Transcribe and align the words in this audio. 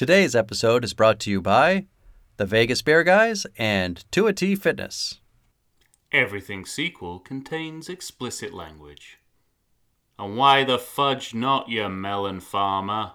Today's 0.00 0.34
episode 0.34 0.82
is 0.82 0.94
brought 0.94 1.20
to 1.20 1.30
you 1.30 1.42
by 1.42 1.84
the 2.38 2.46
Vegas 2.46 2.80
Beer 2.80 3.04
Guys 3.04 3.46
and 3.58 4.02
2T 4.12 4.58
Fitness. 4.58 5.20
Everything 6.10 6.64
sequel 6.64 7.18
contains 7.18 7.90
explicit 7.90 8.54
language. 8.54 9.18
And 10.18 10.38
why 10.38 10.64
the 10.64 10.78
fudge 10.78 11.34
not, 11.34 11.68
you 11.68 11.86
melon 11.90 12.40
farmer? 12.40 13.12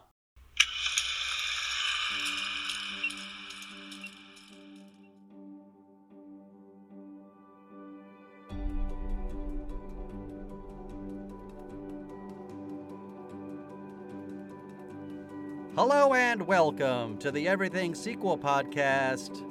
Welcome 16.58 17.18
to 17.18 17.32
the 17.32 17.50
Everything 17.50 17.94
Sequel 17.94 18.38
Podcast. 18.38 19.44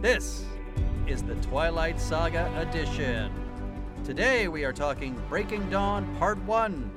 This 0.00 0.44
is 1.06 1.22
the 1.22 1.36
Twilight 1.36 2.00
Saga 2.00 2.52
edition. 2.58 3.32
Today 4.02 4.48
we 4.48 4.64
are 4.64 4.72
talking 4.72 5.22
Breaking 5.28 5.70
Dawn 5.70 6.12
Part 6.16 6.42
1. 6.42 6.90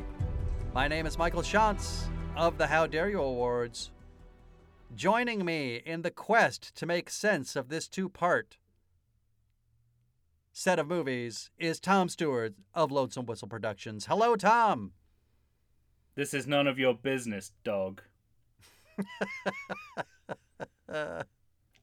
My 0.73 0.87
name 0.87 1.05
is 1.05 1.19
Michael 1.19 1.43
Shantz 1.43 2.07
of 2.35 2.57
the 2.57 2.65
How 2.65 2.87
Dare 2.87 3.07
You 3.09 3.21
Awards. 3.21 3.91
Joining 4.95 5.45
me 5.45 5.83
in 5.85 6.01
the 6.01 6.09
quest 6.09 6.75
to 6.75 6.87
make 6.87 7.11
sense 7.11 7.55
of 7.55 7.69
this 7.69 7.87
two 7.87 8.09
part 8.09 8.57
set 10.51 10.79
of 10.79 10.87
movies 10.87 11.51
is 11.59 11.79
Tom 11.79 12.09
Stewart 12.09 12.55
of 12.73 12.91
Lonesome 12.91 13.27
Whistle 13.27 13.47
Productions. 13.47 14.07
Hello, 14.07 14.35
Tom. 14.35 14.93
This 16.15 16.33
is 16.33 16.47
none 16.47 16.65
of 16.65 16.79
your 16.79 16.95
business, 16.95 17.51
dog. 17.63 18.01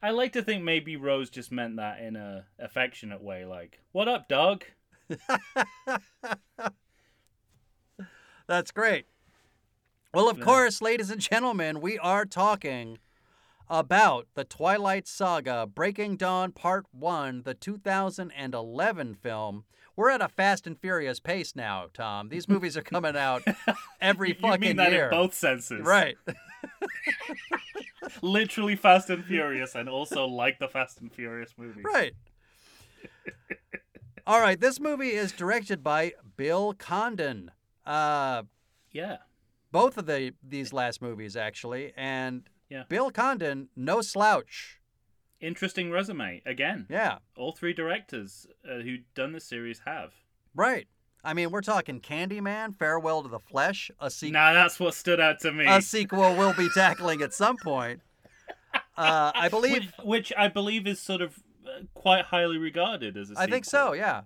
I 0.03 0.11
like 0.11 0.33
to 0.33 0.43
think 0.43 0.65
maybe 0.65 0.97
Rose 0.97 1.31
just 1.31 1.53
meant 1.53 1.77
that 1.77 2.00
in 2.00 2.17
a 2.17 2.45
affectionate 2.59 3.23
way, 3.23 3.45
like, 3.45 3.81
"What 3.92 4.09
up, 4.09 4.28
dog?" 4.28 4.64
That's 8.48 8.73
great. 8.73 9.06
Well, 10.12 10.28
of 10.28 10.41
course, 10.41 10.83
ladies 10.83 11.11
and 11.11 11.20
gentlemen, 11.20 11.81
we 11.81 11.98
are 11.98 12.27
talking 12.27 12.98
about 13.70 14.27
the 14.34 14.45
Twilight 14.45 15.08
Saga 15.08 15.67
Breaking 15.67 16.17
Dawn 16.17 16.53
Part 16.53 16.84
1, 16.92 17.42
the 17.45 17.55
2011 17.55 19.14
film. 19.14 19.64
We're 19.97 20.11
at 20.11 20.20
a 20.20 20.29
fast 20.29 20.67
and 20.67 20.79
furious 20.79 21.20
pace 21.20 21.56
now, 21.56 21.86
Tom. 21.95 22.29
These 22.29 22.48
movies 22.48 22.77
are 22.77 22.83
coming 22.83 23.17
out 23.17 23.42
every 24.01 24.31
you 24.31 24.34
fucking 24.34 24.61
mean 24.61 24.77
that 24.77 24.92
year. 24.92 25.05
in 25.05 25.11
both 25.11 25.33
senses, 25.34 25.83
Right. 25.83 26.17
Literally 28.22 28.77
Fast 28.77 29.10
and 29.10 29.24
Furious, 29.24 29.74
and 29.74 29.88
also 29.88 30.27
like 30.27 30.58
the 30.58 30.68
Fast 30.68 31.00
and 31.00 31.12
Furious 31.12 31.55
movies. 31.56 31.84
Right. 31.84 32.14
All 34.27 34.41
right, 34.41 34.58
this 34.60 34.78
movie 34.80 35.10
is 35.12 35.33
directed 35.33 35.83
by 35.83 36.12
Bill 36.36 36.74
Condon. 36.74 37.50
Uh, 37.84 38.44
Yeah. 38.92 39.18
both 39.72 39.96
of 39.98 40.06
the 40.06 40.34
these 40.42 40.72
last 40.72 41.02
movies 41.02 41.36
actually, 41.36 41.92
and 41.96 42.48
Yeah. 42.68 42.84
Bill 42.88 43.10
Condon, 43.10 43.68
no 43.74 44.00
slouch. 44.00 44.78
Interesting 45.40 45.90
resume 45.90 46.40
again. 46.46 46.86
Yeah, 46.88 47.18
All 47.36 47.50
three 47.52 47.72
directors 47.72 48.46
uh, 48.68 48.78
who 48.80 48.98
done 49.14 49.33
this 49.33 49.44
series 49.44 49.80
have. 49.86 50.12
right. 50.55 50.86
I 51.25 51.34
mean, 51.34 51.51
we're 51.51 51.61
talking 51.61 52.01
Candyman, 52.01 52.77
Farewell 52.77 53.23
to 53.23 53.28
the 53.28 53.39
Flesh, 53.39 53.91
a 54.01 54.11
sequel. 54.11 54.33
Now 54.33 54.53
that's 54.55 54.81
what 54.81 54.95
stood 54.95 55.20
out 55.20 55.41
to 55.41 55.53
me. 55.53 55.67
A 55.67 55.81
sequel 55.81 56.34
we'll 56.37 56.55
be 56.55 56.69
tackling 56.75 57.23
at 57.23 57.33
some 57.33 57.56
point. 57.56 58.01
Uh, 58.97 59.31
I 59.34 59.48
believe. 59.51 59.92
which, 59.98 60.05
which 60.05 60.33
I 60.37 60.48
believe 60.48 60.87
is 60.87 61.01
sort 61.01 61.23
of 61.23 61.39
uh, 61.67 61.83
quite 61.95 62.25
highly 62.27 62.59
regarded 62.59 63.17
as 63.17 63.31
a 63.31 63.34
I 63.37 63.47
think 63.47 63.64
so. 63.64 63.92
Yeah. 63.92 64.23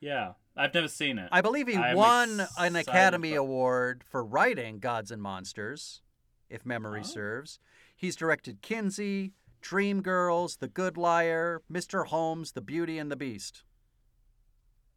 Yeah. 0.00 0.32
I've 0.56 0.72
never 0.72 0.88
seen 0.88 1.18
it. 1.18 1.28
I 1.32 1.40
believe 1.42 1.66
he 1.68 1.76
I 1.76 1.94
won 1.94 2.46
an 2.58 2.76
Academy 2.76 3.32
about- 3.32 3.40
Award 3.42 4.04
for 4.08 4.24
writing 4.24 4.78
Gods 4.78 5.10
and 5.10 5.20
Monsters, 5.20 6.00
if 6.48 6.64
memory 6.64 7.00
Oh. 7.00 7.06
serves. 7.06 7.58
He's 7.94 8.16
directed 8.16 8.62
Kinsey, 8.62 9.32
Dreamgirls, 9.62 10.58
The 10.60 10.68
Good 10.68 10.96
Liar, 10.96 11.62
Mr. 11.70 12.06
Holmes, 12.06 12.52
The 12.52 12.60
Beauty 12.62 12.98
and 12.98 13.10
the 13.10 13.16
Beast. 13.16 13.64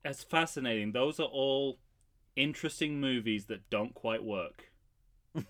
It's 0.03 0.23
fascinating. 0.23 0.91
Those 0.93 1.19
are 1.19 1.23
all 1.27 1.79
interesting 2.35 3.01
movies 3.01 3.45
that 3.45 3.69
don't 3.69 3.93
quite 3.93 4.23
work. 4.23 4.71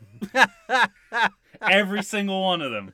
Every 1.62 2.04
single 2.04 2.44
one 2.44 2.62
of 2.62 2.72
them. 2.72 2.94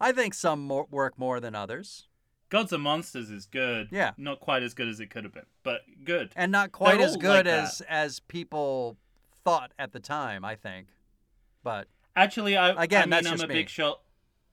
I 0.00 0.12
think 0.12 0.34
some 0.34 0.60
more, 0.60 0.86
work 0.90 1.18
more 1.18 1.40
than 1.40 1.54
others, 1.54 2.06
Gods 2.50 2.72
and 2.72 2.82
Monsters 2.82 3.30
is 3.30 3.46
good. 3.46 3.88
Yeah. 3.90 4.12
Not 4.16 4.40
quite 4.40 4.62
as 4.62 4.72
good 4.74 4.88
as 4.88 5.00
it 5.00 5.10
could 5.10 5.24
have 5.24 5.34
been, 5.34 5.46
but 5.62 5.80
good. 6.04 6.32
and 6.36 6.50
not 6.52 6.72
quite 6.72 6.98
They're 6.98 7.06
as 7.06 7.16
good 7.16 7.46
like 7.46 7.54
as 7.54 7.82
as 7.88 8.20
people 8.20 8.96
thought 9.44 9.72
at 9.78 9.92
the 9.92 10.00
time. 10.00 10.44
I 10.44 10.54
think, 10.54 10.88
but 11.62 11.88
Actually, 12.16 12.56
I 12.56 12.82
Again, 12.82 13.02
I 13.02 13.04
mean, 13.04 13.10
that's 13.10 13.26
I'm 13.26 13.32
just 13.34 13.44
a 13.44 13.48
me. 13.48 13.54
big 13.54 13.68
Sherlock. 13.68 14.02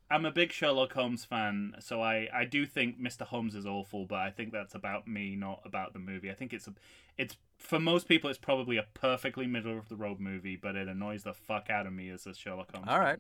I'm 0.10 0.24
a 0.26 0.32
big 0.32 0.52
Sherlock 0.52 0.94
Holmes 0.94 1.26
fan, 1.26 1.76
so 1.80 2.02
I, 2.02 2.28
I 2.32 2.46
do 2.46 2.66
think 2.68 3.00
Mr. 3.02 3.22
Holmes 3.24 3.56
is 3.56 3.66
awful, 3.66 4.06
but 4.06 4.20
I 4.20 4.30
think 4.30 4.52
that's 4.52 4.76
about 4.76 5.08
me, 5.08 5.36
not 5.36 5.62
about 5.66 5.94
the 5.94 6.00
movie. 6.00 6.30
I 6.30 6.36
think 6.36 6.54
it's 6.54 6.68
a, 6.68 6.74
it's 7.18 7.38
for 7.58 7.80
most 7.80 8.08
people, 8.08 8.30
it's 8.30 8.38
probably 8.38 8.78
a 8.78 8.86
perfectly 8.94 9.48
middle 9.48 9.78
of 9.78 9.90
the 9.90 9.96
road 9.96 10.20
movie, 10.20 10.56
but 10.56 10.76
it 10.76 10.88
annoys 10.88 11.24
the 11.24 11.34
fuck 11.34 11.72
out 11.72 11.88
of 11.88 11.94
me 11.94 12.10
as 12.10 12.28
a 12.28 12.36
Sherlock 12.36 12.72
Holmes. 12.72 12.88
all 12.88 12.98
fan. 12.98 13.04
right, 13.04 13.20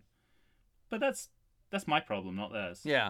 but 0.90 1.00
that's 1.00 1.29
that's 1.72 1.88
my 1.88 2.00
problem, 2.00 2.35
not 2.35 2.53
theirs. 2.53 2.81
yeah. 2.84 3.09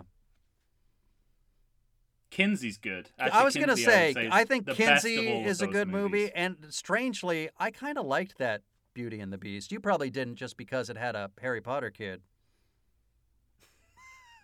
Kinsey's 2.32 2.78
good. 2.78 3.10
I 3.20 3.26
Actually, 3.28 3.44
was 3.46 3.56
gonna 3.56 3.68
Kinsey, 3.68 3.84
say, 3.84 4.10
is 4.12 4.28
I 4.32 4.44
think 4.46 4.66
the 4.66 4.74
best 4.74 5.06
of 5.06 5.12
Kinsey 5.12 5.28
is 5.44 5.62
a 5.62 5.68
good 5.68 5.88
movie, 5.88 6.32
and 6.34 6.58
strangely, 6.70 7.50
I 7.58 7.72
kind 7.72 7.98
of 7.98 8.06
liked 8.06 8.38
that 8.40 8.64
Beauty 8.94 9.20
and 9.20 9.32
the 9.32 9.38
Beast. 9.38 9.72
You 9.72 9.80
probably 9.80 10.10
didn't 10.10 10.36
just 10.36 10.58
because 10.58 10.90
it 10.90 10.98
had 10.98 11.16
a 11.16 11.32
Harry 11.42 11.62
Potter 11.62 11.92
kid. 11.92 12.22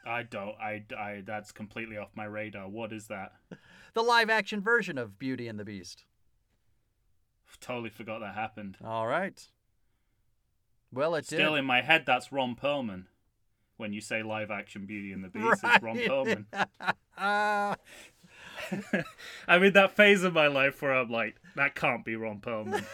I 0.05 0.23
don't. 0.23 0.55
I, 0.59 0.83
I. 0.97 1.21
That's 1.25 1.51
completely 1.51 1.97
off 1.97 2.09
my 2.15 2.25
radar. 2.25 2.67
What 2.67 2.91
is 2.93 3.07
that? 3.07 3.33
The 3.93 4.01
live 4.01 4.29
action 4.29 4.61
version 4.61 4.97
of 4.97 5.19
Beauty 5.19 5.49
and 5.49 5.59
the 5.59 5.65
Beast. 5.65 6.05
Totally 7.59 7.89
forgot 7.89 8.19
that 8.21 8.35
happened. 8.35 8.77
All 8.81 9.05
right. 9.05 9.45
Well, 10.93 11.13
it 11.15 11.25
Still 11.25 11.51
did. 11.55 11.59
in 11.59 11.65
my 11.65 11.81
head, 11.81 12.05
that's 12.05 12.31
Ron 12.31 12.55
Perlman. 12.55 13.07
When 13.75 13.91
you 13.91 13.99
say 13.99 14.23
live 14.23 14.49
action 14.49 14.85
Beauty 14.85 15.11
and 15.11 15.21
the 15.23 15.27
Beast, 15.27 15.59
it's 15.61 15.83
Ron 15.83 15.97
Perlman. 15.97 16.45
Ah, 17.17 17.75
I'm 19.49 19.63
in 19.63 19.73
that 19.73 19.95
phase 19.95 20.23
of 20.23 20.31
my 20.33 20.47
life 20.47 20.81
where 20.81 20.93
I'm 20.93 21.09
like, 21.09 21.35
that 21.57 21.75
can't 21.75 22.05
be 22.05 22.15
Ron 22.15 22.39
Perlman. 22.39 22.85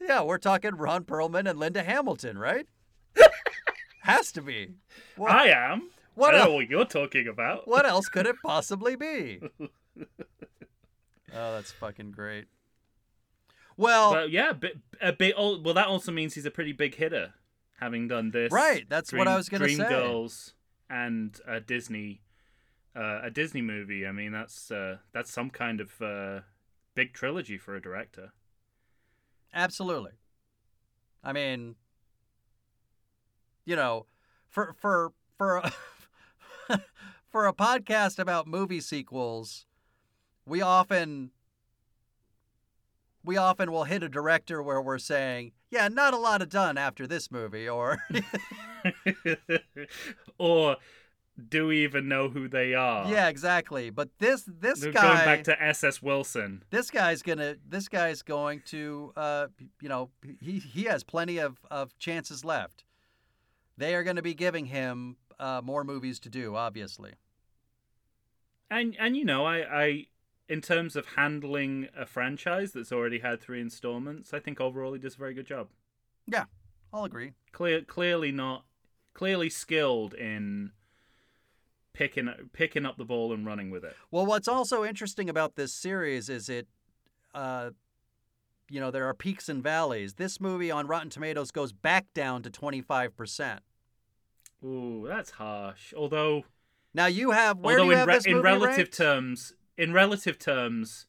yeah, 0.00 0.22
we're 0.22 0.36
talking 0.38 0.74
Ron 0.76 1.04
Perlman 1.04 1.48
and 1.48 1.58
Linda 1.58 1.82
Hamilton, 1.82 2.36
right? 2.36 2.66
Has 4.04 4.30
to 4.32 4.42
be. 4.42 4.74
What, 5.16 5.30
I 5.30 5.48
am. 5.48 5.88
what 6.14 6.34
I 6.34 6.44
know 6.44 6.52
what 6.54 6.68
you're 6.68 6.84
talking 6.84 7.26
about. 7.26 7.66
what 7.66 7.86
else 7.92 8.06
could 8.08 8.26
it 8.26 8.36
possibly 8.44 8.96
be? 8.96 9.40
Oh, 11.36 11.54
that's 11.54 11.72
fucking 11.72 12.12
great. 12.12 12.44
Well, 13.76 14.12
But 14.12 14.30
yeah, 14.30 14.50
a 14.50 14.54
bit, 14.54 14.78
a 15.00 15.12
bit. 15.12 15.34
al- 15.36 15.60
Well, 15.60 15.74
that 15.74 15.88
also 15.88 16.12
means 16.12 16.34
he's 16.34 16.46
a 16.46 16.50
pretty 16.50 16.72
big 16.72 16.94
hitter, 16.94 17.34
having 17.80 18.06
done 18.06 18.30
this. 18.30 18.52
Right, 18.52 18.86
that's 18.88 19.12
what 19.12 19.26
I 19.26 19.34
was 19.36 19.48
gonna 19.48 19.68
say. 19.68 19.82
Dreamgirls 19.82 20.52
and 20.88 21.40
a 21.44 21.58
Disney, 21.58 22.20
uh, 22.94 23.18
a 23.24 23.30
Disney 23.32 23.62
movie. 23.62 24.06
I 24.06 24.12
mean, 24.12 24.30
that's 24.30 24.70
uh, 24.70 24.98
that's 25.12 25.32
some 25.32 25.50
kind 25.50 25.80
of 25.80 26.00
uh, 26.00 26.40
big 26.94 27.14
trilogy 27.14 27.58
for 27.58 27.74
a 27.74 27.82
director. 27.82 28.32
Absolutely. 29.52 30.12
I 31.24 31.32
mean, 31.32 31.74
you 33.64 33.76
know, 33.76 34.06
for 34.48 34.74
for 34.78 35.12
for 35.36 35.56
a, 35.58 35.72
for 37.28 37.46
a 37.46 37.52
podcast 37.52 38.18
about 38.18 38.46
movie 38.46 38.80
sequels, 38.80 39.66
we 40.46 40.60
often 40.60 41.30
we 43.24 43.36
often 43.36 43.72
will 43.72 43.84
hit 43.84 44.02
a 44.02 44.08
director 44.08 44.62
where 44.62 44.80
we're 44.80 44.98
saying, 44.98 45.52
"Yeah, 45.70 45.88
not 45.88 46.14
a 46.14 46.18
lot 46.18 46.42
of 46.42 46.48
done 46.48 46.78
after 46.78 47.06
this 47.06 47.30
movie," 47.30 47.68
or 47.68 47.98
or 50.38 50.76
do 51.48 51.66
we 51.66 51.82
even 51.82 52.06
know 52.06 52.28
who 52.28 52.48
they 52.48 52.74
are? 52.74 53.10
"Yeah, 53.10 53.28
exactly." 53.28 53.90
But 53.90 54.10
this 54.18 54.44
this 54.46 54.80
They're 54.80 54.92
guy 54.92 55.02
going 55.02 55.24
back 55.24 55.44
to 55.44 55.62
SS 55.62 56.02
Wilson. 56.02 56.62
this 56.70 56.90
guy's 56.90 57.22
gonna 57.22 57.56
this 57.66 57.88
guy's 57.88 58.22
going 58.22 58.62
to 58.66 59.12
uh 59.16 59.46
you 59.80 59.88
know 59.88 60.10
he 60.40 60.58
he 60.58 60.84
has 60.84 61.02
plenty 61.02 61.38
of 61.38 61.58
of 61.70 61.98
chances 61.98 62.44
left 62.44 62.84
they 63.76 63.94
are 63.94 64.02
going 64.02 64.16
to 64.16 64.22
be 64.22 64.34
giving 64.34 64.66
him 64.66 65.16
uh 65.38 65.60
more 65.64 65.84
movies 65.84 66.18
to 66.20 66.28
do 66.28 66.54
obviously 66.56 67.12
And 68.70 68.96
and 68.98 69.16
you 69.16 69.24
know, 69.24 69.44
I 69.46 69.82
I 69.84 70.06
in 70.48 70.60
terms 70.60 70.96
of 70.96 71.06
handling 71.16 71.88
a 71.96 72.06
franchise 72.06 72.72
that's 72.72 72.92
already 72.92 73.20
had 73.20 73.40
three 73.40 73.60
installments, 73.60 74.34
I 74.34 74.40
think 74.40 74.60
overall 74.60 74.92
he 74.92 74.98
does 74.98 75.14
a 75.14 75.18
very 75.18 75.34
good 75.34 75.46
job. 75.46 75.68
Yeah, 76.26 76.44
I'll 76.92 77.04
agree. 77.04 77.32
Clear, 77.52 77.82
clearly 77.82 78.32
not, 78.32 78.64
clearly 79.14 79.48
skilled 79.50 80.14
in 80.14 80.72
picking 81.92 82.28
picking 82.52 82.84
up 82.84 82.96
the 82.96 83.04
ball 83.04 83.32
and 83.32 83.46
running 83.46 83.70
with 83.70 83.84
it. 83.84 83.96
Well, 84.10 84.26
what's 84.26 84.48
also 84.48 84.84
interesting 84.84 85.30
about 85.30 85.54
this 85.56 85.72
series 85.72 86.28
is 86.28 86.48
it, 86.48 86.66
uh, 87.34 87.70
you 88.74 88.80
know, 88.80 88.90
there 88.90 89.06
are 89.08 89.14
peaks 89.14 89.48
and 89.48 89.62
valleys. 89.62 90.14
This 90.14 90.40
movie 90.40 90.68
on 90.68 90.88
Rotten 90.88 91.08
Tomatoes 91.08 91.52
goes 91.52 91.70
back 91.72 92.06
down 92.12 92.42
to 92.42 92.50
25%. 92.50 93.58
Ooh, 94.64 95.04
that's 95.06 95.30
harsh. 95.30 95.94
Although, 95.96 96.42
Now 96.92 97.06
you 97.06 97.30
have 97.30 97.58
where 97.60 97.78
although 97.78 97.84
do 97.84 97.86
you 97.86 97.92
in, 97.92 97.98
have 97.98 98.08
re- 98.08 98.14
this 98.14 98.26
in 98.26 98.42
relative 98.42 98.76
ranked? 98.76 98.96
terms, 98.96 99.52
in 99.78 99.92
relative 99.92 100.40
terms, 100.40 101.06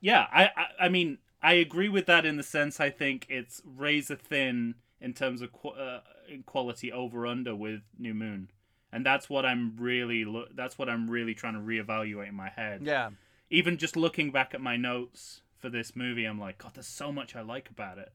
yeah, 0.00 0.26
I, 0.32 0.46
I 0.56 0.66
I 0.86 0.88
mean 0.88 1.18
I 1.40 1.52
agree 1.52 1.88
with 1.88 2.06
that 2.06 2.26
in 2.26 2.36
the 2.36 2.42
sense 2.42 2.80
I 2.80 2.90
think 2.90 3.26
it's 3.28 3.62
razor 3.64 4.16
thin 4.16 4.74
in 5.00 5.12
terms 5.12 5.42
of 5.42 5.52
qu- 5.52 5.68
uh, 5.68 6.00
quality 6.44 6.90
over 6.90 7.24
under 7.24 7.54
with 7.54 7.82
New 7.98 8.14
Moon, 8.14 8.50
and 8.90 9.06
that's 9.06 9.30
what 9.30 9.44
I'm 9.46 9.76
really 9.76 10.24
lo- 10.24 10.48
that's 10.54 10.76
what 10.76 10.88
I'm 10.88 11.08
really 11.08 11.34
trying 11.34 11.54
to 11.54 11.60
reevaluate 11.60 12.28
in 12.30 12.34
my 12.34 12.48
head. 12.48 12.80
Yeah. 12.82 13.10
Even 13.50 13.76
just 13.76 13.96
looking 13.96 14.32
back 14.32 14.54
at 14.54 14.60
my 14.60 14.76
notes 14.76 15.42
for 15.58 15.68
this 15.68 15.94
movie, 15.96 16.24
I'm 16.24 16.38
like, 16.40 16.58
God, 16.58 16.72
there's 16.74 16.86
so 16.86 17.10
much 17.12 17.34
I 17.36 17.40
like 17.42 17.68
about 17.70 17.98
it. 17.98 18.12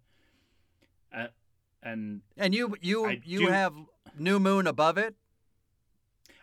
Uh, 1.15 1.27
and 1.81 2.21
And 2.37 2.55
you 2.55 2.75
you 2.81 3.05
I 3.05 3.21
you 3.23 3.39
do- 3.39 3.47
have 3.51 3.73
New 4.17 4.39
Moon 4.39 4.67
above 4.67 4.97
it. 4.97 5.15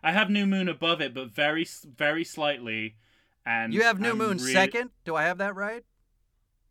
I 0.03 0.13
have 0.13 0.31
New 0.31 0.47
Moon 0.47 0.69
above 0.69 1.01
it, 1.01 1.13
but 1.15 1.29
very 1.31 1.67
very 1.97 2.25
slightly. 2.25 2.97
And 3.45 3.73
You 3.73 3.83
have 3.83 3.99
New 4.01 4.11
I'm 4.11 4.19
Moon 4.19 4.39
second. 4.39 4.91
Do 5.05 5.17
I 5.17 5.23
have 5.25 5.39
that 5.39 5.55
right? 5.55 5.85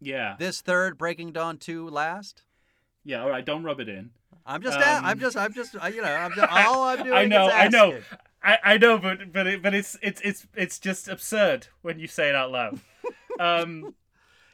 Yeah, 0.02 0.36
This 0.40 0.62
third, 0.62 0.98
Breaking 0.98 1.34
Dawn 1.34 1.58
two 1.58 1.90
last. 1.90 2.44
yeah. 3.04 3.22
All 3.22 3.30
right, 3.30 3.44
don't 3.46 3.64
rub 3.64 3.82
it 3.82 3.90
in. 3.90 4.12
I'm 4.46 4.62
just, 4.64 4.78
Um, 4.80 5.04
I'm 5.06 5.20
just, 5.20 5.36
I'm 5.36 5.54
just, 5.54 5.74
you 5.74 6.02
know, 6.02 6.08
I'm 6.16 6.32
just, 6.34 6.48
all 6.50 6.84
I'm 6.84 6.98
doing 7.04 7.14
I 7.14 7.26
know, 7.26 7.48
is 7.48 7.54
I 7.54 7.68
know. 7.68 8.00
I, 8.42 8.58
I 8.64 8.78
know, 8.78 8.98
but 8.98 9.34
but 9.34 9.46
it, 9.46 9.62
but 9.62 9.74
it's 9.74 9.98
it's 10.02 10.22
it's 10.22 10.48
it's 10.56 10.80
just 10.80 11.10
absurd 11.10 11.68
when 11.82 12.00
you 12.00 12.08
say 12.08 12.30
it 12.30 12.36
out 12.36 12.50
loud. 12.52 12.80
um, 13.40 13.94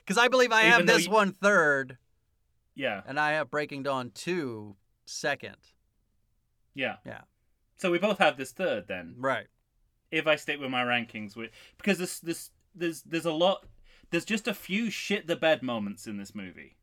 Because 0.06 0.18
I 0.18 0.28
believe 0.28 0.52
I 0.52 0.62
Even 0.68 0.72
have 0.72 0.86
this 0.88 1.06
you- 1.08 1.12
one 1.12 1.32
third, 1.32 1.98
yeah, 2.76 3.02
and 3.08 3.20
I 3.20 3.32
have 3.32 3.50
Breaking 3.50 3.82
Dawn 3.84 4.12
two 4.14 4.76
second. 5.06 5.58
yeah, 6.74 6.98
Yeah. 7.06 7.22
So 7.78 7.92
we 7.92 7.98
both 8.00 8.20
have 8.20 8.38
this 8.38 8.52
third 8.52 8.88
then. 8.88 9.16
Right. 9.18 9.48
if 10.12 10.28
I 10.28 10.36
stick 10.38 10.60
with 10.62 10.70
my 10.70 10.84
rankings, 10.84 11.36
with 11.36 11.52
because 11.78 11.98
this 11.98 12.20
this 12.20 12.52
there's 12.74 13.02
there's 13.04 13.26
a 13.26 13.34
lot 13.34 13.66
there's 14.12 14.24
just 14.26 14.48
a 14.48 14.54
few 14.54 14.90
shit 14.90 15.28
the 15.28 15.36
bed 15.36 15.62
moments 15.64 16.06
in 16.08 16.18
this 16.18 16.34
movie 16.36 16.78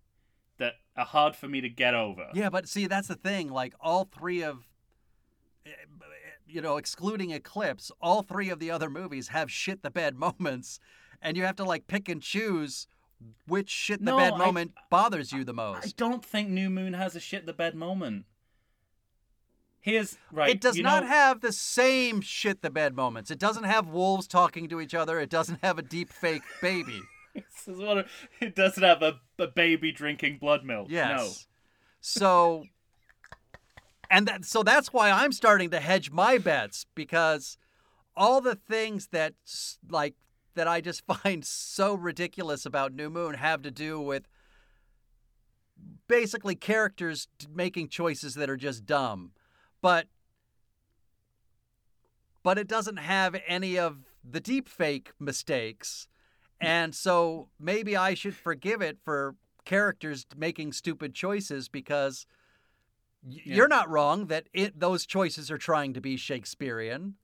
that 0.58 0.74
are 0.96 1.04
hard 1.06 1.34
for 1.36 1.48
me 1.48 1.60
to 1.60 1.68
get 1.68 1.94
over. 1.94 2.28
Yeah, 2.34 2.50
but 2.50 2.68
see, 2.68 2.86
that's 2.86 3.08
the 3.08 3.14
thing. 3.14 3.48
Like 3.48 3.74
all 3.80 4.04
three 4.04 4.42
of, 4.42 4.68
eh, 5.64 5.70
you 6.46 6.60
know, 6.60 6.76
excluding 6.76 7.30
Eclipse, 7.30 7.90
all 8.02 8.22
three 8.22 8.50
of 8.50 8.58
the 8.58 8.70
other 8.70 8.90
movies 8.90 9.28
have 9.28 9.50
shit 9.50 9.82
the 9.82 9.90
bed 9.90 10.14
moments, 10.26 10.78
and 11.22 11.36
you 11.36 11.44
have 11.44 11.56
to 11.56 11.64
like 11.64 11.86
pick 11.86 12.08
and 12.08 12.20
choose 12.20 12.86
which 13.46 13.68
shit 13.70 13.98
in 14.00 14.04
the 14.06 14.12
No, 14.12 14.18
bed 14.18 14.32
I- 14.34 14.38
moment 14.38 14.72
bothers 14.90 15.32
you 15.32 15.44
the 15.44 15.52
most? 15.54 15.86
I 15.86 15.92
don't 15.96 16.24
think 16.24 16.48
New 16.48 16.70
Moon 16.70 16.92
has 16.94 17.14
a 17.16 17.20
shit 17.20 17.46
the 17.46 17.52
bed 17.52 17.74
moment. 17.74 18.24
Here's 19.80 20.16
right. 20.30 20.50
It 20.50 20.60
does 20.60 20.78
not 20.78 21.02
know, 21.02 21.08
have 21.08 21.40
the 21.40 21.52
same 21.52 22.20
shit 22.20 22.62
the 22.62 22.70
bed 22.70 22.94
moments. 22.94 23.30
It 23.32 23.38
doesn't 23.40 23.64
have 23.64 23.88
wolves 23.88 24.28
talking 24.28 24.68
to 24.68 24.80
each 24.80 24.94
other. 24.94 25.18
It 25.18 25.28
doesn't 25.28 25.58
have 25.62 25.76
a 25.78 25.82
deep 25.82 26.12
fake 26.12 26.42
baby. 26.62 27.00
this 27.34 27.66
is 27.66 27.78
what 27.78 27.98
it- 27.98 28.06
it 28.40 28.54
doesn't 28.54 28.82
have 28.82 29.02
a, 29.02 29.20
a 29.38 29.48
baby 29.48 29.90
drinking 29.90 30.38
blood 30.38 30.64
milk. 30.64 30.86
Yes. 30.90 31.48
So 32.00 32.64
and 34.10 34.28
that 34.28 34.44
so 34.44 34.62
that's 34.62 34.92
why 34.92 35.10
I'm 35.10 35.32
starting 35.32 35.70
to 35.70 35.80
hedge 35.80 36.10
my 36.12 36.38
bets 36.38 36.86
because 36.94 37.56
all 38.16 38.40
the 38.40 38.54
things 38.54 39.08
that 39.08 39.34
like 39.88 40.14
that 40.54 40.68
I 40.68 40.80
just 40.80 41.04
find 41.22 41.44
so 41.44 41.94
ridiculous 41.94 42.64
about 42.66 42.92
New 42.94 43.10
Moon 43.10 43.34
have 43.34 43.62
to 43.62 43.70
do 43.70 44.00
with 44.00 44.28
basically 46.08 46.54
characters 46.54 47.28
making 47.52 47.88
choices 47.88 48.34
that 48.34 48.50
are 48.50 48.56
just 48.56 48.86
dumb. 48.86 49.32
But 49.80 50.06
but 52.42 52.58
it 52.58 52.66
doesn't 52.66 52.96
have 52.98 53.36
any 53.46 53.78
of 53.78 53.98
the 54.28 54.40
deep 54.40 54.68
fake 54.68 55.12
mistakes. 55.20 56.08
And 56.60 56.94
so 56.94 57.48
maybe 57.58 57.96
I 57.96 58.14
should 58.14 58.34
forgive 58.36 58.82
it 58.82 58.98
for 59.04 59.36
characters 59.64 60.26
making 60.36 60.72
stupid 60.72 61.14
choices 61.14 61.68
because 61.68 62.26
Yeah. 63.24 63.54
you're 63.56 63.68
not 63.68 63.88
wrong 63.88 64.26
that 64.26 64.48
it 64.52 64.78
those 64.80 65.06
choices 65.06 65.50
are 65.50 65.58
trying 65.58 65.94
to 65.94 66.00
be 66.00 66.16
Shakespearean. 66.16 67.14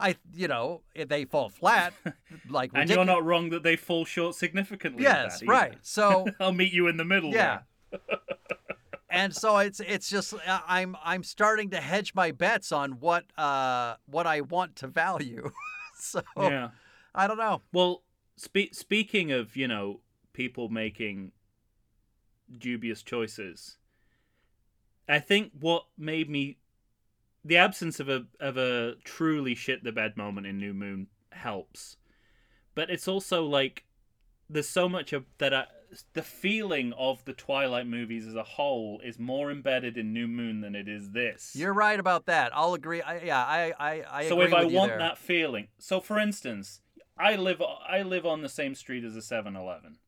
I 0.00 0.16
you 0.32 0.48
know, 0.48 0.82
they 0.94 1.24
fall 1.24 1.48
flat 1.48 1.92
like. 2.48 2.70
And 2.74 2.90
you're 2.90 3.04
not 3.04 3.24
wrong 3.24 3.50
that 3.50 3.62
they 3.62 3.76
fall 3.76 4.04
short 4.04 4.34
significantly. 4.34 5.02
Yes, 5.02 5.42
right. 5.42 5.76
So 5.82 6.26
I'll 6.40 6.52
meet 6.52 6.72
you 6.72 6.88
in 6.88 6.96
the 6.96 7.04
middle. 7.04 7.30
yeah. 7.32 7.60
and 9.10 9.34
so 9.34 9.58
it's 9.58 9.80
it's 9.80 10.08
just 10.10 10.34
uh, 10.34 10.60
I'm 10.66 10.96
I'm 11.04 11.22
starting 11.22 11.70
to 11.70 11.80
hedge 11.80 12.12
my 12.14 12.32
bets 12.32 12.72
on 12.72 12.92
what 13.00 13.24
uh 13.38 13.94
what 14.06 14.26
I 14.26 14.40
want 14.40 14.76
to 14.76 14.88
value. 14.88 15.50
so 15.98 16.22
Yeah. 16.36 16.70
I 17.14 17.28
don't 17.28 17.38
know. 17.38 17.62
Well, 17.72 18.02
spe- 18.36 18.72
speaking 18.72 19.30
of, 19.30 19.54
you 19.54 19.68
know, 19.68 20.00
people 20.32 20.68
making 20.68 21.30
dubious 22.58 23.02
choices, 23.04 23.78
I 25.08 25.20
think 25.20 25.52
what 25.60 25.84
made 25.96 26.28
me 26.28 26.58
the 27.44 27.56
absence 27.56 28.00
of 28.00 28.08
a 28.08 28.26
of 28.40 28.56
a 28.56 28.94
truly 29.04 29.54
shit 29.54 29.84
the 29.84 29.92
bed 29.92 30.16
moment 30.16 30.46
in 30.46 30.58
New 30.58 30.74
Moon 30.74 31.08
helps. 31.32 31.96
But 32.74 32.90
it's 32.90 33.06
also 33.06 33.44
like 33.44 33.84
there's 34.48 34.68
so 34.68 34.88
much 34.88 35.12
of 35.12 35.24
that 35.38 35.54
I, 35.54 35.66
the 36.12 36.22
feeling 36.22 36.92
of 36.94 37.24
the 37.24 37.32
Twilight 37.32 37.86
movies 37.86 38.26
as 38.26 38.34
a 38.34 38.42
whole 38.42 39.00
is 39.04 39.18
more 39.18 39.50
embedded 39.50 39.96
in 39.96 40.12
New 40.12 40.26
Moon 40.26 40.60
than 40.60 40.74
it 40.74 40.88
is 40.88 41.10
this. 41.12 41.52
You're 41.54 41.72
right 41.74 42.00
about 42.00 42.26
that. 42.26 42.50
I'll 42.54 42.74
agree. 42.74 43.00
I, 43.02 43.20
yeah, 43.20 43.44
I 43.44 43.72
I 43.78 44.04
I 44.10 44.28
so 44.28 44.40
if 44.40 44.52
I 44.52 44.64
want 44.64 44.90
there. 44.92 44.98
that 44.98 45.18
feeling, 45.18 45.68
so 45.78 46.00
for 46.00 46.18
instance, 46.18 46.80
I 47.18 47.36
live 47.36 47.62
I 47.88 48.02
live 48.02 48.26
on 48.26 48.42
the 48.42 48.48
same 48.48 48.74
street 48.74 49.04
as 49.04 49.14
a 49.16 49.20
7-Eleven. 49.20 49.98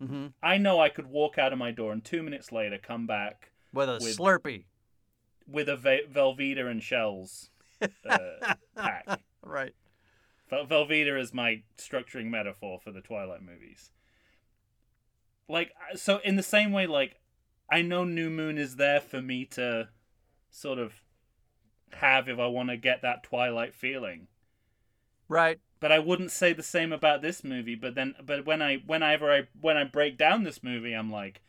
hmm 0.00 0.26
I 0.42 0.56
know 0.56 0.80
I 0.80 0.88
could 0.88 1.06
walk 1.08 1.36
out 1.36 1.52
of 1.52 1.58
my 1.58 1.70
door 1.70 1.92
and 1.92 2.02
two 2.02 2.22
minutes 2.22 2.50
later 2.50 2.78
come 2.82 3.06
back 3.06 3.50
with 3.74 3.88
a 3.90 3.94
with- 4.00 4.16
Slurpee. 4.16 4.64
With 5.50 5.68
a 5.68 5.76
Ve- 5.76 6.06
Velveeta 6.12 6.70
and 6.70 6.82
shells 6.82 7.50
uh, 8.08 8.18
pack. 8.76 9.06
Right. 9.42 9.74
Vel- 10.48 10.66
Velveeta 10.66 11.18
is 11.20 11.32
my 11.34 11.62
structuring 11.78 12.26
metaphor 12.30 12.78
for 12.82 12.92
the 12.92 13.00
Twilight 13.00 13.42
movies. 13.42 13.90
Like 15.48 15.72
so, 15.96 16.18
in 16.24 16.36
the 16.36 16.42
same 16.42 16.72
way, 16.72 16.86
like 16.86 17.16
I 17.70 17.82
know 17.82 18.04
New 18.04 18.30
Moon 18.30 18.56
is 18.58 18.76
there 18.76 19.00
for 19.00 19.20
me 19.20 19.44
to 19.46 19.88
sort 20.50 20.78
of 20.78 20.92
have 21.94 22.28
if 22.28 22.38
I 22.38 22.46
want 22.46 22.68
to 22.70 22.76
get 22.76 23.02
that 23.02 23.22
Twilight 23.24 23.74
feeling. 23.74 24.28
Right. 25.28 25.60
but 25.78 25.92
I 25.92 25.98
wouldn't 26.00 26.32
say 26.32 26.52
the 26.52 26.62
same 26.62 26.92
about 26.92 27.22
this 27.22 27.44
movie. 27.44 27.74
But 27.76 27.94
then, 27.94 28.14
but 28.24 28.44
when 28.44 28.60
I, 28.60 28.76
whenever 28.86 29.32
I, 29.32 29.42
when 29.60 29.76
I 29.76 29.84
break 29.84 30.18
down 30.18 30.42
this 30.42 30.62
movie, 30.62 30.92
I'm 30.92 31.10
like, 31.10 31.40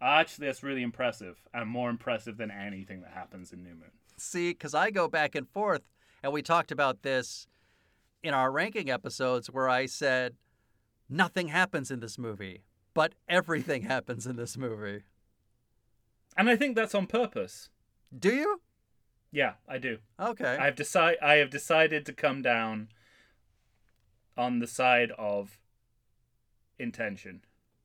actually, 0.00 0.46
that's 0.46 0.62
really 0.62 0.82
impressive, 0.82 1.40
and 1.52 1.68
more 1.68 1.90
impressive 1.90 2.36
than 2.36 2.50
anything 2.50 3.00
that 3.02 3.12
happens 3.12 3.52
in 3.52 3.62
New 3.62 3.70
Moon. 3.70 3.90
See, 4.16 4.50
because 4.50 4.74
I 4.74 4.90
go 4.90 5.08
back 5.08 5.34
and 5.34 5.48
forth, 5.48 5.82
and 6.22 6.32
we 6.32 6.42
talked 6.42 6.72
about 6.72 7.02
this 7.02 7.46
in 8.22 8.34
our 8.34 8.50
ranking 8.50 8.90
episodes 8.90 9.48
where 9.48 9.68
I 9.68 9.86
said 9.86 10.34
nothing 11.08 11.48
happens 11.48 11.90
in 11.90 12.00
this 12.00 12.18
movie, 12.18 12.62
but 12.94 13.14
everything 13.28 13.82
happens 13.94 14.26
in 14.26 14.36
this 14.36 14.56
movie. 14.56 15.02
And 16.36 16.48
I 16.48 16.56
think 16.56 16.76
that's 16.76 16.94
on 16.94 17.06
purpose. 17.06 17.68
Do 18.16 18.34
you? 18.34 18.60
Yeah, 19.30 19.54
I 19.68 19.78
do. 19.78 19.98
Okay. 20.18 20.56
I've 20.56 20.76
decide, 20.76 21.16
I 21.22 21.34
have 21.34 21.50
decided 21.50 22.06
to 22.06 22.12
come 22.12 22.42
down 22.42 22.88
on 24.36 24.60
the 24.60 24.66
side 24.66 25.10
of 25.18 25.58
intention 26.78 27.42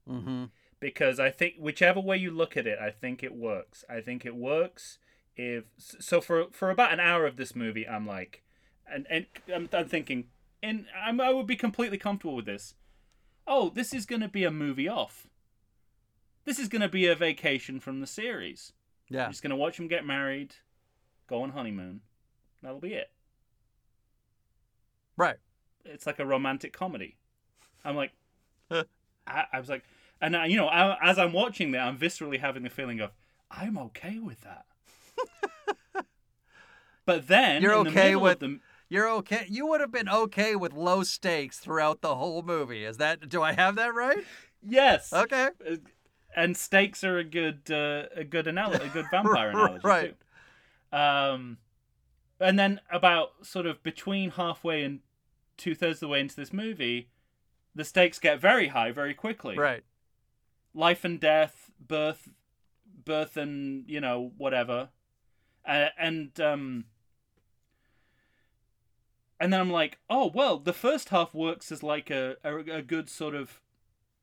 mm-hmm. 0.10 0.46
Because 0.84 1.18
I 1.18 1.30
think 1.30 1.56
whichever 1.58 2.02
way 2.02 2.18
you 2.18 2.30
look 2.30 2.58
at 2.58 2.68
it, 2.68 2.78
I 2.78 2.92
think 2.92 3.24
it 3.24 3.34
works. 3.34 3.86
I 3.90 4.02
think 4.02 4.26
it 4.26 4.36
works 4.36 4.98
if 5.38 5.64
so 5.78 6.20
for 6.20 6.48
for 6.52 6.70
about 6.70 6.92
an 6.92 7.00
hour 7.00 7.26
of 7.26 7.38
this 7.38 7.56
movie, 7.56 7.88
I'm 7.88 8.06
like, 8.06 8.44
and 8.92 9.08
and 9.10 9.26
I'm, 9.54 9.70
I'm 9.72 9.88
thinking, 9.88 10.26
and 10.62 10.86
I'm, 10.94 11.22
I 11.22 11.32
would 11.32 11.48
be 11.48 11.56
completely 11.56 11.98
comfortable 11.98 12.36
with 12.36 12.46
this. 12.46 12.76
Oh, 13.48 13.70
this 13.70 13.94
is 13.94 14.06
going 14.06 14.22
to 14.22 14.28
be 14.28 14.44
a 14.44 14.52
movie 14.52 14.90
off. 14.90 15.28
This 16.44 16.60
is 16.60 16.68
going 16.68 16.82
to 16.82 16.90
be 16.90 17.08
a 17.08 17.16
vacation 17.16 17.80
from 17.80 18.02
the 18.02 18.08
series. 18.08 18.74
Yeah. 19.10 19.26
I'm 19.26 19.32
just 19.32 19.42
going 19.42 19.52
to 19.52 19.56
watch 19.56 19.78
them 19.78 19.88
get 19.88 20.06
married, 20.06 20.56
go 21.28 21.44
on 21.44 21.52
honeymoon. 21.52 22.02
That'll 22.62 22.80
be 22.80 22.94
it. 22.94 23.10
Right. 25.16 25.38
It's 25.86 26.06
like 26.06 26.20
a 26.20 26.26
romantic 26.26 26.74
comedy. 26.74 27.18
I'm 27.86 27.96
like, 27.96 28.12
I, 28.72 28.86
I 29.52 29.60
was 29.60 29.70
like, 29.70 29.84
and 30.24 30.36
I, 30.36 30.46
you 30.48 30.58
know, 30.58 30.68
I, 30.68 30.98
as 31.08 31.20
I'm 31.20 31.34
watching 31.34 31.72
that, 31.72 31.82
I'm 31.88 31.98
viscerally 31.98 32.40
having 32.40 32.64
the 32.64 32.70
feeling 32.70 33.00
of 33.00 33.12
I'm 33.52 33.78
okay 33.78 34.18
with 34.20 34.42
that. 34.42 34.66
but 37.06 37.28
then 37.28 37.62
You're 37.62 37.74
the 37.84 37.90
okay 37.90 38.08
middle 38.10 38.22
with- 38.22 38.40
them. 38.40 38.62
You're 38.90 39.10
okay. 39.10 39.46
You 39.50 39.66
would 39.68 39.82
have 39.82 39.92
been 39.92 40.08
okay 40.10 40.56
with 40.56 40.72
low 40.74 41.02
stakes 41.04 41.58
throughout 41.58 42.02
the 42.02 42.14
whole 42.16 42.44
movie. 42.44 42.86
Is 42.86 42.98
that? 42.98 43.28
Do 43.28 43.42
I 43.42 43.54
have 43.54 43.76
that 43.76 43.94
right? 43.96 44.20
yes, 44.62 45.12
Okay. 45.12 45.50
Uh, 45.68 45.76
and 46.36 46.56
stakes 46.58 47.04
are 47.04 47.18
a 47.18 47.24
good 47.24 47.62
uh, 47.72 48.04
a 48.16 48.24
good 48.24 48.46
analogy, 48.48 48.86
a 48.86 48.90
good 48.90 49.06
vampire 49.12 49.50
analogy 49.50 49.82
Right. 49.84 50.16
too. 50.92 50.98
Um, 50.98 51.58
and 52.40 52.60
then 52.60 52.82
about 52.92 53.32
sort 53.42 53.66
of 53.66 53.82
between 53.82 54.32
halfway 54.32 54.84
and 54.84 55.00
two 55.58 55.74
thirds 55.74 55.98
of 55.98 56.02
the 56.02 56.08
way 56.10 56.20
into 56.20 56.36
this 56.36 56.54
movie, 56.54 57.10
the 57.74 57.84
stakes 57.86 58.20
get 58.20 58.40
very 58.40 58.68
high 58.68 58.92
very 58.92 59.14
quickly. 59.16 59.58
Right. 59.58 59.84
Life 60.74 61.06
and 61.06 61.20
death, 61.20 61.72
birth, 61.80 62.30
birth, 63.06 63.38
and 63.38 63.88
you 63.88 64.02
know 64.02 64.32
whatever, 64.38 64.90
uh, 65.68 65.90
and 65.98 66.40
um, 66.40 66.86
and 69.40 69.52
then 69.52 69.60
I'm 69.60 69.72
like, 69.72 70.00
oh 70.10 70.32
well, 70.34 70.58
the 70.58 70.74
first 70.74 71.10
half 71.10 71.34
works 71.34 71.72
as 71.72 71.84
like 71.84 72.10
a, 72.10 72.38
a, 72.44 72.58
a 72.58 72.82
good 72.82 73.10
sort 73.10 73.36
of 73.36 73.62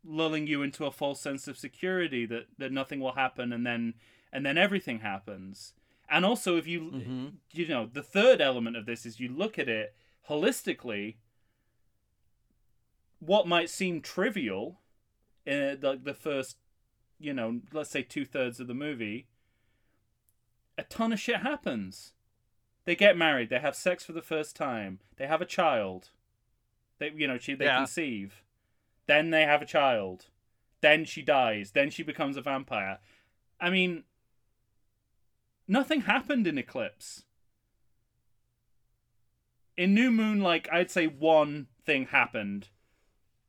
lulling 0.05 0.47
you 0.47 0.63
into 0.63 0.87
a 0.87 0.91
false 0.91 1.21
sense 1.21 1.47
of 1.47 1.59
security 1.59 2.25
that, 2.27 2.47
that 2.59 2.73
nothing 2.73 3.01
will 3.01 3.13
happen 3.13 3.53
and 3.53 3.67
then 3.67 3.95
and 4.33 4.47
then 4.47 4.57
everything 4.57 5.01
happens. 5.01 5.75
And 6.09 6.25
also 6.25 6.57
if 6.57 6.67
you 6.67 6.81
hmm 6.81 7.27
you 7.53 7.69
know, 7.69 7.89
the 7.93 8.03
third 8.03 8.41
element 8.41 8.77
of 8.77 8.87
this 8.87 9.05
is 9.05 9.21
you 9.21 9.29
look 9.29 9.59
at 9.59 9.69
it 9.69 9.95
holistically 10.29 11.17
what 13.19 13.47
might 13.47 13.69
seem 13.69 14.01
trivial 14.01 14.80
in 15.51 15.81
the, 15.81 15.99
the 16.03 16.15
first, 16.15 16.57
you 17.19 17.33
know, 17.35 17.61
let's 17.73 17.91
say 17.91 18.03
two 18.03 18.25
thirds 18.25 18.61
of 18.61 18.69
the 18.69 18.75
movie, 18.75 19.27
a 20.79 20.85
ton 20.85 21.13
of 21.13 21.19
shit 21.21 21.39
happens. 21.41 22.13
They 22.85 22.95
get 22.95 23.17
married. 23.17 23.51
They 23.51 23.59
have 23.59 23.75
sex 23.77 24.05
for 24.05 24.13
the 24.13 24.23
first 24.23 24.55
time. 24.57 25.01
They 25.17 25.27
have 25.27 25.43
a 25.43 25.47
child. 25.47 26.11
They, 26.99 27.11
you 27.15 27.27
know, 27.27 27.37
she 27.39 27.55
they 27.55 27.67
Yeah. 27.67 27.79
conceive. 27.79 28.43
Then 29.07 29.31
they 29.31 29.43
have 29.43 29.61
a 29.61 29.67
child. 29.67 30.27
Then 30.81 31.05
she 31.05 31.21
dies. 31.21 31.73
Then 31.73 31.91
she 31.91 32.03
becomes 32.03 32.37
a 32.37 32.43
vampire. 32.43 32.99
I 33.61 33.71
mean, 33.71 34.05
nothing 35.67 36.03
happened 36.03 36.47
in 36.47 36.59
Eclipse. 36.59 37.25
In 39.77 39.95
New 39.95 40.11
Moon, 40.11 40.41
like 40.41 40.69
I'd 40.73 40.91
say 40.91 41.07
one 41.07 41.67
thing 41.85 42.07
happened 42.07 42.69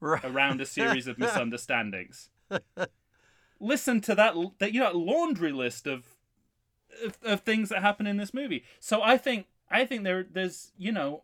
Right. 0.01 0.25
around 0.25 0.59
a 0.59 0.65
series 0.65 1.07
of 1.07 1.17
misunderstandings. 1.19 2.29
Listen 3.59 4.01
to 4.01 4.15
that, 4.15 4.33
that 4.59 4.73
you 4.73 4.79
know, 4.79 4.91
laundry 4.91 5.51
list 5.51 5.85
of, 5.87 6.03
of 7.05 7.17
of 7.23 7.41
things 7.41 7.69
that 7.69 7.81
happen 7.81 8.07
in 8.07 8.17
this 8.17 8.33
movie. 8.33 8.63
So 8.79 9.01
I 9.01 9.17
think 9.17 9.45
I 9.69 9.85
think 9.85 10.03
there 10.03 10.25
there's 10.29 10.71
you 10.77 10.91
know, 10.91 11.23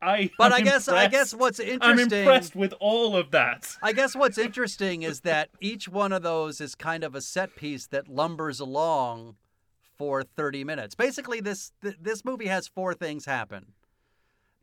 I 0.00 0.30
But 0.38 0.52
I 0.52 0.62
guess 0.62 0.88
I 0.88 1.08
guess 1.08 1.34
what's 1.34 1.60
interesting 1.60 2.12
I'm 2.12 2.26
impressed 2.26 2.56
with 2.56 2.74
all 2.80 3.16
of 3.16 3.30
that. 3.32 3.76
I 3.82 3.92
guess 3.92 4.16
what's 4.16 4.38
interesting 4.38 5.02
is 5.02 5.20
that 5.20 5.50
each 5.60 5.88
one 5.88 6.12
of 6.12 6.22
those 6.22 6.60
is 6.60 6.74
kind 6.74 7.04
of 7.04 7.14
a 7.14 7.20
set 7.20 7.54
piece 7.56 7.86
that 7.88 8.08
lumbers 8.08 8.60
along 8.60 9.36
for 9.96 10.22
30 10.22 10.64
minutes. 10.64 10.94
Basically, 10.94 11.40
this 11.40 11.72
th- 11.82 11.96
this 12.00 12.24
movie 12.24 12.46
has 12.46 12.66
four 12.66 12.94
things 12.94 13.26
happen. 13.26 13.72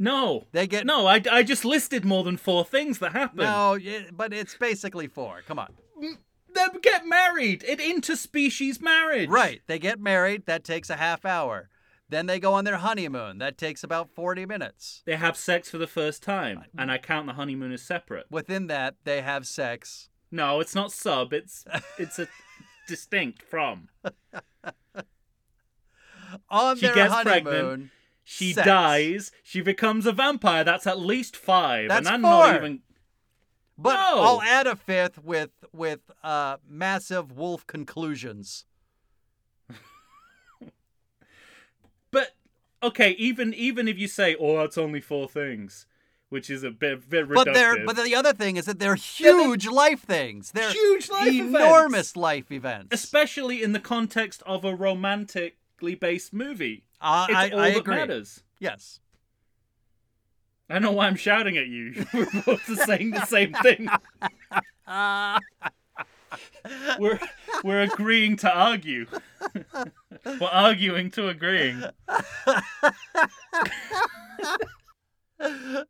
No, 0.02 0.48
They 0.52 0.66
get 0.66 0.86
no, 0.86 1.06
I, 1.06 1.22
I 1.32 1.44
just 1.44 1.64
listed 1.64 2.04
more 2.04 2.24
than 2.24 2.36
four 2.38 2.66
things 2.66 2.98
that 3.00 3.12
happen. 3.12 3.38
no, 3.38 3.78
but 4.12 4.34
it's 4.34 4.56
basically 4.56 5.08
four. 5.08 5.42
Come 5.48 5.60
on, 5.60 5.74
mm, 6.02 6.18
They 6.56 6.80
get 6.82 7.06
married. 7.06 7.64
It 7.68 7.80
interspecies 7.80 8.82
marriage. 8.82 9.30
right? 9.30 9.62
They 9.68 9.78
get 9.78 10.00
married. 10.00 10.48
That 10.48 10.64
takes 10.64 10.90
a 10.90 10.96
half 10.98 11.24
hour. 11.24 11.70
Then 12.10 12.26
they 12.26 12.40
go 12.40 12.54
on 12.56 12.66
their 12.66 12.78
honeymoon. 12.78 13.38
That 13.38 13.58
takes 13.58 13.84
about 13.84 14.10
40 14.10 14.46
minutes. 14.46 15.02
They 15.06 15.16
have 15.16 15.38
sex 15.38 15.70
for 15.70 15.78
the 15.78 15.88
first 15.88 16.22
time, 16.24 16.66
and 16.78 16.92
I 16.92 16.98
count 16.98 17.28
the 17.28 17.34
honeymoon 17.34 17.72
as 17.72 17.84
separate. 17.84 18.26
Within 18.30 18.68
that, 18.68 18.96
they 19.06 19.22
have 19.22 19.46
sex. 19.48 20.10
No, 20.32 20.60
it's 20.62 20.74
not 20.76 20.92
sub. 20.92 21.32
It's 21.32 21.64
it's 22.00 22.18
a 22.20 22.28
distinct 22.88 23.44
from. 23.44 23.90
On 26.50 26.76
She 26.78 26.86
their 26.86 26.96
gets 26.96 27.14
honeymoon, 27.14 27.44
pregnant. 27.44 27.90
She 28.24 28.54
dies. 28.54 29.32
She 29.44 29.62
becomes 29.62 30.06
a 30.06 30.12
vampire. 30.12 30.64
That's 30.64 30.88
at 30.88 31.00
least 31.00 31.36
five. 31.36 31.90
That's 31.90 32.08
and 32.08 32.16
I'm 32.16 32.22
four. 32.22 32.30
not 32.32 32.56
even. 32.56 32.80
but 33.78 33.94
No. 33.96 34.22
I'll 34.22 34.42
add 34.42 34.68
a 34.68 34.76
fifth 34.76 35.24
with 35.24 35.52
with 35.74 36.00
uh, 36.24 36.58
massive 36.68 37.32
wolf 37.32 37.66
conclusions. 37.68 38.66
But 42.12 42.36
okay, 42.84 43.12
even 43.12 43.54
even 43.54 43.88
if 43.88 43.98
you 43.98 44.08
say, 44.08 44.36
"Oh, 44.40 44.58
that's 44.58 44.78
only 44.78 45.00
four 45.02 45.30
things," 45.30 45.86
which 46.30 46.50
is 46.50 46.64
a 46.64 46.72
bit 46.72 47.10
bit 47.10 47.28
reductive. 47.28 47.36
But 47.36 47.54
they're 47.54 47.86
but 47.86 47.96
the 47.96 48.16
other 48.16 48.34
thing 48.34 48.58
is 48.58 48.66
that 48.66 48.80
they're 48.80 48.96
huge 48.96 49.66
life 49.68 50.02
things. 50.02 50.52
They're 50.52 50.72
huge 50.72 51.10
life 51.10 51.30
enormous 51.34 52.12
events. 52.12 52.16
life 52.18 52.52
events. 52.52 52.88
especially 52.92 53.64
in 53.64 53.72
the 53.72 53.80
context 53.80 54.44
of 54.46 54.66
a 54.66 54.76
romantically 55.82 55.96
based 55.96 56.34
movie. 56.34 56.84
Uh, 57.00 57.28
It's 57.30 57.38
I, 57.38 57.50
all 57.50 57.60
I 57.60 57.72
that 57.72 57.80
agree. 57.80 57.96
matters. 57.96 58.44
Yes. 58.60 59.00
I 60.70 60.80
know 60.80 60.92
why 60.94 61.08
I'm 61.08 61.16
shouting 61.18 61.58
at 61.58 61.68
you. 61.68 62.06
We're 62.14 62.28
both 62.46 62.64
saying 62.86 63.12
the 63.12 63.26
same 63.26 63.54
thing. 63.54 63.90
We're 66.98 67.20
we're 67.64 67.82
agreeing 67.82 68.38
to 68.38 68.50
argue. 68.50 69.06
we're 70.26 70.48
arguing 70.48 71.12
to 71.12 71.28
agreeing. 71.28 71.84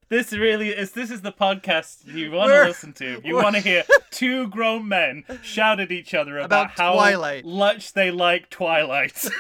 This 0.10 0.32
really 0.34 0.70
is. 0.70 0.92
This 0.92 1.12
is 1.12 1.22
the 1.22 1.32
podcast 1.32 2.06
you 2.06 2.32
want 2.32 2.52
to 2.52 2.64
listen 2.64 2.94
to. 2.94 3.22
You 3.24 3.36
want 3.36 3.56
to 3.56 3.62
hear 3.62 3.84
two 4.12 4.48
grown 4.48 4.88
men 4.88 5.24
shout 5.42 5.80
at 5.80 5.92
each 5.92 6.14
other 6.14 6.38
about, 6.38 6.46
About 6.46 6.72
how 6.72 6.94
Twilight. 6.94 7.46
much 7.46 7.94
they 7.94 8.12
like 8.12 8.50
Twilight. 8.50 9.28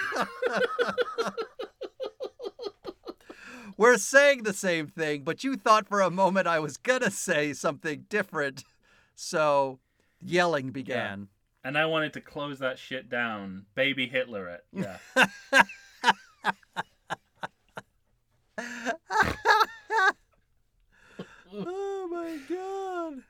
We're 3.78 3.98
saying 3.98 4.44
the 4.44 4.54
same 4.54 4.88
thing, 4.88 5.24
but 5.24 5.44
you 5.44 5.56
thought 5.56 5.88
for 5.88 6.02
a 6.02 6.12
moment 6.12 6.46
I 6.48 6.60
was 6.60 6.78
gonna 6.78 7.10
say 7.10 7.54
something 7.54 8.06
different. 8.10 8.64
So 9.16 9.80
yelling 10.22 10.70
began. 10.72 11.30
and 11.64 11.78
I 11.78 11.86
wanted 11.86 12.14
to 12.14 12.22
close 12.22 12.60
that 12.60 12.78
shit 12.78 13.10
down. 13.10 13.66
Baby 13.76 14.08
Hitler 14.08 14.48
it. 14.50 14.66
Yeah. 14.72 14.98
Oh 21.54 22.08
my 22.10 22.38
god. 22.48 23.24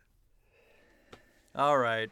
All 1.56 1.78
right. 1.78 2.10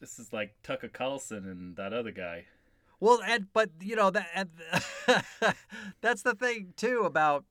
This 0.00 0.18
is 0.18 0.32
like 0.32 0.54
Tucker 0.62 0.88
Carlson 0.88 1.48
and 1.48 1.76
that 1.76 1.92
other 1.92 2.10
guy. 2.12 2.46
Well, 3.00 3.20
and 3.24 3.46
but 3.52 3.70
you 3.80 3.96
know 3.96 4.10
that 4.10 4.28
and 4.34 4.50
that's 6.00 6.22
the 6.22 6.34
thing 6.34 6.74
too 6.76 7.02
about. 7.04 7.44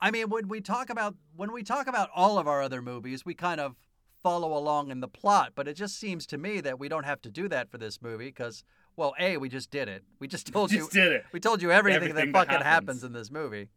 I 0.00 0.10
mean, 0.10 0.28
when 0.28 0.48
we 0.48 0.60
talk 0.60 0.90
about 0.90 1.14
when 1.34 1.52
we 1.52 1.62
talk 1.62 1.86
about 1.86 2.10
all 2.14 2.38
of 2.38 2.46
our 2.48 2.62
other 2.62 2.82
movies, 2.82 3.24
we 3.24 3.34
kind 3.34 3.60
of 3.60 3.76
follow 4.22 4.56
along 4.56 4.90
in 4.90 5.00
the 5.00 5.08
plot, 5.08 5.52
but 5.54 5.68
it 5.68 5.74
just 5.74 6.00
seems 6.00 6.26
to 6.26 6.36
me 6.38 6.60
that 6.60 6.78
we 6.78 6.88
don't 6.88 7.04
have 7.04 7.22
to 7.22 7.30
do 7.30 7.48
that 7.48 7.70
for 7.70 7.78
this 7.78 8.02
movie 8.02 8.26
because, 8.26 8.64
well, 8.96 9.14
a 9.20 9.36
we 9.36 9.48
just 9.48 9.70
did 9.70 9.88
it. 9.88 10.02
We 10.18 10.26
just 10.28 10.46
told 10.52 10.70
we 10.72 10.78
Just 10.78 10.94
you 10.94 11.02
did 11.02 11.12
it. 11.12 11.24
we 11.32 11.40
told 11.40 11.62
you 11.62 11.70
everything, 11.70 11.96
Everything 11.96 12.32
that 12.32 12.38
that 12.38 12.46
fucking 12.48 12.62
happens. 12.64 12.64
happens. 13.02 13.04
in 13.04 13.12
this 13.12 13.30
movie. 13.30 13.68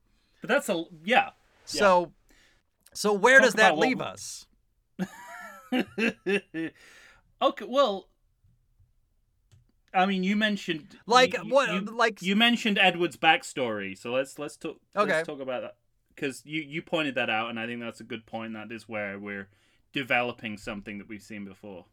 But 0.42 0.48
that's 0.50 0.70
a 0.70 0.84
yeah. 1.04 1.30
So, 1.66 2.12
so 2.94 3.14
where 3.14 3.40
Talk 3.40 3.46
does 3.46 3.54
that 3.56 3.78
leave 3.78 4.02
us? 4.02 4.48
okay, 7.42 7.66
well, 7.68 8.08
I 9.94 10.06
mean, 10.06 10.24
you 10.24 10.36
mentioned 10.36 10.98
Like 11.06 11.34
you- 11.34 11.50
what? 11.50 11.70
You, 11.74 11.82
like 11.82 12.22
you 12.22 12.36
mentioned 12.36 12.78
Edward's 12.78 13.18
backstory, 13.18 13.98
so 13.98 14.12
let's 14.12 14.38
let's 14.40 14.56
talk. 14.58 14.78
Okay. 14.96 15.12
Let's 15.14 15.28
talk 15.28 15.40
about 15.42 15.62
that 15.62 15.76
because 16.16 16.42
you 16.46 16.62
you 16.62 16.82
pointed 16.82 17.16
that 17.16 17.30
out, 17.30 17.50
and 17.50 17.60
I 17.60 17.66
think 17.66 17.82
that's 17.82 18.00
a 18.00 18.04
good 18.06 18.26
point. 18.26 18.54
That 18.54 18.72
is 18.72 18.88
where 18.88 19.18
we're 19.20 19.50
developing 19.94 20.58
something 20.58 20.98
that 21.00 21.10
we've 21.10 21.22
seen 21.22 21.46
before. 21.46 21.86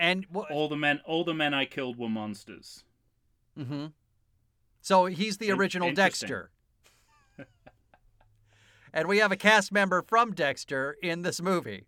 And 0.00 0.26
what? 0.30 0.50
All 0.50 0.68
the 0.68 0.76
men, 0.76 1.00
all 1.04 1.22
the 1.22 1.34
men 1.34 1.54
I 1.54 1.66
killed 1.66 1.96
were 1.98 2.08
monsters. 2.08 2.82
Mm-hmm. 3.56 3.86
So 4.80 5.04
he's 5.06 5.36
the 5.36 5.52
original. 5.52 5.92
Dexter. 5.92 6.50
and 8.92 9.06
we 9.06 9.18
have 9.18 9.30
a 9.30 9.36
cast 9.36 9.70
member 9.70 10.02
from 10.02 10.32
Dexter 10.32 10.96
in 11.02 11.22
this 11.22 11.40
movie. 11.40 11.84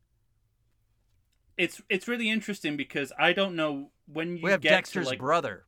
It's 1.57 1.81
it's 1.89 2.07
really 2.07 2.29
interesting 2.31 2.77
because 2.77 3.13
I 3.19 3.33
don't 3.33 3.57
know 3.57 3.91
when 4.07 4.37
you 4.37 4.43
We 4.45 4.51
have 4.51 4.61
get 4.61 4.71
Dexter's 4.71 5.07
to 5.07 5.11
like 5.11 5.19
brother. 5.19 5.65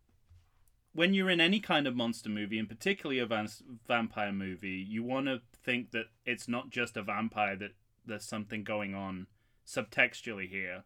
when 0.92 1.14
you're 1.14 1.30
in 1.30 1.40
any 1.40 1.60
kind 1.60 1.86
of 1.86 1.96
monster 1.96 2.28
movie, 2.28 2.58
and 2.58 2.68
particularly 2.68 3.18
a 3.20 3.26
van- 3.26 3.48
vampire 3.88 4.32
movie, 4.32 4.84
you 4.86 5.02
want 5.02 5.26
to 5.26 5.40
think 5.64 5.92
that 5.92 6.06
it's 6.26 6.46
not 6.46 6.70
just 6.70 6.96
a 6.96 7.02
vampire 7.02 7.56
that 7.56 7.70
there's 8.04 8.24
something 8.26 8.64
going 8.64 8.94
on 8.94 9.26
subtextually 9.66 10.48
here. 10.48 10.84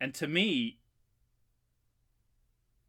And 0.00 0.14
to 0.14 0.26
me 0.26 0.78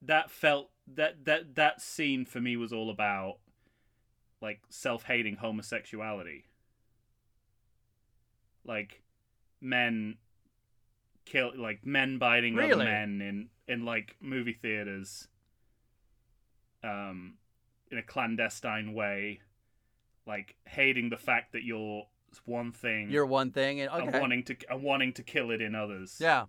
that 0.01 0.29
felt 0.29 0.69
that 0.88 1.25
that 1.25 1.55
that 1.55 1.81
scene 1.81 2.25
for 2.25 2.39
me 2.39 2.55
was 2.57 2.71
all 2.71 2.89
about 2.89 3.38
like 4.41 4.62
self-hating 4.69 5.38
homosexuality. 5.38 6.45
Like 8.63 9.01
men 9.62 10.17
kill 11.25 11.51
like 11.57 11.85
men 11.85 12.17
biting 12.17 12.57
other 12.59 12.77
men 12.77 13.21
in 13.21 13.50
in 13.67 13.83
like 13.83 14.15
movie 14.21 14.53
theaters 14.53 15.27
um 16.83 17.33
in 17.91 17.97
a 17.97 18.03
clandestine 18.03 18.93
way 18.93 19.39
like 20.27 20.55
hating 20.65 21.09
the 21.09 21.17
fact 21.17 21.53
that 21.53 21.63
you're 21.63 22.03
one 22.45 22.71
thing 22.71 23.09
You're 23.09 23.25
one 23.25 23.51
thing, 23.51 23.81
and 23.81 23.89
and 23.91 24.09
okay, 24.09 24.19
wanting 24.19 24.43
to 24.43 24.55
and 24.69 24.83
wanting 24.83 25.13
to 25.13 25.24
kill 25.24 25.51
it 25.51 25.62
in 25.62 25.74
others 25.74 26.17
yeah. 26.19 26.45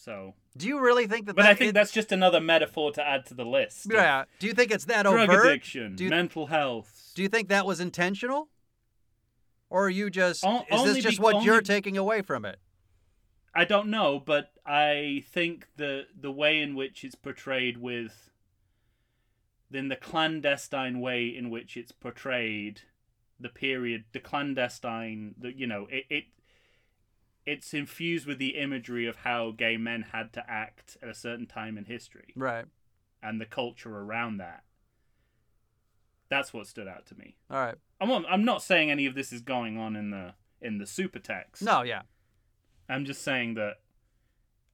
So 0.00 0.34
Do 0.56 0.66
you 0.68 0.80
really 0.80 1.06
think 1.08 1.26
that? 1.26 1.34
but 1.36 1.42
that 1.42 1.50
i 1.50 1.54
think 1.54 1.70
it- 1.70 1.72
that's 1.74 1.90
just 1.92 2.12
another 2.12 2.40
metaphor 2.40 2.92
to 2.92 3.06
add 3.06 3.26
to 3.26 3.34
the 3.34 3.44
list 3.44 3.86
yeah. 3.90 4.24
Do 4.38 4.46
you 4.46 4.54
think 4.54 4.70
it's 4.70 4.84
that 4.86 5.02
drug 5.02 5.28
overt? 5.28 5.46
addiction 5.46 5.96
you- 5.98 6.08
mental 6.08 6.46
health 6.46 7.10
Do 7.14 7.22
you 7.22 7.28
think 7.28 7.48
that 7.48 7.66
was 7.66 7.80
intentional, 7.80 8.48
or 9.70 9.86
are 9.86 9.90
you 9.90 10.08
just? 10.08 10.44
O- 10.46 10.64
is 10.70 10.94
this 10.94 11.02
just 11.02 11.18
be- 11.18 11.22
what 11.22 11.34
only- 11.34 11.46
you're 11.46 11.60
taking 11.60 11.96
away 11.98 12.22
from 12.22 12.44
it? 12.44 12.58
I 13.54 13.64
don't 13.64 13.88
know, 13.88 14.20
but 14.20 14.52
I 14.64 15.24
think 15.32 15.66
the 15.76 16.06
the 16.18 16.30
way 16.30 16.60
in 16.62 16.74
which 16.76 17.02
it's 17.04 17.16
portrayed 17.16 17.76
with 17.78 18.30
then 19.70 19.88
the 19.88 19.96
clandestine 19.96 21.00
way 21.00 21.26
in 21.26 21.50
which 21.50 21.76
it's 21.76 21.92
portrayed, 21.92 22.82
the 23.40 23.48
period, 23.48 24.04
the 24.12 24.20
clandestine, 24.20 25.34
the 25.36 25.52
you 25.52 25.66
know, 25.66 25.86
it, 25.90 26.04
it 26.08 26.24
it's 27.50 27.72
infused 27.74 28.26
with 28.26 28.38
the 28.38 28.56
imagery 28.58 29.06
of 29.06 29.16
how 29.16 29.50
gay 29.52 29.76
men 29.76 30.02
had 30.12 30.32
to 30.34 30.44
act 30.50 30.96
at 31.02 31.08
a 31.08 31.14
certain 31.14 31.46
time 31.46 31.78
in 31.78 31.84
history 31.84 32.32
Right. 32.36 32.66
and 33.22 33.40
the 33.40 33.46
culture 33.46 33.96
around 33.96 34.36
that. 34.38 34.64
That's 36.28 36.52
what 36.52 36.66
stood 36.66 36.86
out 36.88 37.06
to 37.06 37.14
me. 37.14 37.36
All 37.50 37.56
right. 37.58 37.74
I'm 38.00 38.08
not, 38.08 38.24
I'm 38.28 38.44
not 38.44 38.62
saying 38.62 38.90
any 38.90 39.06
of 39.06 39.14
this 39.14 39.32
is 39.32 39.40
going 39.40 39.78
on 39.78 39.96
in 39.96 40.10
the 40.10 40.34
in 40.60 40.78
the 40.78 40.86
super 40.86 41.18
text. 41.18 41.62
No. 41.62 41.82
Yeah. 41.82 42.02
I'm 42.88 43.04
just 43.04 43.22
saying 43.22 43.54
that 43.54 43.76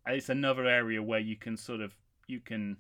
it's 0.07 0.29
another 0.29 0.67
area 0.67 1.03
where 1.03 1.21
you 1.21 1.37
can 1.37 1.57
sort 1.57 1.81
of 1.81 1.95
you 2.27 2.41
can 2.41 2.79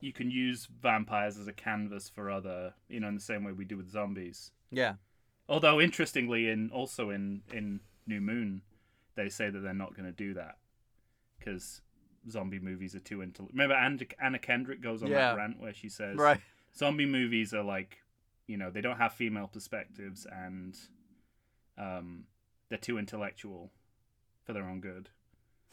you 0.00 0.12
can 0.12 0.30
use 0.30 0.66
vampires 0.82 1.36
as 1.38 1.46
a 1.48 1.52
canvas 1.52 2.08
for 2.08 2.30
other 2.30 2.74
you 2.88 3.00
know 3.00 3.08
in 3.08 3.14
the 3.14 3.20
same 3.20 3.44
way 3.44 3.52
we 3.52 3.64
do 3.64 3.76
with 3.76 3.90
zombies. 3.90 4.50
Yeah. 4.70 4.94
Although 5.48 5.80
interestingly, 5.80 6.48
in 6.48 6.70
also 6.70 7.10
in 7.10 7.42
in 7.52 7.80
New 8.10 8.20
Moon, 8.20 8.60
they 9.14 9.28
say 9.30 9.48
that 9.48 9.60
they're 9.60 9.72
not 9.72 9.94
going 9.96 10.04
to 10.06 10.12
do 10.12 10.34
that 10.34 10.56
because 11.38 11.80
zombie 12.28 12.58
movies 12.58 12.94
are 12.94 13.00
too 13.00 13.22
into. 13.22 13.48
Remember, 13.50 13.74
Anna, 13.74 13.98
Anna 14.22 14.38
Kendrick 14.38 14.82
goes 14.82 15.02
on 15.02 15.08
Yeah. 15.10 15.30
that 15.30 15.36
rant 15.38 15.58
where 15.58 15.72
she 15.72 15.88
says, 15.88 16.18
Right. 16.18 16.40
zombie 16.76 17.06
movies 17.06 17.54
are 17.54 17.62
like 17.62 17.98
you 18.46 18.56
know 18.58 18.68
they 18.70 18.80
don't 18.80 18.98
have 18.98 19.12
female 19.12 19.46
perspectives 19.46 20.26
and 20.30 20.76
um 21.78 22.24
they're 22.68 22.78
too 22.78 22.98
intellectual 22.98 23.70
for 24.44 24.52
their 24.52 24.64
own 24.64 24.80
good 24.80 25.08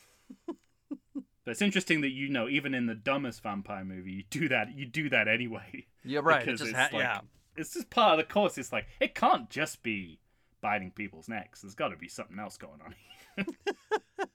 but 0.48 1.52
it's 1.52 1.62
interesting 1.62 2.02
that 2.02 2.12
you 2.12 2.30
know 2.30 2.48
even 2.48 2.74
in 2.74 2.86
the 2.86 2.96
dumbest 2.96 3.42
vampire 3.42 3.84
movie 3.84 4.12
you 4.12 4.24
do 4.30 4.48
that 4.48 4.76
you 4.76 4.86
do 4.86 5.10
that 5.10 5.28
anyway 5.28 5.86
You're 6.04 6.22
right. 6.22 6.42
It 6.42 6.46
Because 6.46 6.60
just 6.60 6.72
it's 6.72 6.80
ha- 6.80 6.90
like- 6.94 7.04
yeah. 7.04 7.22
it's 7.56 7.74
just 7.74 7.90
part 7.90 8.20
of 8.20 8.26
the 8.28 8.32
course 8.34 8.58
it's 8.58 8.72
like 8.72 8.86
it 9.00 9.16
can't 9.16 9.50
just 9.50 9.82
be 9.84 10.20
biting 10.62 10.92
people's 10.92 11.28
necks 11.30 11.62
there's 11.62 11.76
got 11.76 11.90
to 11.90 11.98
be 11.98 12.08
something 12.08 12.40
else 12.40 12.58
going 12.58 12.80
on 12.86 13.46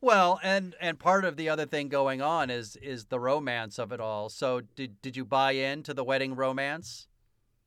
Well, 0.00 0.38
and 0.44 0.74
and 0.80 0.98
part 0.98 1.24
of 1.24 1.36
the 1.36 1.48
other 1.48 1.66
thing 1.66 1.88
going 1.88 2.22
on 2.22 2.50
is 2.50 2.76
is 2.76 3.06
the 3.06 3.18
romance 3.20 3.78
of 3.78 3.90
it 3.92 4.00
all. 4.00 4.28
So 4.28 4.60
did 4.76 5.02
did 5.02 5.16
you 5.16 5.24
buy 5.24 5.52
into 5.52 5.92
the 5.92 6.04
wedding 6.04 6.34
romance? 6.34 7.08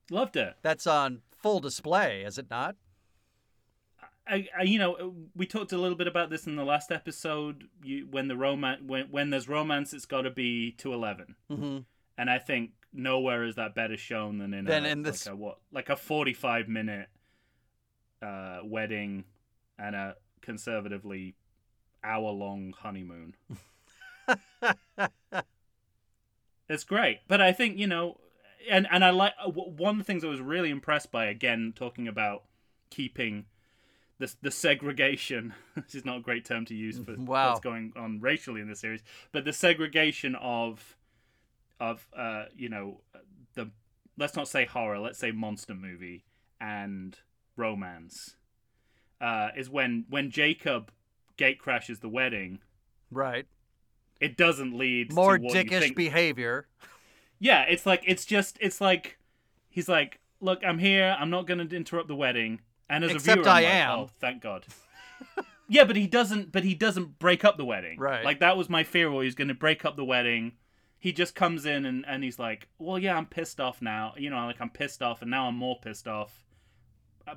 loved 0.09 0.36
it 0.38 0.55
That's 0.62 0.86
on 0.88 1.21
full 1.36 1.59
display, 1.59 2.23
is 2.23 2.38
it 2.38 2.47
not? 2.49 2.75
I, 4.27 4.47
I, 4.57 4.63
you 4.63 4.79
know, 4.79 5.13
we 5.36 5.45
talked 5.45 5.71
a 5.71 5.77
little 5.77 5.97
bit 5.97 6.07
about 6.07 6.29
this 6.29 6.47
in 6.47 6.55
the 6.55 6.63
last 6.65 6.91
episode. 6.91 7.65
You, 7.83 8.07
when 8.09 8.27
the 8.27 8.36
romance, 8.38 8.81
when 8.86 9.05
when 9.12 9.29
there's 9.29 9.47
romance, 9.49 9.93
it's 9.93 10.05
got 10.05 10.21
to 10.21 10.31
be 10.31 10.71
to 10.79 10.93
eleven. 10.93 11.36
Mm-hmm. 11.51 11.79
and 12.17 12.29
I 12.29 12.39
think 12.39 12.71
nowhere 12.93 13.43
is 13.43 13.55
that 13.55 13.75
better 13.75 13.97
shown 13.97 14.38
than 14.38 14.53
in 14.53 14.65
Than 14.65 14.86
a, 14.86 14.89
in 14.89 15.01
this- 15.03 15.25
like 15.25 15.33
a 15.33 15.36
what 15.36 15.57
like 15.71 15.89
a 15.89 15.95
forty 15.95 16.33
five 16.33 16.67
minute 16.69 17.09
uh, 18.25 18.59
wedding 18.63 19.25
and 19.77 19.95
a 19.95 20.15
conservatively 20.41 21.35
hour 22.03 22.31
long 22.31 22.73
honeymoon. 22.77 23.35
it's 26.69 26.83
great, 26.83 27.19
but 27.27 27.41
I 27.41 27.51
think 27.51 27.77
you 27.77 27.88
know, 27.88 28.17
and 28.69 28.88
and 28.91 29.03
I 29.03 29.11
like 29.11 29.33
uh, 29.43 29.49
one 29.49 29.95
of 29.95 29.97
the 29.99 30.03
things 30.03 30.23
I 30.23 30.27
was 30.27 30.41
really 30.41 30.69
impressed 30.69 31.11
by 31.11 31.25
again 31.25 31.73
talking 31.75 32.07
about 32.07 32.43
keeping. 32.89 33.45
The, 34.17 34.33
the 34.41 34.49
segregation 34.49 35.53
this 35.75 35.93
is 35.93 36.05
not 36.05 36.19
a 36.19 36.21
great 36.21 36.45
term 36.45 36.63
to 36.67 36.73
use 36.73 36.97
for 36.99 37.15
Wow. 37.17 37.49
what's 37.49 37.59
going 37.59 37.91
on 37.97 38.21
racially 38.21 38.61
in 38.61 38.69
this 38.69 38.79
series 38.79 39.03
but 39.33 39.43
the 39.43 39.51
segregation 39.51 40.35
of 40.35 40.95
of 41.81 42.07
uh 42.17 42.45
you 42.55 42.69
know 42.69 43.01
the 43.55 43.71
let's 44.17 44.38
not 44.38 44.47
say 44.47 44.63
horror 44.63 44.99
let's 44.99 45.19
say 45.19 45.31
monster 45.31 45.73
movie 45.75 46.23
and 46.61 47.17
romance 47.55 48.35
uh 49.21 49.49
is 49.55 49.69
when 49.69 50.05
when 50.09 50.29
jacob 50.29 50.91
gate 51.37 51.59
crashes 51.59 51.99
the 51.99 52.09
wedding 52.09 52.59
Right. 53.11 53.45
it 54.19 54.35
doesn't 54.35 54.77
lead 54.77 55.13
More 55.13 55.37
to 55.37 55.43
what 55.43 55.53
you 55.55 55.63
dickish 55.63 55.95
behavior. 55.95 56.67
yeah 57.39 57.61
it's 57.63 57.85
like 57.85 58.03
it's 58.05 58.25
just 58.25 58.57
it's 58.59 58.81
like 58.81 59.17
he's 59.69 59.87
like 59.87 60.19
look 60.41 60.59
i'm 60.65 60.79
here 60.79 61.15
i'm 61.19 61.29
not 61.29 61.47
going 61.47 61.65
to 61.67 61.75
interrupt 61.75 62.07
the 62.07 62.15
wedding 62.15 62.59
and 62.89 63.03
as 63.03 63.11
Except 63.11 63.39
a 63.39 63.41
viewer 63.43 63.49
I'm 63.49 63.57
I 63.57 63.61
like, 63.61 63.73
am. 63.73 63.99
oh 63.99 64.09
thank 64.19 64.41
god 64.41 64.65
yeah 65.69 65.85
but 65.85 65.95
he 65.95 66.07
doesn't 66.07 66.51
but 66.51 66.63
he 66.63 66.75
doesn't 66.75 67.19
break 67.19 67.45
up 67.45 67.57
the 67.57 67.65
wedding 67.65 67.97
Right. 67.99 68.25
like 68.25 68.39
that 68.41 68.57
was 68.57 68.69
my 68.69 68.83
fear 68.83 69.09
where 69.11 69.23
he's 69.23 69.35
going 69.35 69.47
to 69.47 69.53
break 69.53 69.85
up 69.85 69.95
the 69.95 70.05
wedding 70.05 70.53
he 70.99 71.11
just 71.13 71.35
comes 71.35 71.65
in 71.65 71.85
and, 71.85 72.03
and 72.07 72.23
he's 72.23 72.37
like 72.39 72.67
well 72.79 72.99
yeah 72.99 73.15
i'm 73.15 73.25
pissed 73.27 73.59
off 73.61 73.81
now 73.81 74.13
you 74.17 74.29
know 74.29 74.37
like 74.45 74.59
i'm 74.59 74.69
pissed 74.69 75.01
off 75.01 75.21
and 75.21 75.31
now 75.31 75.47
i'm 75.47 75.55
more 75.55 75.77
pissed 75.81 76.07
off 76.07 76.43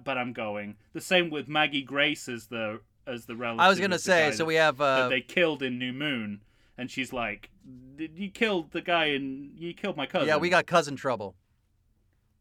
but 0.05 0.19
i'm 0.19 0.33
going 0.33 0.77
the 0.93 1.01
same 1.01 1.31
with 1.31 1.49
maggie 1.49 1.83
grace 1.83 2.29
as 2.29 2.47
the 2.47 2.81
as 3.07 3.25
the 3.25 3.35
relative 3.35 3.61
I 3.61 3.69
was 3.71 3.81
gonna 3.81 3.99
say. 3.99 4.33
So 4.33 4.45
we 4.45 4.57
have. 4.57 4.77
that 4.77 4.85
Uh, 4.85 5.09
they 5.09 5.23
killed 5.23 5.63
in 5.63 5.79
New 5.79 5.95
Moon, 5.95 6.43
and 6.77 6.91
she's 6.91 7.11
like, 7.11 7.49
"Did 7.97 8.19
you 8.19 8.29
killed 8.29 8.73
the 8.73 8.83
guy 8.83 9.07
and 9.07 9.59
you 9.59 9.73
killed 9.73 9.97
my 9.97 10.05
cousin?" 10.05 10.29
yeah, 10.29 10.37
we 10.37 10.51
got 10.51 10.67
cousin 10.67 10.95
trouble 10.95 11.35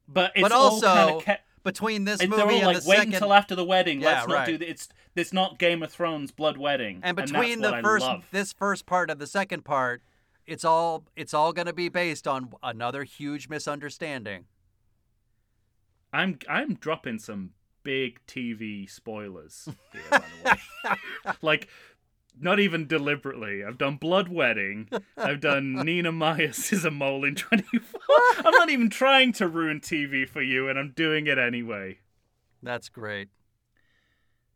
But 0.09 0.33
it's 0.35 0.41
but 0.41 0.51
also, 0.51 1.21
ca- 1.21 1.37
between 1.63 2.03
this 2.03 2.21
movie 2.21 2.35
they're 2.35 2.45
all 2.45 2.51
and 2.51 2.65
like, 2.67 2.83
the 2.83 2.89
wait 2.89 2.97
second. 2.97 3.13
until 3.13 3.33
after 3.33 3.55
the 3.55 3.63
wedding. 3.63 4.01
Yeah, 4.01 4.07
Let's 4.09 4.27
not 4.27 4.33
right. 4.33 4.45
do 4.45 4.57
that. 4.57 4.69
It's 4.69 4.89
it's 5.15 5.31
not 5.31 5.57
Game 5.57 5.81
of 5.83 5.89
Thrones 5.91 6.31
blood 6.31 6.57
wedding. 6.57 6.99
and 7.01 7.15
between 7.15 7.61
what 7.61 7.75
the 7.77 7.81
first 7.81 8.05
this 8.31 8.51
first 8.51 8.85
part 8.85 9.09
and 9.09 9.21
the 9.21 9.27
second 9.27 9.63
part, 9.63 10.01
it's 10.45 10.65
all 10.65 11.05
it's 11.15 11.33
all 11.33 11.53
going 11.53 11.67
to 11.67 11.73
be 11.73 11.87
based 11.87 12.27
on 12.27 12.51
another 12.61 13.05
huge 13.05 13.47
misunderstanding. 13.47 14.47
I'm 16.13 16.39
I'm 16.47 16.75
dropping 16.75 17.19
some 17.19 17.51
big 17.83 18.19
TV 18.27 18.89
spoilers 18.89 19.69
here, 19.93 20.01
by 20.09 20.17
the 20.43 20.49
way. 20.89 20.95
like, 21.41 21.67
not 22.39 22.59
even 22.59 22.87
deliberately. 22.87 23.63
I've 23.63 23.77
done 23.77 23.95
Blood 23.95 24.27
Wedding. 24.27 24.89
I've 25.17 25.39
done 25.39 25.73
Nina 25.73 26.11
Myers 26.11 26.71
is 26.71 26.85
a 26.85 26.91
mole 26.91 27.23
in 27.23 27.35
24. 27.35 28.01
I'm 28.37 28.51
not 28.51 28.69
even 28.69 28.89
trying 28.89 29.33
to 29.33 29.47
ruin 29.47 29.79
TV 29.79 30.27
for 30.27 30.41
you, 30.41 30.69
and 30.69 30.77
I'm 30.77 30.91
doing 30.95 31.27
it 31.27 31.37
anyway. 31.37 31.99
That's 32.61 32.89
great. 32.89 33.29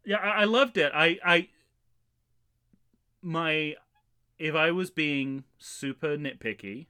Yeah, 0.06 0.18
I, 0.18 0.42
I 0.42 0.44
loved 0.46 0.78
it. 0.78 0.92
I, 0.94 1.18
I, 1.24 1.50
my, 3.22 3.76
if 4.38 4.56
I 4.56 4.72
was 4.72 4.90
being 4.90 5.44
super 5.58 6.18
nitpicky, 6.18 6.88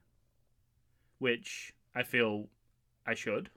which 1.19 1.74
I 1.93 2.04
feel 2.04 2.47
I 3.06 3.13
should, 3.13 3.50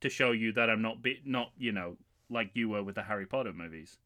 to 0.00 0.08
show 0.08 0.32
you 0.32 0.52
that 0.52 0.70
I'm 0.70 0.82
not 0.82 1.02
be, 1.02 1.20
not 1.24 1.52
you 1.58 1.72
know 1.72 1.96
like 2.30 2.50
you 2.54 2.68
were 2.68 2.82
with 2.82 2.94
the 2.96 3.02
Harry 3.02 3.26
Potter 3.26 3.52
movies, 3.52 3.98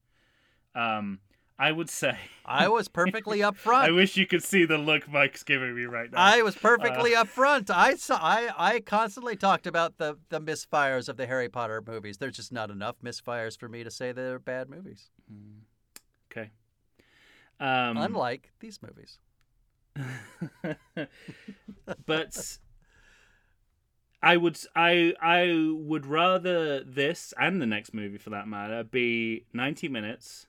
um, 0.75 1.21
I 1.59 1.73
would 1.73 1.91
say 1.91 2.17
I 2.47 2.69
was 2.69 2.89
perfectly 2.89 3.41
upfront. 3.41 3.85
I 3.85 3.91
wish 3.91 4.17
you 4.17 4.27
could 4.27 4.43
see 4.43 4.65
the 4.65 4.79
look 4.79 5.09
Mike's 5.09 5.43
giving 5.43 5.75
me 5.75 5.85
right 5.85 6.11
now. 6.11 6.19
I 6.19 6.43
was 6.43 6.55
perfectly 6.55 7.13
upfront. 7.13 7.71
I 7.71 7.97
saw. 7.97 8.19
I 8.21 8.51
I 8.57 8.81
constantly 8.81 9.37
talked 9.37 9.67
about 9.67 9.99
the 9.99 10.17
the 10.31 10.41
misfires 10.41 11.09
of 11.09 11.17
the 11.17 11.27
Harry 11.27 11.49
Potter 11.49 11.83
movies. 11.87 12.19
There's 12.19 12.37
just 12.37 12.53
not 12.53 12.71
enough 12.71 12.97
misfires 13.05 13.59
for 13.59 13.69
me 13.69 13.85
to 13.85 13.91
say 13.91 14.13
they're 14.13 14.39
bad 14.39 14.71
movies. 14.71 15.11
okay. 16.33 16.51
Um, 17.61 17.99
Unlike 17.99 18.53
these 18.61 18.81
movies. 18.83 19.19
but 22.07 22.59
I 24.23 24.37
would 24.37 24.59
I 24.77 25.15
I 25.21 25.73
would 25.75 26.05
rather 26.07 26.83
this 26.85 27.33
and 27.39 27.61
the 27.61 27.67
next 27.67 27.95
movie 27.95 28.19
for 28.19 28.31
that 28.31 28.47
matter 28.49 28.85
be 28.85 29.47
90 29.53 29.89
minutes. 29.89 30.47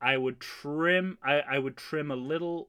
I 0.00 0.16
would 0.16 0.40
trim 0.40 1.18
I, 1.22 1.40
I 1.40 1.58
would 1.58 1.76
trim 1.76 2.10
a 2.10 2.16
little 2.16 2.68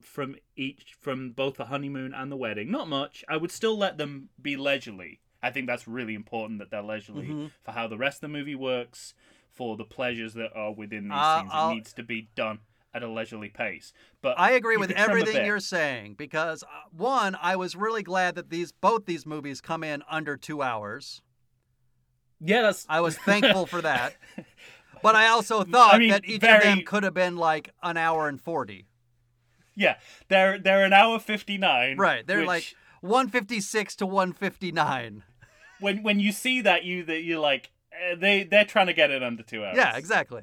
from 0.00 0.36
each 0.56 0.94
from 0.98 1.32
both 1.32 1.56
the 1.56 1.66
honeymoon 1.66 2.14
and 2.14 2.30
the 2.30 2.36
wedding. 2.36 2.70
Not 2.70 2.88
much. 2.88 3.24
I 3.28 3.36
would 3.36 3.50
still 3.50 3.76
let 3.76 3.98
them 3.98 4.30
be 4.40 4.56
leisurely. 4.56 5.20
I 5.42 5.50
think 5.50 5.66
that's 5.66 5.88
really 5.88 6.14
important 6.14 6.58
that 6.58 6.70
they're 6.70 6.82
leisurely 6.82 7.28
Mhm. 7.28 7.50
for 7.62 7.72
how 7.72 7.86
the 7.88 7.98
rest 7.98 8.18
of 8.18 8.20
the 8.22 8.28
movie 8.28 8.54
works, 8.54 9.14
for 9.50 9.76
the 9.76 9.84
pleasures 9.84 10.34
that 10.34 10.52
are 10.54 10.72
within 10.72 11.04
these 11.08 11.12
Uh, 11.18 11.40
scenes. 11.40 11.50
I'll- 11.52 11.70
It 11.70 11.74
needs 11.74 11.92
to 11.94 12.02
be 12.02 12.28
done 12.34 12.60
at 12.92 13.02
a 13.02 13.08
leisurely 13.08 13.48
pace. 13.48 13.92
But 14.22 14.38
I 14.38 14.52
agree 14.52 14.76
with 14.76 14.88
could 14.88 14.96
trim 14.96 15.08
a 15.08 15.20
everything 15.20 15.46
you're 15.46 15.60
saying 15.60 16.14
because 16.14 16.62
uh, 16.62 16.66
one, 16.90 17.36
I 17.40 17.56
was 17.56 17.76
really 17.76 18.02
glad 18.02 18.34
that 18.34 18.50
these 18.50 18.72
both 18.72 19.06
these 19.06 19.26
movies 19.26 19.60
come 19.60 19.84
in 19.84 20.02
under 20.10 20.36
two 20.36 20.62
hours. 20.62 21.22
Yeah, 22.40 22.62
that's 22.62 22.86
I 22.88 23.00
was 23.00 23.16
thankful 23.26 23.66
for 23.66 23.82
that. 23.82 24.14
But 25.02 25.16
I 25.16 25.28
also 25.28 25.64
thought 25.64 25.98
mean, 25.98 26.10
that 26.10 26.26
each 26.26 26.44
of 26.44 26.62
them 26.62 26.82
could 26.84 27.04
have 27.04 27.14
been 27.14 27.36
like 27.36 27.70
an 27.82 27.96
hour 27.96 28.28
and 28.28 28.38
forty. 28.38 28.86
Yeah, 29.74 29.96
they're 30.28 30.58
they're 30.58 30.84
an 30.84 30.92
hour 30.92 31.18
fifty 31.18 31.56
nine. 31.56 31.96
Right. 31.96 32.26
They're 32.26 32.44
like 32.44 32.74
156 33.00 33.96
to 33.96 34.06
159. 34.06 35.22
when 35.80 36.02
when 36.02 36.20
you 36.20 36.32
see 36.32 36.60
that 36.60 36.84
you 36.84 37.02
that 37.04 37.22
you're 37.22 37.40
like 37.40 37.70
eh, 37.92 38.14
they 38.14 38.44
they're 38.44 38.64
trying 38.64 38.88
to 38.88 38.92
get 38.92 39.10
it 39.10 39.22
under 39.22 39.42
two 39.42 39.64
hours. 39.64 39.76
Yeah, 39.76 39.96
exactly. 39.96 40.42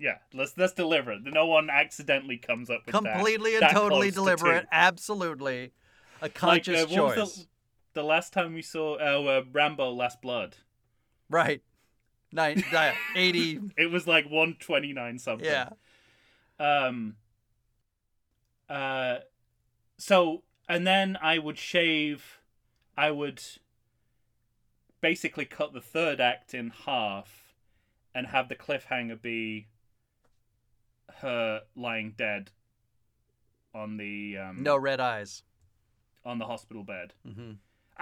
Yeah, 0.00 0.16
let's 0.32 0.54
let's 0.56 0.72
deliver 0.72 1.12
it. 1.12 1.20
No 1.24 1.44
one 1.46 1.68
accidentally 1.68 2.38
comes 2.38 2.70
up 2.70 2.86
with 2.86 2.94
that- 2.94 3.02
Completely 3.02 3.54
and 3.54 3.62
that 3.62 3.72
totally 3.72 4.10
close 4.10 4.14
to 4.14 4.36
deliberate. 4.40 4.66
Absolutely. 4.72 5.72
A 6.20 6.24
Like, 6.24 6.34
conscious 6.34 6.84
uh, 6.84 6.86
choice. 6.86 7.36
the, 7.36 7.46
the 8.00 8.02
last 8.02 8.32
time 8.32 8.54
we 8.54 8.62
saw 8.62 8.94
uh, 8.94 9.22
uh, 9.40 9.42
Rambo: 9.52 9.90
Last 9.92 10.22
Blood? 10.22 10.56
Right. 11.28 11.62
Nine, 12.32 12.62
uh, 12.74 12.92
80. 13.14 13.60
It 13.76 13.90
was 13.90 14.06
like 14.06 14.26
one 14.30 14.56
twenty 14.58 14.92
nine 14.94 15.18
something. 15.18 15.44
Yeah. 15.46 15.68
Um. 16.58 17.16
Uh, 18.68 19.18
so 19.98 20.42
and 20.68 20.86
then 20.86 21.18
I 21.20 21.38
would 21.38 21.58
shave. 21.58 22.38
I 22.96 23.10
would 23.10 23.42
basically 25.00 25.44
cut 25.44 25.72
the 25.72 25.80
third 25.80 26.20
act 26.20 26.54
in 26.54 26.70
half, 26.86 27.52
and 28.14 28.28
have 28.28 28.48
the 28.48 28.54
cliffhanger 28.54 29.20
be 29.20 29.66
her 31.20 31.62
lying 31.76 32.14
dead 32.16 32.50
on 33.74 33.96
the 33.96 34.36
um, 34.38 34.62
No 34.62 34.76
red 34.76 35.00
eyes. 35.00 35.42
on 36.24 36.38
the 36.38 36.46
hospital 36.46 36.82
bed. 36.84 37.14
hmm 37.26 37.52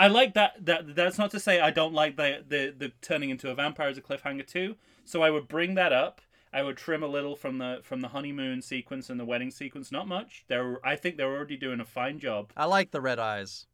I 0.01 0.07
like 0.07 0.35
that. 0.35 0.65
That 0.65 0.95
that's 0.95 1.19
not 1.19 1.33
to 1.33 1.41
say 1.41 1.61
I 1.61 1.71
don't 1.73 1.93
like 1.93 2.17
the 2.17 2.45
the, 2.47 2.73
the 2.77 2.93
turning 3.03 3.31
into 3.31 3.51
a 3.51 3.55
vampire 3.55 3.89
as 3.89 3.99
a 3.99 4.01
cliffhanger 4.01 4.47
too. 4.47 4.77
So 5.05 5.23
I 5.23 5.31
would 5.31 5.49
bring 5.49 5.75
that 5.75 5.93
up. 5.93 6.21
I 6.53 6.63
would 6.63 6.77
trim 6.77 7.03
a 7.03 7.09
little 7.09 7.35
from 7.35 7.59
the 7.59 7.81
from 7.83 8.01
the 8.01 8.09
honeymoon 8.09 8.63
sequence 8.63 9.11
and 9.11 9.19
the 9.19 9.25
wedding 9.25 9.51
sequence. 9.51 9.91
Not 9.91 10.07
much. 10.07 10.45
They're 10.47 10.79
I 10.87 10.95
think 10.95 11.17
they're 11.17 11.35
already 11.35 11.57
doing 11.57 11.81
a 11.81 11.85
fine 11.85 12.21
job. 12.21 12.53
I 12.57 12.67
like 12.67 12.93
the 12.93 13.01
red 13.01 13.19
eyes. 13.19 13.67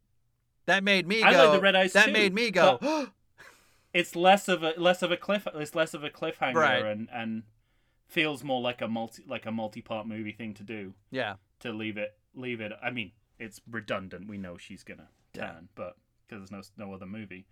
That 0.64 0.82
made 0.82 1.06
me 1.06 1.20
go. 1.20 1.26
I 1.26 1.36
like 1.36 1.52
the 1.52 1.60
red 1.60 1.76
eyes 1.76 1.92
That 1.92 2.06
too, 2.06 2.12
made 2.12 2.32
me 2.32 2.50
go. 2.50 2.78
It's 3.92 4.16
less 4.16 4.48
of 4.48 4.62
a 4.64 4.72
less 4.78 5.02
of 5.02 5.12
a 5.12 5.16
cliff. 5.16 5.46
It's 5.54 5.74
less 5.74 5.94
of 5.94 6.02
a 6.02 6.10
cliffhanger 6.10 6.54
Right. 6.56 6.84
and 6.84 7.08
and 7.12 7.42
feels 8.06 8.44
more 8.44 8.60
like 8.60 8.80
a 8.80 8.88
multi 8.88 9.24
like 9.26 9.46
a 9.46 9.52
multi 9.52 9.80
part 9.80 10.06
movie 10.06 10.32
thing 10.32 10.54
to 10.54 10.62
do 10.62 10.94
yeah. 11.10 11.34
to 11.60 11.72
leave 11.72 11.96
it 11.96 12.16
leave 12.34 12.60
it. 12.60 12.72
I 12.82 12.90
mean, 12.90 13.12
it's 13.38 13.60
redundant. 13.70 14.28
We 14.28 14.38
know 14.38 14.56
she's 14.56 14.82
gonna 14.84 15.08
Yeah. 15.34 15.52
turn, 15.52 15.68
but 15.74 15.96
because 16.26 16.48
there's 16.48 16.72
no 16.78 16.86
no 16.86 16.94
other 16.94 17.06
movie. 17.06 17.46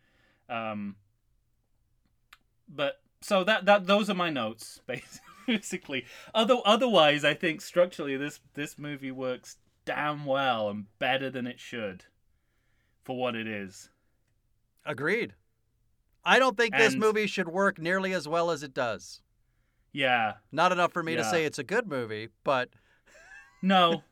Um, 0.48 0.96
but 2.68 3.00
so 3.20 3.44
that 3.44 3.64
that 3.66 3.86
those 3.86 4.10
are 4.10 4.14
my 4.14 4.30
notes 4.30 4.80
basically. 5.46 6.04
Other 6.34 6.56
otherwise, 6.64 7.24
I 7.24 7.34
think 7.34 7.60
structurally 7.60 8.16
this 8.16 8.40
this 8.54 8.78
movie 8.78 9.10
works 9.10 9.56
damn 9.84 10.24
well 10.24 10.68
and 10.68 10.86
better 10.98 11.30
than 11.30 11.46
it 11.46 11.58
should 11.58 12.04
for 13.02 13.16
what 13.16 13.34
it 13.34 13.46
is. 13.46 13.90
Agreed. 14.84 15.34
I 16.24 16.38
don't 16.38 16.56
think 16.56 16.76
this 16.76 16.94
movie 16.94 17.26
should 17.26 17.48
work 17.48 17.80
nearly 17.80 18.12
as 18.12 18.28
well 18.28 18.50
as 18.52 18.62
it 18.62 18.72
does. 18.72 19.22
Yeah. 19.92 20.34
Not 20.50 20.72
enough 20.72 20.92
for 20.92 21.02
me 21.02 21.16
to 21.16 21.24
say 21.24 21.44
it's 21.44 21.58
a 21.58 21.64
good 21.64 21.86
movie, 21.88 22.28
but 22.44 22.70
No. 23.60 24.02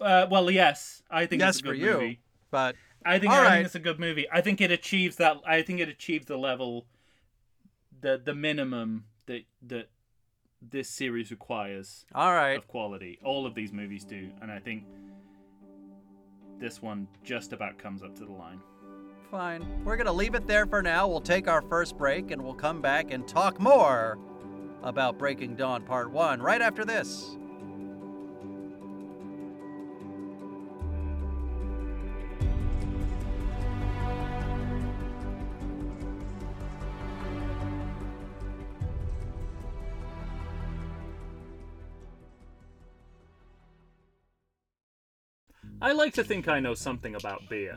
uh, 0.00 0.26
well, 0.30 0.50
yes, 0.50 1.02
I 1.10 1.26
think 1.26 1.40
Yes 1.40 1.56
it's 1.56 1.60
a 1.60 1.64
for 1.66 1.72
good 1.74 1.80
you. 1.82 1.92
movie. 1.92 2.20
but 2.50 2.76
I 3.04 3.18
think 3.18 3.32
I 3.32 3.42
right. 3.42 3.50
think 3.56 3.66
it's 3.66 3.74
a 3.74 3.80
good 3.80 4.00
movie. 4.00 4.26
I 4.32 4.40
think 4.40 4.60
it 4.60 4.70
achieves 4.70 5.16
that. 5.16 5.36
I 5.46 5.62
think 5.62 5.78
it 5.80 5.88
achieves 5.88 6.26
the 6.26 6.36
level, 6.36 6.86
the 8.00 8.20
the 8.22 8.34
minimum 8.34 9.04
that 9.26 9.42
that 9.66 9.90
this 10.62 10.88
series 10.88 11.30
requires 11.30 12.04
all 12.14 12.32
right. 12.32 12.56
of 12.56 12.66
quality. 12.66 13.18
All 13.22 13.46
of 13.46 13.54
these 13.54 13.72
movies 13.72 14.04
do, 14.04 14.30
and 14.42 14.50
I 14.50 14.58
think 14.58 14.84
this 16.58 16.80
one 16.82 17.06
just 17.22 17.52
about 17.52 17.78
comes 17.78 18.02
up 18.02 18.16
to 18.16 18.24
the 18.24 18.32
line. 18.32 18.60
Fine. 19.30 19.84
We're 19.84 19.96
going 19.96 20.06
to 20.06 20.12
leave 20.12 20.34
it 20.34 20.46
there 20.46 20.66
for 20.66 20.82
now. 20.82 21.06
We'll 21.06 21.20
take 21.20 21.48
our 21.48 21.60
first 21.62 21.98
break 21.98 22.30
and 22.30 22.42
we'll 22.42 22.54
come 22.54 22.80
back 22.80 23.10
and 23.10 23.26
talk 23.28 23.60
more 23.60 24.18
about 24.82 25.18
Breaking 25.18 25.56
Dawn 25.56 25.82
Part 25.82 26.10
1 26.10 26.40
right 26.40 26.60
after 26.60 26.84
this. 26.84 27.36
I 45.80 45.92
like 45.92 46.14
to 46.14 46.24
think 46.24 46.48
I 46.48 46.58
know 46.58 46.74
something 46.74 47.14
about 47.14 47.48
beer, 47.48 47.76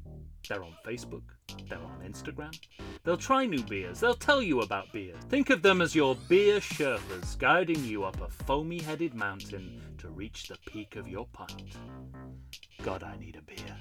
They're 0.51 0.65
on 0.65 0.75
Facebook, 0.85 1.23
they're 1.69 1.79
on 1.79 2.01
Instagram. 2.05 2.53
They'll 3.05 3.15
try 3.15 3.45
new 3.45 3.63
beers, 3.63 4.01
they'll 4.01 4.13
tell 4.13 4.41
you 4.41 4.59
about 4.59 4.91
beer. 4.91 5.13
Think 5.29 5.49
of 5.49 5.61
them 5.61 5.81
as 5.81 5.95
your 5.95 6.17
beer 6.27 6.59
Sherpas 6.59 7.39
guiding 7.39 7.81
you 7.85 8.03
up 8.03 8.19
a 8.19 8.27
foamy 8.27 8.79
headed 8.81 9.13
mountain 9.13 9.81
to 9.99 10.09
reach 10.09 10.49
the 10.49 10.57
peak 10.67 10.97
of 10.97 11.07
your 11.07 11.25
pint. 11.31 11.77
God, 12.83 13.01
I 13.01 13.15
need 13.15 13.37
a 13.37 13.41
beer. 13.41 13.77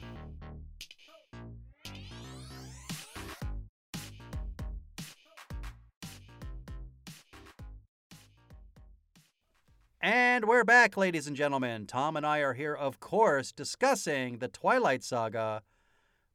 And 10.00 10.44
we're 10.44 10.62
back, 10.62 10.96
ladies 10.96 11.26
and 11.26 11.34
gentlemen. 11.34 11.88
Tom 11.88 12.16
and 12.16 12.24
I 12.24 12.38
are 12.38 12.54
here, 12.54 12.76
of 12.76 13.00
course, 13.00 13.50
discussing 13.50 14.38
the 14.38 14.46
Twilight 14.46 15.02
Saga 15.02 15.62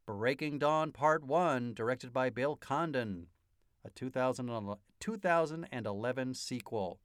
Breaking 0.06 0.60
Dawn 0.60 0.91
Part 0.91 1.24
1, 1.24 1.74
directed 1.74 2.13
by 2.13 2.30
Bill 2.30 2.56
Condon, 2.56 3.28
a 3.84 3.89
2011 3.89 4.78
2011 5.00 6.34
sequel. 6.34 7.00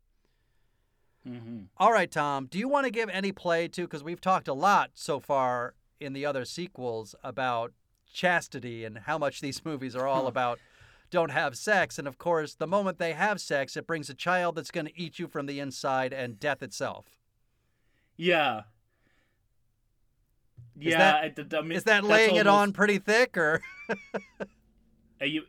Mm-hmm. 1.29 1.65
All 1.77 1.93
right, 1.93 2.11
Tom, 2.11 2.47
do 2.47 2.59
you 2.59 2.69
want 2.69 2.87
to 2.87 2.91
give 2.91 3.09
any 3.11 3.33
play 3.33 3.69
to? 3.69 3.83
Because 3.83 4.03
we've 4.03 4.21
talked 4.21 4.49
a 4.49 4.55
lot 4.55 4.91
so 4.95 5.21
far 5.21 5.75
in 5.99 6.13
the 6.13 6.25
other 6.25 6.45
sequels 6.45 7.15
about 7.23 7.73
chastity 8.13 8.85
and 8.85 8.99
how 8.99 9.19
much 9.19 9.41
these 9.41 9.65
movies 9.65 9.95
are 9.95 10.07
all 10.07 10.27
about 10.27 10.59
don't 11.11 11.31
have 11.31 11.57
sex. 11.57 11.99
And 11.99 12.07
of 12.07 12.19
course, 12.19 12.55
the 12.55 12.67
moment 12.67 12.99
they 12.99 13.13
have 13.13 13.41
sex, 13.41 13.77
it 13.77 13.87
brings 13.87 14.09
a 14.09 14.15
child 14.15 14.55
that's 14.55 14.71
going 14.71 14.87
to 14.87 15.01
eat 15.01 15.19
you 15.19 15.27
from 15.27 15.47
the 15.47 15.61
inside 15.61 16.13
and 16.13 16.39
death 16.39 16.63
itself. 16.63 17.19
Yeah. 18.17 18.63
Yeah, 20.81 21.29
that- 21.29 21.55
I, 21.55 21.63
mean, 21.63 21.73
Is 21.73 21.85
that 21.85 22.05
laying 22.05 22.37
it 22.37 22.47
on 22.47 22.73
pretty 22.73 22.99
thick, 22.99 23.37
or 23.37 23.61
Are 25.21 25.27
you, 25.27 25.43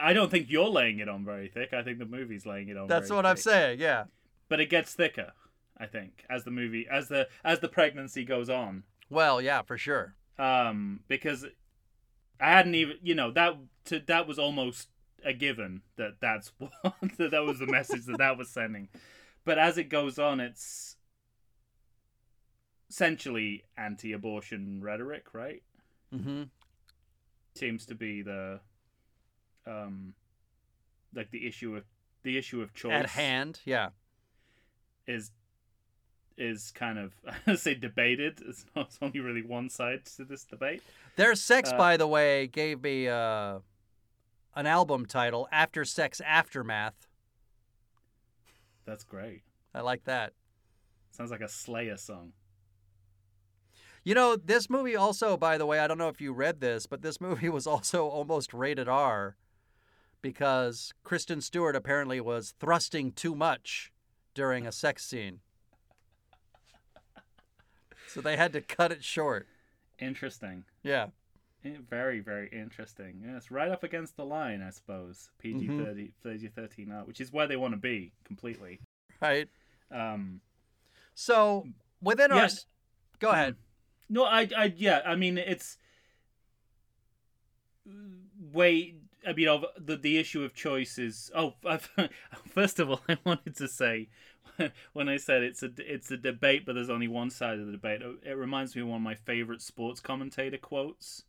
I 0.00 0.14
don't 0.14 0.30
think 0.30 0.46
you're 0.48 0.68
laying 0.68 1.00
it 1.00 1.08
on 1.08 1.24
very 1.24 1.48
thick. 1.48 1.74
I 1.74 1.82
think 1.82 1.98
the 1.98 2.06
movie's 2.06 2.46
laying 2.46 2.68
it 2.68 2.76
on. 2.78 2.88
that's 2.88 3.10
what 3.10 3.26
I'm 3.26 3.36
saying? 3.36 3.78
Yeah. 3.78 4.04
But 4.48 4.60
it 4.60 4.70
gets 4.70 4.94
thicker, 4.94 5.32
I 5.76 5.84
think, 5.86 6.24
as 6.30 6.44
the 6.44 6.50
movie, 6.50 6.86
as 6.90 7.08
the 7.08 7.28
as 7.44 7.60
the 7.60 7.68
pregnancy 7.68 8.24
goes 8.24 8.48
on. 8.48 8.84
Well, 9.10 9.42
yeah, 9.42 9.60
for 9.62 9.76
sure. 9.76 10.14
Um, 10.38 11.00
because 11.08 11.44
I 12.40 12.50
hadn't 12.50 12.74
even, 12.74 12.96
you 13.02 13.14
know, 13.14 13.30
that 13.32 13.56
to, 13.86 14.00
that 14.00 14.26
was 14.26 14.38
almost 14.38 14.88
a 15.24 15.34
given 15.34 15.82
that 15.96 16.20
that's 16.20 16.52
what 16.58 16.72
that, 17.18 17.30
that 17.32 17.44
was 17.44 17.58
the 17.58 17.66
message 17.66 18.06
that 18.06 18.18
that 18.18 18.38
was 18.38 18.48
sending. 18.48 18.88
But 19.44 19.58
as 19.58 19.76
it 19.76 19.84
goes 19.84 20.18
on, 20.18 20.40
it's 20.40 20.96
essentially 22.90 23.64
anti-abortion 23.76 24.80
rhetoric, 24.82 25.34
right? 25.34 25.62
Mm-hmm. 26.14 26.44
Seems 27.54 27.86
to 27.86 27.94
be 27.94 28.22
the 28.22 28.60
um 29.66 30.14
like 31.14 31.30
the 31.30 31.46
issue 31.46 31.76
of 31.76 31.84
the 32.22 32.38
issue 32.38 32.62
of 32.62 32.74
choice 32.74 32.92
At 32.92 33.10
hand, 33.10 33.60
yeah. 33.64 33.90
is 35.06 35.30
is 36.36 36.70
kind 36.70 36.98
of 36.98 37.14
I 37.46 37.54
say 37.56 37.74
debated. 37.74 38.40
It's 38.46 38.64
not 38.74 38.86
it's 38.86 38.98
only 39.02 39.20
really 39.20 39.42
one 39.42 39.68
side 39.68 40.06
to 40.16 40.24
this 40.24 40.44
debate. 40.44 40.82
Their 41.16 41.34
sex, 41.34 41.70
Uh, 41.72 41.76
by 41.76 41.96
the 41.96 42.06
way, 42.06 42.46
gave 42.46 42.82
me 42.82 43.08
uh, 43.08 43.58
an 44.54 44.66
album 44.66 45.04
title, 45.04 45.48
After 45.50 45.84
Sex 45.84 46.20
Aftermath. 46.24 47.08
That's 48.86 49.04
great. 49.04 49.42
I 49.74 49.80
like 49.80 50.04
that. 50.04 50.32
Sounds 51.10 51.30
like 51.30 51.40
a 51.40 51.48
Slayer 51.48 51.96
song. 51.96 52.32
You 54.08 54.14
know, 54.14 54.36
this 54.36 54.70
movie 54.70 54.96
also, 54.96 55.36
by 55.36 55.58
the 55.58 55.66
way, 55.66 55.80
I 55.80 55.86
don't 55.86 55.98
know 55.98 56.08
if 56.08 56.18
you 56.18 56.32
read 56.32 56.60
this, 56.62 56.86
but 56.86 57.02
this 57.02 57.20
movie 57.26 57.50
was 57.50 57.66
also 57.66 58.06
almost 58.08 58.54
rated 58.54 58.88
R 58.88 59.36
because 60.22 60.94
Kristen 61.04 61.42
Stewart 61.42 61.76
apparently 61.76 62.18
was 62.18 62.54
thrusting 62.58 63.12
too 63.12 63.34
much 63.34 63.92
during 64.32 64.66
a 64.66 64.72
sex 64.72 65.04
scene. 65.04 65.40
So 68.06 68.22
they 68.22 68.38
had 68.38 68.54
to 68.54 68.62
cut 68.62 68.92
it 68.92 69.04
short. 69.04 69.46
Interesting. 69.98 70.64
Yeah. 70.82 71.08
Eh, 71.62 71.72
Very, 71.90 72.20
very 72.20 72.48
interesting. 72.50 73.20
Yeah, 73.22 73.36
it's 73.36 73.50
right 73.50 73.70
up 73.70 73.84
against 73.84 74.16
the 74.16 74.24
line, 74.24 74.62
I 74.62 74.70
suppose. 74.70 75.28
PG 75.38 75.66
Mm-hmm. 75.68 75.84
30 75.84 76.12
PG 76.24 76.48
thirteen 76.56 76.92
art, 76.92 77.06
which 77.06 77.20
is 77.20 77.30
where 77.30 77.46
they 77.46 77.56
want 77.56 77.74
to 77.74 77.78
be 77.78 78.12
completely. 78.24 78.80
Right. 79.20 79.48
Um, 79.92 80.40
So 81.14 81.66
within 82.00 82.32
our. 82.32 82.38
Yeah. 82.38 82.44
s- 82.44 82.64
Go 83.18 83.28
ahead. 83.32 83.56
No, 84.08 84.24
I, 84.24 84.48
I, 84.56 84.72
yeah, 84.76 85.02
I 85.04 85.14
mean, 85.16 85.38
it's 85.38 85.76
way. 88.52 88.94
I 89.26 89.32
mean, 89.32 89.48
of 89.48 89.64
the 89.76 89.96
the 89.96 90.16
issue 90.18 90.42
of 90.44 90.54
choice 90.54 90.98
is. 90.98 91.30
Oh, 91.34 91.54
I've, 91.64 91.90
first 92.46 92.78
of 92.78 92.90
all, 92.90 93.00
I 93.08 93.18
wanted 93.24 93.56
to 93.56 93.68
say 93.68 94.08
when 94.92 95.08
I 95.08 95.16
said 95.16 95.42
it's 95.42 95.62
a 95.62 95.70
it's 95.78 96.10
a 96.10 96.16
debate, 96.16 96.64
but 96.66 96.74
there's 96.74 96.90
only 96.90 97.08
one 97.08 97.30
side 97.30 97.58
of 97.58 97.66
the 97.66 97.72
debate. 97.72 98.02
It 98.22 98.32
reminds 98.36 98.74
me 98.74 98.82
of 98.82 98.88
one 98.88 98.96
of 98.98 99.02
my 99.02 99.14
favorite 99.14 99.62
sports 99.62 100.00
commentator 100.00 100.58
quotes 100.58 101.24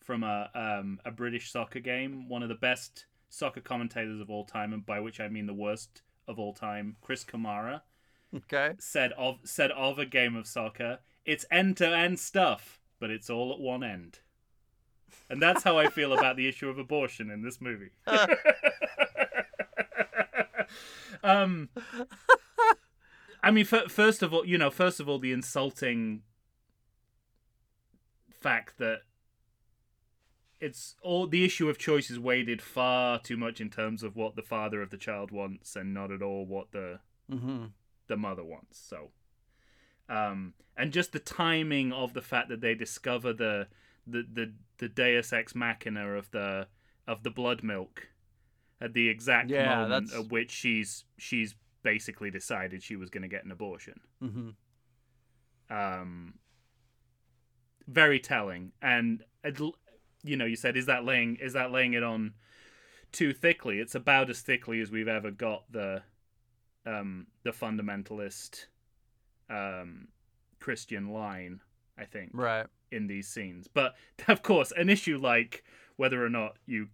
from 0.00 0.22
a 0.22 0.50
um, 0.54 1.00
a 1.04 1.10
British 1.10 1.50
soccer 1.50 1.80
game. 1.80 2.28
One 2.28 2.42
of 2.42 2.48
the 2.48 2.54
best 2.54 3.06
soccer 3.28 3.60
commentators 3.60 4.20
of 4.20 4.30
all 4.30 4.44
time, 4.44 4.72
and 4.72 4.84
by 4.84 5.00
which 5.00 5.20
I 5.20 5.28
mean 5.28 5.46
the 5.46 5.54
worst 5.54 6.02
of 6.28 6.38
all 6.38 6.54
time, 6.54 6.96
Chris 7.00 7.24
Kamara 7.24 7.82
Okay. 8.34 8.74
said 8.78 9.12
of 9.12 9.40
said 9.44 9.70
of 9.72 9.98
a 9.98 10.06
game 10.06 10.34
of 10.36 10.46
soccer, 10.46 10.98
it's 11.24 11.44
end 11.50 11.76
to 11.78 11.86
end 11.86 12.18
stuff, 12.18 12.80
but 12.98 13.10
it's 13.10 13.30
all 13.30 13.52
at 13.52 13.60
one 13.60 13.84
end. 13.84 14.18
And 15.28 15.40
that's 15.40 15.62
how 15.62 15.78
I 15.78 15.88
feel 15.88 16.12
about 16.12 16.36
the 16.36 16.48
issue 16.48 16.68
of 16.68 16.78
abortion 16.78 17.30
in 17.30 17.42
this 17.42 17.60
movie. 17.60 17.90
um 21.22 21.68
I 23.42 23.50
mean 23.50 23.66
f- 23.70 23.90
first 23.90 24.22
of 24.22 24.32
all, 24.34 24.44
you 24.46 24.58
know, 24.58 24.70
first 24.70 25.00
of 25.00 25.08
all 25.08 25.18
the 25.18 25.32
insulting 25.32 26.22
fact 28.30 28.78
that 28.78 29.00
it's 30.60 30.94
all 31.02 31.26
the 31.26 31.44
issue 31.44 31.68
of 31.70 31.78
choice 31.78 32.10
is 32.10 32.18
weighted 32.18 32.60
far 32.60 33.18
too 33.18 33.36
much 33.36 33.60
in 33.60 33.70
terms 33.70 34.02
of 34.02 34.14
what 34.16 34.36
the 34.36 34.42
father 34.42 34.82
of 34.82 34.90
the 34.90 34.98
child 34.98 35.30
wants 35.30 35.74
and 35.74 35.94
not 35.94 36.10
at 36.10 36.22
all 36.22 36.44
what 36.46 36.72
the 36.72 37.00
Mm-hmm. 37.30 37.66
the 38.08 38.16
mother 38.16 38.42
wants. 38.42 38.76
So, 38.76 39.10
um, 40.10 40.52
and 40.76 40.92
just 40.92 41.12
the 41.12 41.18
timing 41.18 41.92
of 41.92 42.12
the 42.12 42.20
fact 42.22 42.48
that 42.50 42.60
they 42.60 42.74
discover 42.74 43.32
the 43.32 43.68
the 44.06 44.26
the, 44.32 44.52
the 44.78 44.88
Deus 44.88 45.32
ex 45.32 45.54
machina 45.54 46.06
of 46.14 46.30
the 46.32 46.66
of 47.06 47.22
the 47.22 47.30
blood 47.30 47.62
milk 47.62 48.08
at 48.80 48.92
the 48.94 49.08
exact 49.08 49.50
Yeah, 49.50 49.76
moment 49.76 50.06
that's- 50.08 50.24
at 50.24 50.30
which 50.30 50.50
she's 50.50 51.04
she's 51.16 51.54
basically 51.82 52.30
decided 52.30 52.82
she 52.82 52.96
was 52.96 53.08
going 53.08 53.22
to 53.22 53.28
get 53.28 53.44
an 53.44 53.50
abortion. 53.52 54.00
Mm-hmm. 54.22 54.50
Um, 55.74 56.34
very 57.86 58.18
telling, 58.20 58.72
and 58.82 59.22
you 60.22 60.36
know, 60.36 60.44
you 60.44 60.56
said 60.56 60.76
is 60.76 60.86
that 60.86 61.04
laying 61.04 61.36
is 61.36 61.52
that 61.52 61.70
laying 61.70 61.92
it 61.94 62.02
on 62.02 62.34
too 63.12 63.32
thickly? 63.32 63.78
It's 63.78 63.94
about 63.94 64.30
as 64.30 64.40
thickly 64.40 64.80
as 64.80 64.90
we've 64.90 65.08
ever 65.08 65.30
got 65.30 65.70
the 65.70 66.02
um, 66.86 67.26
the 67.44 67.50
fundamentalist 67.52 68.66
um, 69.50 70.08
Christian 70.60 71.08
line. 71.12 71.60
I 71.98 72.04
think 72.06 72.30
Right. 72.32 72.66
in 72.90 73.08
these 73.08 73.28
scenes, 73.28 73.68
but 73.68 73.94
of 74.28 74.42
course, 74.42 74.72
an 74.74 74.88
issue 74.88 75.18
like 75.18 75.62
whether 75.96 76.24
or 76.24 76.30
not 76.30 76.56
you 76.66 76.88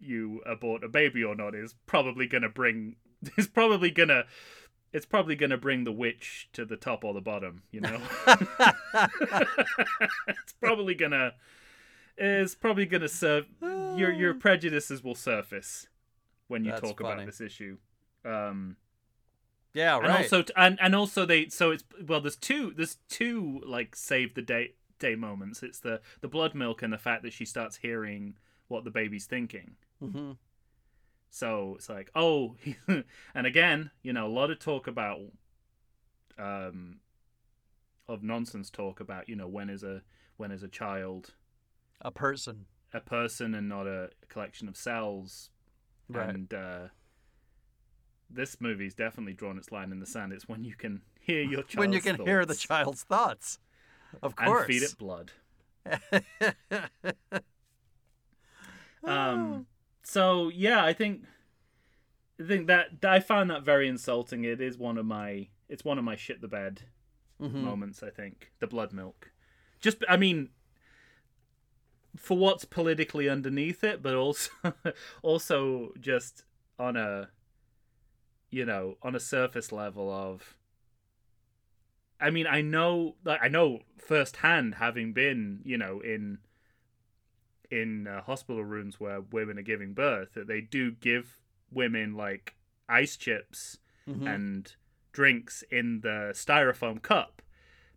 you 0.00 0.40
abort 0.46 0.82
a 0.84 0.88
baby 0.88 1.22
or 1.24 1.34
not 1.34 1.54
is 1.54 1.74
probably 1.86 2.26
going 2.26 2.42
to 2.44 2.48
bring 2.48 2.96
is 3.36 3.46
probably 3.48 3.90
going 3.90 4.08
to 4.08 4.24
it's 4.92 5.04
probably 5.04 5.36
going 5.36 5.50
to 5.50 5.58
bring 5.58 5.84
the 5.84 5.92
witch 5.92 6.48
to 6.54 6.64
the 6.64 6.76
top 6.78 7.04
or 7.04 7.12
the 7.12 7.20
bottom, 7.20 7.62
you 7.70 7.80
know. 7.82 8.00
it's 10.28 10.52
probably 10.60 10.94
going 10.94 11.10
to 11.12 11.34
it's 12.16 12.54
probably 12.54 12.86
going 12.86 13.00
to 13.02 13.08
serve 13.08 13.46
your 13.60 14.12
your 14.12 14.34
prejudices 14.40 15.04
will 15.04 15.14
surface 15.14 15.88
when 16.48 16.64
you 16.64 16.70
That's 16.70 16.80
talk 16.82 17.00
funny. 17.00 17.14
about 17.14 17.26
this 17.26 17.40
issue. 17.40 17.76
Um 18.24 18.76
yeah, 19.78 19.98
right. 19.98 20.04
and 20.04 20.12
also 20.12 20.44
and 20.56 20.78
and 20.80 20.94
also 20.94 21.24
they 21.24 21.48
so 21.48 21.70
it's 21.70 21.84
well 22.06 22.20
there's 22.20 22.36
two 22.36 22.72
there's 22.76 22.96
two 23.08 23.62
like 23.66 23.94
save 23.94 24.34
the 24.34 24.42
day 24.42 24.74
day 24.98 25.14
moments 25.14 25.62
it's 25.62 25.78
the 25.80 26.00
the 26.20 26.28
blood 26.28 26.54
milk 26.54 26.82
and 26.82 26.92
the 26.92 26.98
fact 26.98 27.22
that 27.22 27.32
she 27.32 27.44
starts 27.44 27.76
hearing 27.76 28.34
what 28.66 28.82
the 28.84 28.90
baby's 28.90 29.26
thinking 29.26 29.76
mm-hmm. 30.02 30.32
so 31.30 31.74
it's 31.76 31.88
like 31.88 32.10
oh 32.16 32.56
and 33.34 33.46
again 33.46 33.90
you 34.02 34.12
know 34.12 34.26
a 34.26 34.34
lot 34.40 34.50
of 34.50 34.58
talk 34.58 34.88
about 34.88 35.20
um 36.38 36.96
of 38.08 38.22
nonsense 38.22 38.70
talk 38.70 38.98
about 39.00 39.28
you 39.28 39.36
know 39.36 39.46
when 39.48 39.70
is 39.70 39.82
a 39.84 40.02
when 40.36 40.50
is 40.50 40.62
a 40.62 40.68
child 40.68 41.34
A 42.00 42.10
person. 42.10 42.66
a 42.92 43.00
person 43.00 43.54
and 43.54 43.68
not 43.68 43.86
a 43.86 44.10
collection 44.28 44.68
of 44.68 44.76
cells 44.76 45.50
Right. 46.10 46.30
and 46.30 46.54
uh 46.54 46.88
this 48.30 48.60
movie's 48.60 48.94
definitely 48.94 49.32
drawn 49.34 49.56
its 49.58 49.72
line 49.72 49.92
in 49.92 50.00
the 50.00 50.06
sand. 50.06 50.32
It's 50.32 50.48
when 50.48 50.64
you 50.64 50.74
can 50.74 51.02
hear 51.20 51.42
your 51.42 51.62
child's 51.62 51.74
when 51.76 51.92
you 51.92 52.00
can 52.00 52.16
hear 52.24 52.44
the 52.44 52.54
thoughts 52.54 52.66
child's 52.66 53.02
thoughts. 53.02 53.58
Of 54.22 54.36
course, 54.36 54.60
and 54.60 54.66
feed 54.66 54.82
it 54.82 54.96
blood. 54.98 55.32
Um, 59.04 59.66
so 60.02 60.48
yeah, 60.48 60.84
I 60.84 60.92
think 60.92 61.22
I 62.40 62.46
think 62.46 62.66
that 62.66 63.04
I 63.04 63.20
found 63.20 63.50
that 63.50 63.62
very 63.62 63.88
insulting. 63.88 64.44
It 64.44 64.60
is 64.60 64.76
one 64.76 64.98
of 64.98 65.06
my 65.06 65.48
it's 65.68 65.84
one 65.84 65.98
of 65.98 66.04
my 66.04 66.16
shit 66.16 66.40
the 66.40 66.48
bed 66.48 66.82
Mhm. 67.40 67.54
moments. 67.54 68.02
I 68.02 68.10
think 68.10 68.52
the 68.58 68.66
blood 68.66 68.92
milk. 68.92 69.30
Just 69.80 70.04
I 70.08 70.16
mean, 70.16 70.50
for 72.16 72.36
what's 72.36 72.64
politically 72.64 73.28
underneath 73.28 73.84
it, 73.84 74.02
but 74.02 74.14
also 74.14 74.50
also 75.22 75.92
just 76.00 76.44
on 76.78 76.96
a 76.96 77.30
you 78.50 78.64
know 78.64 78.96
on 79.02 79.14
a 79.14 79.20
surface 79.20 79.72
level 79.72 80.10
of. 80.10 80.54
I 82.20 82.30
mean, 82.30 82.48
I 82.48 82.62
know, 82.62 83.14
like, 83.24 83.38
I 83.40 83.46
know 83.46 83.82
firsthand, 83.96 84.74
having 84.76 85.12
been, 85.12 85.60
you 85.64 85.78
know, 85.78 86.00
in 86.00 86.38
in 87.70 88.06
uh, 88.06 88.22
hospital 88.22 88.64
rooms 88.64 88.98
where 88.98 89.20
women 89.20 89.58
are 89.58 89.62
giving 89.62 89.92
birth, 89.92 90.32
that 90.34 90.46
they 90.48 90.60
do 90.60 90.90
give 90.90 91.36
women 91.70 92.14
like 92.14 92.54
ice 92.88 93.16
chips 93.16 93.78
Mhm. 94.08 94.26
and 94.34 94.74
drinks 95.12 95.62
in 95.70 96.00
the 96.00 96.30
styrofoam 96.34 97.00
cup. 97.02 97.42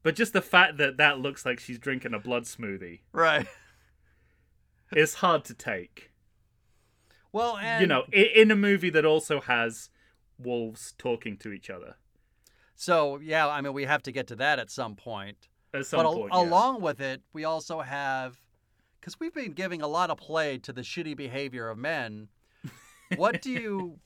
But 0.03 0.15
just 0.15 0.33
the 0.33 0.41
fact 0.41 0.77
that 0.77 0.97
that 0.97 1.19
looks 1.19 1.45
like 1.45 1.59
she's 1.59 1.79
drinking 1.79 2.13
a 2.13 2.19
blood 2.19 2.43
smoothie 2.43 2.99
Right. 3.13 3.47
it's 4.91 5.15
hard 5.15 5.45
to 5.45 5.53
take. 5.53 6.11
Well, 7.31 7.57
and 7.57 7.79
you 7.81 7.87
know, 7.87 8.03
in, 8.11 8.25
in 8.35 8.51
a 8.51 8.55
movie 8.55 8.89
that 8.89 9.05
also 9.05 9.39
has 9.41 9.89
wolves 10.43 10.93
talking 10.97 11.37
to 11.37 11.51
each 11.51 11.69
other. 11.69 11.95
So 12.75 13.19
yeah, 13.21 13.47
I 13.47 13.61
mean, 13.61 13.73
we 13.73 13.85
have 13.85 14.03
to 14.03 14.11
get 14.11 14.27
to 14.27 14.35
that 14.37 14.59
at 14.59 14.69
some 14.71 14.95
point. 14.95 15.47
At 15.73 15.85
some 15.85 15.99
but 15.99 16.05
al- 16.05 16.15
point, 16.15 16.31
yeah. 16.33 16.41
along 16.41 16.81
with 16.81 16.99
it, 16.99 17.21
we 17.33 17.43
also 17.45 17.81
have 17.81 18.37
because 18.99 19.19
we've 19.19 19.33
been 19.33 19.53
giving 19.53 19.81
a 19.81 19.87
lot 19.87 20.09
of 20.09 20.17
play 20.17 20.57
to 20.59 20.73
the 20.73 20.81
shitty 20.81 21.15
behavior 21.15 21.69
of 21.69 21.77
men. 21.77 22.27
What 23.17 23.41
do 23.41 23.51
you 23.51 23.99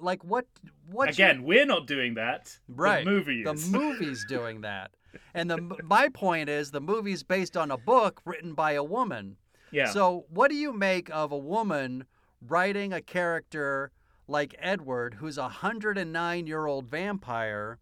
like? 0.00 0.24
What 0.24 0.46
what 0.86 1.06
you- 1.06 1.12
Again, 1.24 1.42
we're 1.44 1.66
not 1.66 1.86
doing 1.86 2.14
that. 2.14 2.58
Right. 2.68 3.04
The 3.04 3.10
movie 3.10 3.42
The 3.44 3.54
movie's 3.54 4.24
doing 4.28 4.62
that. 4.62 4.90
And 5.34 5.50
the 5.50 5.58
my 5.84 6.08
point 6.08 6.48
is 6.48 6.70
the 6.70 6.80
movie's 6.80 7.22
based 7.22 7.56
on 7.56 7.70
a 7.70 7.76
book 7.78 8.20
written 8.24 8.54
by 8.54 8.72
a 8.72 8.82
woman. 8.84 9.36
yeah. 9.72 9.90
So, 9.90 10.24
what 10.28 10.50
do 10.50 10.56
you 10.56 10.72
make 10.72 11.10
of 11.10 11.32
a 11.32 11.38
woman 11.38 12.04
writing 12.46 12.92
a 12.92 13.00
character 13.02 13.90
like 14.30 14.54
Edward, 14.58 15.14
who's 15.14 15.36
a 15.36 15.42
109 15.42 16.46
year 16.46 16.66
old 16.66 16.86
vampire, 16.86 17.78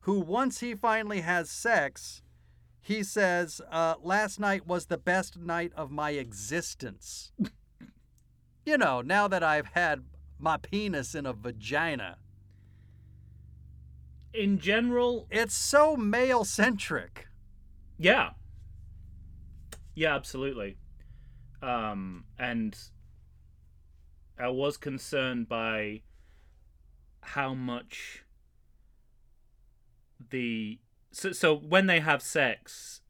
who 0.00 0.20
once 0.20 0.60
he 0.60 0.74
finally 0.74 1.20
has 1.20 1.48
sex, 1.48 2.22
he 2.80 3.02
says, 3.04 3.60
uh, 3.70 3.94
Last 4.02 4.40
night 4.40 4.66
was 4.66 4.86
the 4.86 4.98
best 4.98 5.38
night 5.38 5.72
of 5.76 5.90
my 5.90 6.10
existence. 6.10 7.32
you 8.66 8.76
know, 8.76 9.00
now 9.00 9.28
that 9.28 9.42
I've 9.44 9.68
had 9.68 10.04
my 10.38 10.56
penis 10.56 11.14
in 11.14 11.24
a 11.24 11.32
vagina. 11.32 12.18
In 14.34 14.58
general, 14.58 15.28
It's 15.30 15.54
so 15.54 15.96
male 15.96 16.44
centric. 16.44 17.28
yeah. 17.98 18.30
Yeah, 19.94 20.14
absolutely. 20.14 20.78
Um, 21.60 22.24
and 22.38 22.74
I 24.42 24.48
was 24.48 24.76
concerned 24.76 25.48
by 25.48 26.02
how 27.20 27.54
much 27.54 28.24
the 30.30 30.80
so 31.12 31.30
so 31.30 31.54
when 31.54 31.86
they 31.86 32.00
have 32.00 32.22
sex, 32.22 33.02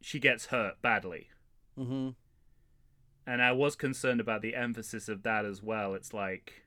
she 0.00 0.20
gets 0.20 0.46
hurt 0.46 0.80
badly. 0.80 1.28
Mm-hmm. 1.78 2.10
and 3.26 3.40
I 3.42 3.52
was 3.52 3.74
concerned 3.74 4.20
about 4.20 4.42
the 4.42 4.54
emphasis 4.54 5.08
of 5.08 5.22
that 5.22 5.44
as 5.46 5.62
well. 5.62 5.94
It's 5.94 6.12
like 6.12 6.64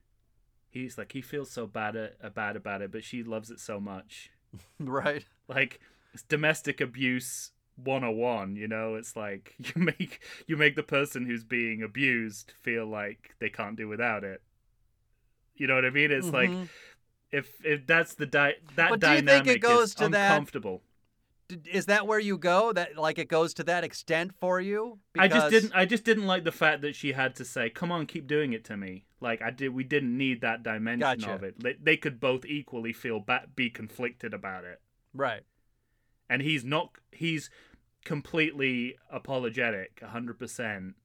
he's 0.70 0.98
like 0.98 1.12
he 1.14 1.22
feels 1.22 1.52
so 1.52 1.68
bad 1.68 1.96
at, 1.96 2.36
bad 2.36 2.56
about 2.58 2.82
it, 2.82 2.92
but 2.92 3.04
she 3.04 3.24
loves 3.24 3.50
it 3.50 3.60
so 3.60 3.80
much. 3.80 4.32
Right? 4.80 5.26
Like 5.48 5.80
it's 6.14 6.24
domestic 6.24 6.82
abuse 6.82 7.52
101, 7.76 8.56
you 8.56 8.68
know? 8.68 8.96
It's 8.96 9.16
like 9.16 9.56
you 9.60 9.82
make 9.82 10.22
you 10.48 10.58
make 10.58 10.76
the 10.76 10.84
person 10.84 11.26
who's 11.26 11.44
being 11.44 11.82
abused 11.84 12.54
feel 12.62 12.86
like 12.86 13.36
they 13.40 13.50
can't 13.50 13.76
do 13.76 13.88
without 13.88 14.24
it. 14.24 14.42
You 15.56 15.68
know 15.68 15.76
what 15.76 15.86
I 15.86 15.90
mean? 15.92 16.12
It's 16.12 16.30
like 16.30 16.50
Mhm. 16.50 16.70
if 17.32 17.64
if 17.66 17.86
that's 17.86 18.16
the 18.16 18.26
di- 18.26 18.56
that 18.76 18.90
But 18.90 19.00
do 19.00 19.08
you 19.08 19.16
think 19.18 19.26
dynamic 19.28 19.48
it 19.58 19.60
goes 19.60 19.90
is 19.90 19.96
to 19.96 20.06
uncomfortable. 20.06 20.82
D- 21.50 21.60
Is 21.70 21.88
that 21.88 22.08
where 22.08 22.20
you 22.20 22.38
go? 22.38 22.72
That 22.74 22.96
like 22.98 23.20
it 23.20 23.28
goes 23.28 23.54
to 23.56 23.64
that 23.66 23.84
extent 23.84 24.32
for 24.40 24.62
you? 24.62 25.00
I 25.18 25.28
just 25.28 25.50
didn't. 25.50 25.74
I 25.76 25.86
just 25.86 26.04
didn't 26.06 26.26
like 26.26 26.44
the 26.46 26.52
fact 26.54 26.82
that 26.82 26.96
she 26.96 27.12
had 27.12 27.36
to 27.36 27.46
say, 27.46 27.70
"Come 27.70 27.92
on, 27.92 28.06
keep 28.08 28.28
doing 28.28 28.54
it 28.54 28.64
to 28.66 28.78
me." 28.78 29.06
Like 29.20 29.42
I 29.42 29.52
did. 29.52 29.70
We 29.70 29.84
didn't 29.84 30.18
need 30.18 30.42
that 30.42 30.64
dimension 30.64 31.20
Gotcha. 31.20 31.34
of 31.36 31.44
it. 31.44 31.60
They, 31.62 31.74
they 31.74 31.98
could 31.98 32.20
both 32.20 32.46
equally 32.46 32.94
feel 32.94 33.20
ba- 33.20 33.48
be 33.56 33.70
conflicted 33.70 34.34
about 34.34 34.64
it. 34.64 34.82
Right. 35.14 35.42
And 36.34 36.42
he's 36.42 36.66
not. 36.66 36.90
He's 37.12 37.52
completely 38.04 38.96
apologetic, 39.12 40.02
hundred 40.04 40.40
percent, 40.40 40.96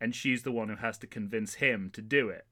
and 0.00 0.14
she's 0.14 0.44
the 0.44 0.50
one 0.52 0.70
who 0.70 0.76
has 0.76 0.96
to 0.98 1.06
convince 1.06 1.54
him 1.56 1.90
to 1.92 2.00
do 2.00 2.30
it, 2.30 2.46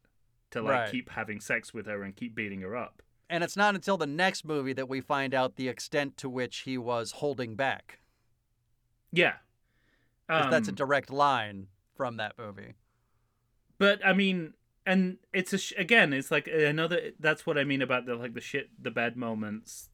to 0.51 0.61
like 0.61 0.73
Right. 0.73 0.91
keep 0.93 1.09
having 1.11 1.41
sex 1.41 1.73
with 1.73 1.87
her 1.87 2.03
and 2.03 2.15
keep 2.15 2.35
beating 2.35 2.61
her 2.61 2.77
up. 2.77 3.03
And 3.31 3.43
it's 3.43 3.57
not 3.57 3.75
until 3.75 3.97
the 3.97 4.07
next 4.07 4.45
movie 4.45 4.75
that 4.75 4.87
we 4.89 5.01
find 5.01 5.33
out 5.35 5.57
the 5.57 5.69
extent 5.69 6.19
to 6.19 6.29
which 6.29 6.59
he 6.59 6.77
was 6.77 7.13
holding 7.13 7.57
back. 7.57 8.01
Yeah. 9.13 9.37
'Cause 10.29 10.51
that's 10.51 10.69
a 10.69 10.73
Um, 10.73 10.77
direct 10.77 11.11
line 11.11 11.69
from 11.97 12.17
that 12.19 12.37
movie. 12.37 12.75
But 13.79 14.05
I 14.05 14.13
mean, 14.13 14.53
and 14.85 15.17
it's 15.33 15.53
a 15.55 15.59
sh- 15.59 15.73
again, 15.79 16.13
it's 16.13 16.31
like 16.31 16.47
another. 16.49 17.13
That's 17.19 17.47
what 17.47 17.57
I 17.57 17.65
mean 17.65 17.81
about 17.83 18.05
the 18.05 18.15
like 18.15 18.35
the 18.35 18.41
shit, 18.43 18.71
the 18.83 18.91
bad 18.91 19.17
moments. 19.17 19.89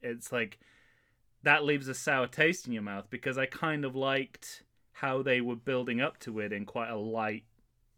It's 0.00 0.30
like 0.30 0.58
that 1.46 1.64
leaves 1.64 1.86
a 1.88 1.94
sour 1.94 2.26
taste 2.26 2.66
in 2.66 2.72
your 2.72 2.82
mouth 2.82 3.06
because 3.08 3.38
I 3.38 3.46
kind 3.46 3.84
of 3.84 3.94
liked 3.94 4.64
how 4.92 5.22
they 5.22 5.40
were 5.40 5.54
building 5.56 6.00
up 6.00 6.18
to 6.20 6.40
it 6.40 6.52
in 6.52 6.64
quite 6.64 6.90
a 6.90 6.96
light 6.96 7.44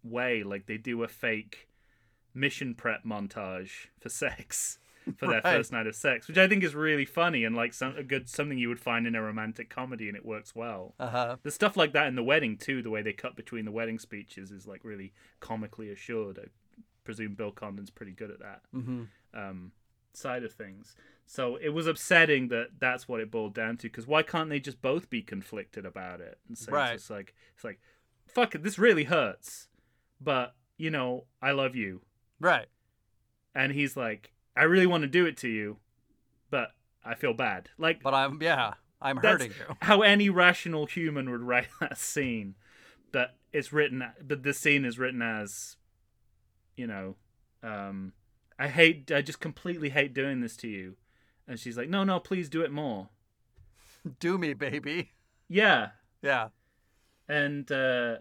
way. 0.05 0.43
Like 0.43 0.67
they 0.67 0.77
do 0.77 1.03
a 1.03 1.09
fake 1.09 1.67
mission 2.35 2.75
prep 2.75 3.05
montage 3.05 3.87
for 4.01 4.09
sex 4.11 4.79
for 5.17 5.27
their 5.27 5.41
Right. 5.43 5.57
first 5.57 5.73
night 5.73 5.87
of 5.87 5.97
sex, 5.97 6.29
which 6.29 6.37
I 6.37 6.47
think 6.47 6.63
is 6.63 6.75
really 6.75 7.07
funny 7.07 7.45
and 7.45 7.57
like 7.57 7.73
some 7.73 7.97
a 7.97 8.03
good 8.03 8.29
something 8.29 8.59
you 8.59 8.69
would 8.69 8.81
find 8.81 9.07
in 9.07 9.15
a 9.15 9.23
romantic 9.23 9.71
comedy, 9.71 10.09
and 10.09 10.17
it 10.17 10.27
works 10.27 10.55
well. 10.55 10.95
Uh 11.01 11.09
huh. 11.09 11.37
There's 11.43 11.55
stuff 11.55 11.77
like 11.77 11.93
that 11.95 12.09
in 12.09 12.17
the 12.17 12.23
wedding 12.23 12.59
too. 12.59 12.83
The 12.83 12.91
way 12.91 13.01
they 13.01 13.15
cut 13.15 13.35
between 13.35 13.65
the 13.65 13.73
wedding 13.73 13.99
speeches 13.99 14.51
is 14.51 14.67
like 14.67 14.85
really 14.85 15.15
comically 15.41 15.89
assured. 15.91 16.39
I 16.39 16.49
presume 17.05 17.35
Bill 17.35 17.53
Condon's 17.53 17.91
pretty 17.91 18.13
good 18.13 18.31
at 18.31 18.41
that 18.41 18.61
Mm-hmm. 18.77 19.05
um, 19.33 19.73
side 20.13 20.45
of 20.45 20.53
things. 20.53 20.95
So 21.31 21.57
it 21.57 21.69
was 21.69 21.87
upsetting 21.87 22.49
that 22.49 22.69
that's 22.81 23.07
what 23.07 23.21
it 23.21 23.31
boiled 23.31 23.53
down 23.55 23.77
to. 23.79 23.89
Because 23.89 24.07
why 24.07 24.23
can't 24.23 24.49
they 24.49 24.59
just 24.61 24.81
both 24.81 25.11
be 25.11 25.21
conflicted 25.21 25.85
about 25.85 26.23
it 26.23 26.39
and 26.49 26.57
so 26.57 26.73
Right. 26.73 26.95
it's 26.95 27.11
like 27.11 27.35
it's 27.55 27.63
like, 27.65 27.81
fuck 28.27 28.55
it, 28.55 28.63
this 28.63 28.79
really 28.79 29.05
hurts, 29.05 29.69
but 30.21 30.55
you 30.79 30.91
know 30.91 31.25
I 31.43 31.51
love 31.53 31.77
you, 31.77 32.01
Right. 32.41 32.67
and 33.55 33.73
he's 33.73 33.95
like, 33.97 34.33
I 34.57 34.63
really 34.65 34.87
want 34.87 35.03
to 35.03 35.09
do 35.09 35.27
it 35.27 35.37
to 35.39 35.49
you, 35.49 35.77
but 36.51 36.71
I 37.05 37.15
feel 37.15 37.35
bad. 37.35 37.69
Like 37.77 38.03
But 38.03 38.15
I'm 38.15 38.41
yeah, 38.43 38.75
I'm 39.03 39.19
hurting 39.19 39.51
you. 39.51 39.77
how 39.83 40.01
any 40.01 40.31
rational 40.31 40.87
human 40.87 41.31
would 41.31 41.43
write 41.51 41.69
that 41.81 41.99
scene 41.99 42.55
but 43.13 43.37
it's 43.53 43.73
written 43.73 44.03
but 44.27 44.43
the 44.43 44.53
scene 44.53 44.85
is 44.85 44.99
written 44.99 45.23
as 45.23 45.77
you 46.77 46.87
know 46.87 47.17
um 47.63 48.13
i 48.59 48.69
hate 48.69 49.11
i 49.11 49.23
just 49.23 49.41
completely 49.41 49.89
hate 49.91 50.13
doing 50.13 50.41
this 50.43 50.57
to 50.59 50.69
you 50.69 50.97
and 51.49 51.59
she's 51.59 51.77
like 51.77 51.89
no 51.89 52.05
no 52.05 52.21
please 52.21 52.49
do 52.49 52.63
it 52.63 52.71
more 52.71 53.09
Do 54.21 54.39
me, 54.39 54.53
baby. 54.55 55.11
yeah 55.49 55.89
Yeah. 56.23 56.49
and 57.29 57.71
uh 57.73 58.17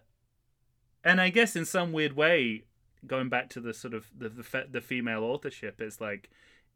and 1.03 1.21
i 1.21 1.29
guess 1.29 1.55
in 1.55 1.65
some 1.65 1.91
weird 1.91 2.13
way 2.13 2.63
going 3.05 3.29
back 3.29 3.49
to 3.51 3.59
the 3.61 3.73
sort 3.73 3.93
of 3.93 4.09
the 4.17 4.29
the, 4.29 4.43
fe- 4.43 4.65
the 4.71 4.81
female 4.81 5.23
authorship 5.23 5.79
it's 5.81 6.01
like 6.01 6.29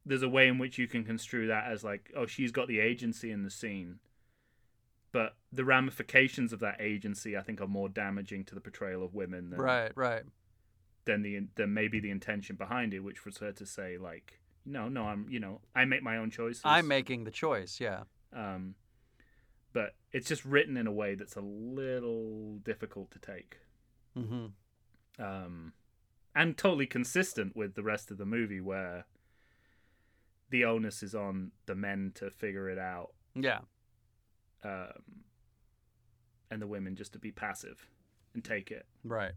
there's 0.06 0.24
a 0.24 0.30
way 0.30 0.48
in 0.48 0.58
which 0.58 0.78
you 0.78 0.88
can 0.88 1.04
construe 1.04 1.48
that 1.48 1.66
as 1.72 1.84
like 1.84 2.12
oh 2.16 2.26
she's 2.26 2.52
got 2.52 2.68
the 2.68 2.80
agency 2.80 3.32
in 3.32 3.44
the 3.44 3.50
scene 3.50 4.00
but 5.12 5.36
the 5.52 5.66
ramifications 5.66 6.54
of 6.54 6.60
that 6.60 6.80
agency 6.80 7.36
i 7.36 7.42
think 7.42 7.60
are 7.60 7.68
more 7.68 7.90
damaging 7.90 8.44
to 8.46 8.56
the 8.56 8.62
portrayal 8.62 9.04
of 9.04 9.14
women 9.14 9.50
than 9.50 9.60
Right. 9.60 9.92
Right. 9.96 10.24
than 11.06 11.22
the 11.24 11.42
than 11.56 11.74
maybe 11.74 12.00
the 12.00 12.12
intention 12.12 12.56
behind 12.56 12.94
it 12.94 13.00
which 13.00 13.26
was 13.26 13.38
her 13.40 13.52
to 13.54 13.66
say 13.66 13.98
like 13.98 14.40
no 14.66 14.88
no 14.88 15.04
i'm 15.06 15.26
you 15.30 15.40
know 15.40 15.60
i 15.76 15.84
make 15.86 16.04
my 16.04 16.18
own 16.18 16.30
choices 16.30 16.62
I'm 16.64 16.88
making 16.88 17.24
the 17.24 17.32
choice. 17.32 17.80
Yeah. 17.80 18.04
um, 18.34 18.76
but 19.74 19.96
it's 20.12 20.28
just 20.28 20.44
written 20.46 20.76
in 20.78 20.86
a 20.88 20.92
way 20.92 21.16
that's 21.16 21.36
a 21.36 21.42
little 21.42 22.58
difficult 22.64 23.10
to 23.12 23.20
take, 23.20 23.58
Mm-hmm. 24.18 24.48
um, 25.24 25.74
and 26.36 26.58
totally 26.58 26.86
consistent 26.86 27.56
with 27.56 27.76
the 27.76 27.84
rest 27.84 28.12
of 28.12 28.18
the 28.18 28.26
movie, 28.26 28.60
where 28.60 29.06
the 30.50 30.66
onus 30.66 31.02
is 31.02 31.16
on 31.16 31.52
the 31.66 31.76
men 31.76 32.12
to 32.16 32.30
figure 32.30 32.70
it 32.70 32.78
out, 32.78 33.14
Yeah. 33.34 33.60
um, 34.64 35.24
and 36.50 36.62
the 36.62 36.68
women 36.68 36.96
just 36.98 37.14
to 37.14 37.20
be 37.20 37.32
passive 37.32 37.88
and 38.34 38.44
take 38.44 38.72
it. 38.72 38.86
Right. 39.06 39.32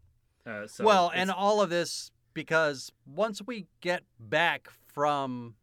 Uh, 0.45 0.67
so 0.67 0.85
well, 0.85 1.11
and 1.15 1.31
all 1.31 1.61
of 1.63 1.71
this 1.71 2.11
because 2.35 2.93
once 3.07 3.41
we 3.47 3.67
get 3.81 4.03
back 4.21 4.69
from 4.93 5.55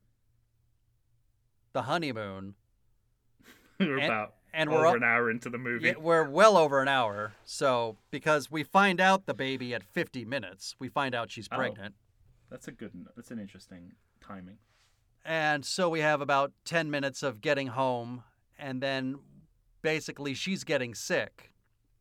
the 1.73 1.83
honeymoon, 1.83 2.55
we're 3.79 3.97
and- 3.97 4.05
about 4.05 4.33
and 4.53 4.69
over 4.69 4.79
we're 4.79 4.87
up- 4.87 4.95
an 4.97 5.03
hour 5.03 5.31
into 5.31 5.49
the 5.49 5.57
movie. 5.57 5.87
Yeah, 5.87 5.93
we're 5.97 6.27
well 6.29 6.57
over 6.57 6.81
an 6.81 6.87
hour. 6.89 7.33
So 7.45 7.97
because 8.09 8.51
we 8.51 8.63
find 8.63 8.99
out 8.99 9.25
the 9.25 9.33
baby 9.33 9.73
at 9.73 9.81
50 9.83 10.25
minutes, 10.25 10.75
we 10.79 10.89
find 10.89 11.15
out 11.15 11.31
she's 11.31 11.47
Oh. 11.51 11.55
pregnant, 11.55 11.95
That's 12.49 12.67
a 12.67 12.71
good. 12.71 12.91
That's 13.15 13.31
an 13.31 13.39
interesting 13.39 13.93
timing. 14.19 14.57
and 15.23 15.63
so 15.65 15.87
we 15.89 15.99
have 16.01 16.19
about 16.19 16.51
10 16.65 16.89
minutes 16.91 17.21
of 17.23 17.39
getting 17.41 17.67
home, 17.67 18.23
and 18.59 18.81
then 18.81 19.19
basically 19.83 20.33
she's 20.33 20.63
getting 20.65 20.93
sick. 20.95 21.51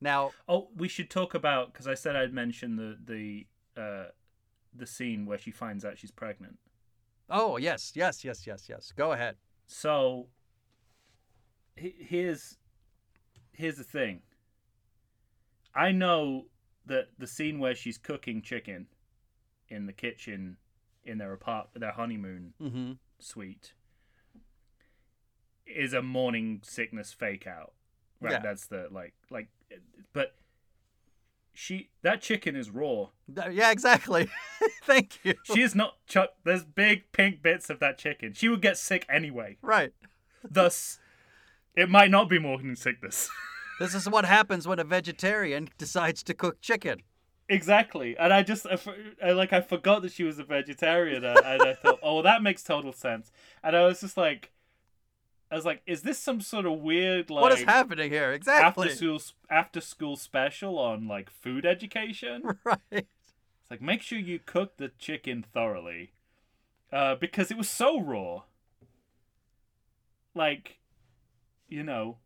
Now, 0.00 0.32
Oh, 0.48 0.70
we 0.74 0.88
should 0.88 1.08
talk 1.10 1.34
about 1.34 1.72
because 1.72 1.86
I 1.86 1.94
said 1.94 2.16
I'd 2.16 2.32
mention 2.32 2.76
the 2.76 2.98
the 3.04 3.46
uh, 3.80 4.04
the 4.74 4.86
scene 4.86 5.26
where 5.26 5.38
she 5.38 5.50
finds 5.50 5.84
out 5.84 5.98
she's 5.98 6.10
pregnant. 6.10 6.58
oh 7.28 7.56
yes, 7.56 7.92
yes, 7.94 8.24
yes, 8.24 8.46
yes, 8.46 8.66
yes. 8.68 8.92
Go 8.96 9.12
ahead. 9.12 9.36
So 9.66 10.28
he- 11.76 11.94
here's 11.98 12.56
here's 13.52 13.76
the 13.76 13.84
thing. 13.84 14.22
I 15.74 15.92
know 15.92 16.46
that 16.86 17.08
the 17.18 17.26
scene 17.26 17.58
where 17.60 17.74
she's 17.74 17.98
cooking 17.98 18.42
chicken 18.42 18.86
in 19.68 19.86
the 19.86 19.92
kitchen 19.92 20.56
in 21.04 21.18
their 21.18 21.32
apart 21.32 21.68
their 21.74 21.92
honeymoon 21.92 22.54
Mm-hmm. 22.60 22.92
suite 23.18 23.72
is 25.66 25.92
a 25.92 26.02
morning 26.02 26.60
sickness 26.64 27.12
fake 27.12 27.46
out. 27.46 27.72
Right, 28.20 28.32
Yeah. 28.32 28.40
that's 28.40 28.66
the 28.66 28.88
like 28.90 29.14
like 29.30 29.48
but 30.12 30.34
she 31.60 31.90
that 32.00 32.22
chicken 32.22 32.56
is 32.56 32.70
raw. 32.70 33.08
Yeah, 33.28 33.70
exactly. 33.70 34.30
Thank 34.82 35.18
you. 35.22 35.34
She 35.44 35.60
is 35.60 35.74
not 35.74 35.96
chuck 36.06 36.30
there's 36.42 36.64
big 36.64 37.12
pink 37.12 37.42
bits 37.42 37.68
of 37.68 37.80
that 37.80 37.98
chicken. 37.98 38.32
She 38.32 38.48
would 38.48 38.62
get 38.62 38.78
sick 38.78 39.04
anyway. 39.10 39.58
Right. 39.60 39.92
Thus 40.42 40.98
it 41.76 41.90
might 41.90 42.10
not 42.10 42.30
be 42.30 42.38
morning 42.38 42.74
sickness. 42.74 43.28
This 43.78 43.94
is 43.94 44.06
what 44.10 44.26
happens 44.26 44.68
when 44.68 44.78
a 44.78 44.84
vegetarian 44.84 45.70
decides 45.78 46.22
to 46.24 46.34
cook 46.34 46.60
chicken. 46.60 47.00
Exactly, 47.48 48.14
and 48.18 48.30
I 48.30 48.42
just 48.42 48.66
I, 48.66 48.78
I, 49.24 49.32
like 49.32 49.54
I 49.54 49.62
forgot 49.62 50.02
that 50.02 50.12
she 50.12 50.22
was 50.22 50.38
a 50.38 50.44
vegetarian, 50.44 51.24
and 51.24 51.62
I 51.62 51.72
thought, 51.72 51.98
oh, 52.02 52.20
that 52.20 52.42
makes 52.42 52.62
total 52.62 52.92
sense. 52.92 53.32
And 53.64 53.74
I 53.74 53.86
was 53.86 54.00
just 54.00 54.18
like, 54.18 54.52
I 55.50 55.56
was 55.56 55.64
like, 55.64 55.82
is 55.84 56.02
this 56.02 56.18
some 56.18 56.40
sort 56.40 56.64
of 56.64 56.78
weird 56.78 57.28
like 57.28 57.42
what 57.42 57.52
is 57.52 57.62
happening 57.62 58.10
here? 58.10 58.32
Exactly. 58.32 58.88
after 58.88 58.94
school 58.94 59.20
after 59.50 59.80
school 59.80 60.16
special 60.16 60.78
on 60.78 61.08
like 61.08 61.30
food 61.30 61.66
education? 61.66 62.42
Right. 62.64 62.80
It's 62.92 63.70
like 63.70 63.82
make 63.82 64.02
sure 64.02 64.18
you 64.18 64.38
cook 64.38 64.76
the 64.76 64.90
chicken 64.98 65.44
thoroughly, 65.52 66.12
uh, 66.92 67.16
because 67.16 67.50
it 67.50 67.56
was 67.56 67.68
so 67.68 68.00
raw. 68.00 68.42
Like, 70.34 70.78
you 71.68 71.82
know, 71.82 72.18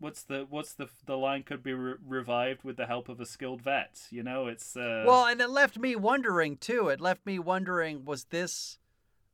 what's 0.00 0.22
the 0.22 0.46
what's 0.48 0.74
the 0.74 0.88
the 1.06 1.16
line 1.16 1.44
could 1.44 1.62
be 1.62 1.72
re- 1.72 1.94
revived 2.04 2.64
with 2.64 2.76
the 2.76 2.86
help 2.86 3.08
of 3.08 3.20
a 3.20 3.26
skilled 3.26 3.62
vet? 3.62 4.02
You 4.10 4.22
know, 4.24 4.46
it's 4.48 4.76
uh, 4.76 5.04
Well, 5.06 5.26
and 5.26 5.40
it 5.40 5.50
left 5.50 5.78
me 5.78 5.94
wondering 5.94 6.56
too. 6.56 6.88
It 6.88 7.00
left 7.00 7.24
me 7.26 7.38
wondering 7.38 8.04
was 8.04 8.24
this 8.24 8.78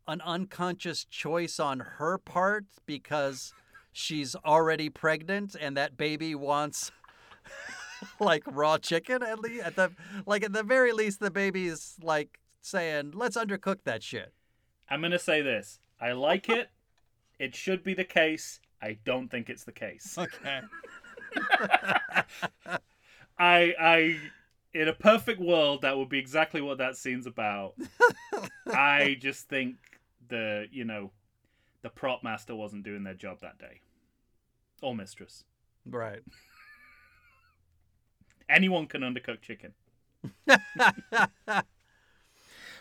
an 0.07 0.21
unconscious 0.23 1.05
choice 1.05 1.61
on 1.61 1.81
her 1.81 2.19
part 2.19 2.65
because 2.87 3.53
she's 3.93 4.35
already 4.45 4.89
pregnant 4.89 5.57
and 5.61 5.77
that 5.77 5.97
baby 5.97 6.35
wants 6.35 6.91
like 8.21 8.43
raw 8.47 8.79
chicken 8.79 9.23
at 9.23 9.39
least 9.41 9.65
at 9.65 9.77
the 9.77 9.91
like 10.27 10.43
at 10.43 10.53
the 10.53 10.63
very 10.63 10.93
least 10.93 11.21
the 11.21 11.31
baby's 11.31 11.97
like 12.03 12.39
saying, 12.61 13.13
"Let's 13.15 13.37
undercook 13.37 13.85
that 13.85 14.03
shit." 14.03 14.33
I'm 14.89 15.01
gonna 15.01 15.19
say 15.19 15.41
this. 15.43 15.79
I 16.01 16.13
like 16.13 16.49
it. 16.49 16.71
it 17.39 17.55
should 17.55 17.83
be 17.83 17.95
the 17.95 18.05
case. 18.05 18.61
I 18.83 18.99
don't 19.05 19.29
think 19.29 19.51
it's 19.51 19.65
the 19.65 19.73
case. 19.73 20.17
Okay. 20.19 20.61
I 23.39 23.75
I 23.79 24.19
in 24.73 24.89
a 24.89 24.93
perfect 24.93 25.41
world 25.41 25.83
that 25.83 25.97
would 25.97 26.09
be 26.09 26.19
exactly 26.19 26.61
what 26.61 26.79
that 26.79 26.97
scene's 26.97 27.27
about. 27.27 27.75
I 28.67 29.17
just 29.21 29.49
think 29.49 29.77
the 30.31 30.67
you 30.71 30.85
know 30.85 31.11
the 31.83 31.91
prop 31.91 32.23
master 32.25 32.55
wasn't 32.55 32.85
doing 32.85 33.05
their 33.05 33.15
job 33.15 33.39
that 33.43 33.59
day. 33.59 33.81
Or 34.83 34.95
mistress. 34.95 35.45
Right. 35.87 36.21
Anyone 38.49 38.87
can 38.87 39.03
undercook 39.03 39.41
chicken. 39.43 39.73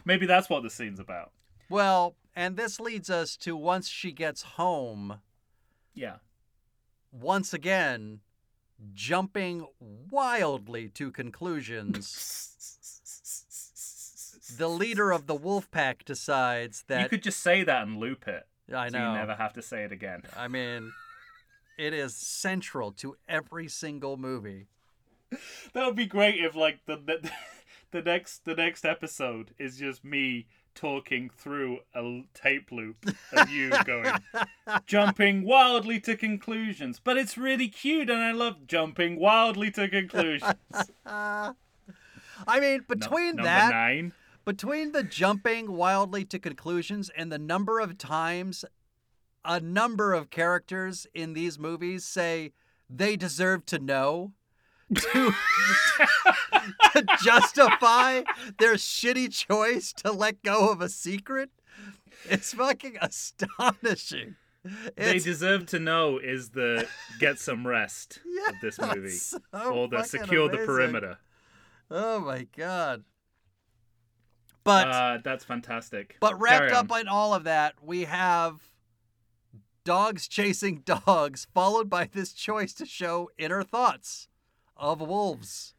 Maybe 0.05 0.25
that's 0.25 0.49
what 0.49 0.63
the 0.63 0.69
scene's 0.69 0.99
about. 0.99 1.31
well, 1.69 2.15
and 2.35 2.55
this 2.55 2.79
leads 2.79 3.09
us 3.09 3.35
to 3.37 3.55
once 3.55 3.87
she 3.89 4.11
gets 4.11 4.41
home, 4.43 5.19
Yeah. 5.93 6.17
once 7.11 7.53
again 7.53 8.21
jumping 8.93 9.67
wildly 9.79 10.87
to 10.89 11.11
conclusions. 11.11 12.55
The 14.57 14.69
leader 14.69 15.11
of 15.11 15.27
the 15.27 15.35
wolf 15.35 15.69
pack 15.71 16.05
decides 16.05 16.83
that 16.87 17.01
you 17.03 17.09
could 17.09 17.23
just 17.23 17.39
say 17.39 17.63
that 17.63 17.83
and 17.87 17.97
loop 17.97 18.27
it. 18.27 18.45
I 18.73 18.89
know. 18.89 18.99
So 18.99 19.11
you 19.11 19.17
never 19.17 19.35
have 19.35 19.53
to 19.53 19.61
say 19.61 19.83
it 19.83 19.91
again. 19.91 20.23
I 20.37 20.47
mean, 20.47 20.91
it 21.77 21.93
is 21.93 22.13
central 22.15 22.91
to 22.93 23.15
every 23.27 23.67
single 23.67 24.17
movie. 24.17 24.67
That 25.73 25.85
would 25.85 25.95
be 25.95 26.05
great 26.05 26.43
if 26.43 26.55
like 26.55 26.79
the, 26.85 26.97
the 26.97 27.31
the 27.91 28.01
next 28.01 28.45
the 28.45 28.55
next 28.55 28.85
episode 28.85 29.51
is 29.57 29.77
just 29.77 30.03
me 30.03 30.47
talking 30.75 31.29
through 31.35 31.79
a 31.93 32.21
tape 32.33 32.71
loop 32.71 33.05
of 33.33 33.49
you 33.49 33.71
going 33.85 34.13
jumping 34.85 35.43
wildly 35.43 35.99
to 35.99 36.15
conclusions. 36.15 37.01
But 37.03 37.17
it's 37.17 37.37
really 37.37 37.67
cute 37.67 38.09
and 38.09 38.21
I 38.21 38.31
love 38.31 38.67
jumping 38.67 39.19
wildly 39.19 39.71
to 39.71 39.87
conclusions. 39.87 40.53
I 41.05 41.53
mean, 42.59 42.85
No- 42.87 42.95
between 42.95 43.35
number 43.35 43.43
that, 43.43 43.71
nine. 43.71 44.13
Between 44.49 44.93
the 44.93 45.03
jumping 45.03 45.73
wildly 45.73 46.25
to 46.25 46.39
conclusions 46.39 47.11
and 47.15 47.31
the 47.31 47.37
number 47.37 47.79
of 47.79 47.99
times 47.99 48.65
a 49.45 49.59
number 49.59 50.11
of 50.11 50.31
characters 50.31 51.05
in 51.13 51.33
these 51.33 51.59
movies 51.59 52.03
say 52.03 52.51
they 52.89 53.15
deserve 53.15 53.63
to 53.63 53.77
know 53.77 54.31
to, 54.95 55.31
to 56.93 57.05
justify 57.23 58.23
their 58.57 58.73
shitty 58.73 59.31
choice 59.31 59.93
to 59.93 60.11
let 60.11 60.41
go 60.41 60.71
of 60.71 60.81
a 60.81 60.89
secret 60.89 61.51
it's 62.25 62.51
fucking 62.55 62.97
astonishing 63.03 64.35
They 64.95 65.19
deserve 65.19 65.67
to 65.67 65.77
know 65.79 66.17
is 66.17 66.49
the 66.49 66.87
get 67.19 67.37
some 67.37 67.67
rest 67.67 68.17
of 68.47 68.55
this 68.63 68.79
movie. 68.95 69.09
so 69.09 69.37
or 69.53 69.87
the 69.87 70.01
secure 70.01 70.49
the 70.49 70.57
perimeter. 70.65 71.19
oh 71.91 72.19
my 72.21 72.47
god 72.57 73.03
but 74.63 74.87
uh, 74.87 75.17
that's 75.23 75.43
fantastic. 75.43 76.17
But 76.19 76.39
wrapped 76.39 76.71
up 76.71 76.91
in 76.99 77.07
all 77.07 77.33
of 77.33 77.43
that, 77.45 77.75
we 77.81 78.03
have 78.05 78.61
dogs 79.83 80.27
chasing 80.27 80.79
dogs, 80.85 81.47
followed 81.53 81.89
by 81.89 82.05
this 82.11 82.33
choice 82.33 82.73
to 82.73 82.85
show 82.85 83.29
inner 83.37 83.63
thoughts 83.63 84.27
of 84.77 85.01
wolves. 85.01 85.73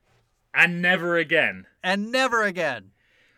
and 0.53 0.83
never 0.83 1.16
again. 1.16 1.66
And 1.83 2.11
never 2.11 2.43
again. 2.43 2.91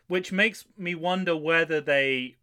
Which 0.08 0.32
makes 0.32 0.64
me 0.76 0.94
wonder 0.94 1.36
whether 1.36 1.80
they 1.80 2.36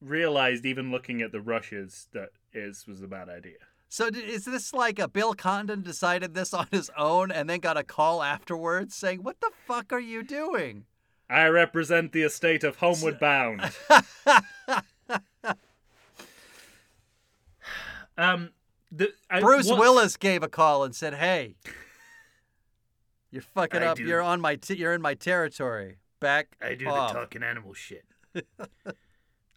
realized, 0.00 0.66
even 0.66 0.90
looking 0.90 1.22
at 1.22 1.32
the 1.32 1.40
rushes, 1.40 2.08
that 2.12 2.30
is 2.52 2.86
was 2.86 3.02
a 3.02 3.06
bad 3.06 3.28
idea. 3.28 3.58
So 3.88 4.06
is 4.06 4.46
this 4.46 4.72
like 4.72 4.98
a 4.98 5.06
Bill 5.08 5.34
Condon 5.34 5.82
decided 5.82 6.34
this 6.34 6.52
on 6.54 6.66
his 6.70 6.90
own 6.96 7.30
and 7.30 7.48
then 7.48 7.60
got 7.60 7.76
a 7.76 7.84
call 7.84 8.22
afterwards 8.22 8.94
saying, 8.94 9.22
"What 9.22 9.40
the 9.40 9.50
fuck 9.66 9.92
are 9.92 10.00
you 10.00 10.22
doing?" 10.22 10.86
I 11.32 11.46
represent 11.48 12.12
the 12.12 12.22
estate 12.22 12.62
of 12.62 12.76
Homeward 12.76 13.18
Bound. 13.18 13.62
um, 18.18 18.50
the 18.90 19.14
I, 19.30 19.40
Bruce 19.40 19.68
Willis 19.68 20.18
gave 20.18 20.42
a 20.42 20.48
call 20.48 20.84
and 20.84 20.94
said, 20.94 21.14
"Hey, 21.14 21.54
you're 23.30 23.40
fucking 23.40 23.82
I 23.82 23.86
up. 23.86 23.96
do- 23.96 24.04
You're 24.04 24.20
on 24.20 24.42
my 24.42 24.56
t- 24.56 24.74
you're 24.74 24.92
in 24.92 25.00
my 25.00 25.14
territory. 25.14 25.96
Back 26.20 26.54
I 26.60 26.74
do 26.74 26.86
off." 26.86 27.14
the 27.14 27.20
talking 27.20 27.42
animal 27.42 27.72
shit. 27.72 28.04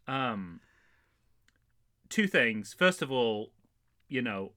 um, 0.08 0.62
two 2.08 2.28
things. 2.28 2.74
First 2.74 3.02
of 3.02 3.12
all, 3.12 3.52
you 4.08 4.22
know, 4.22 4.54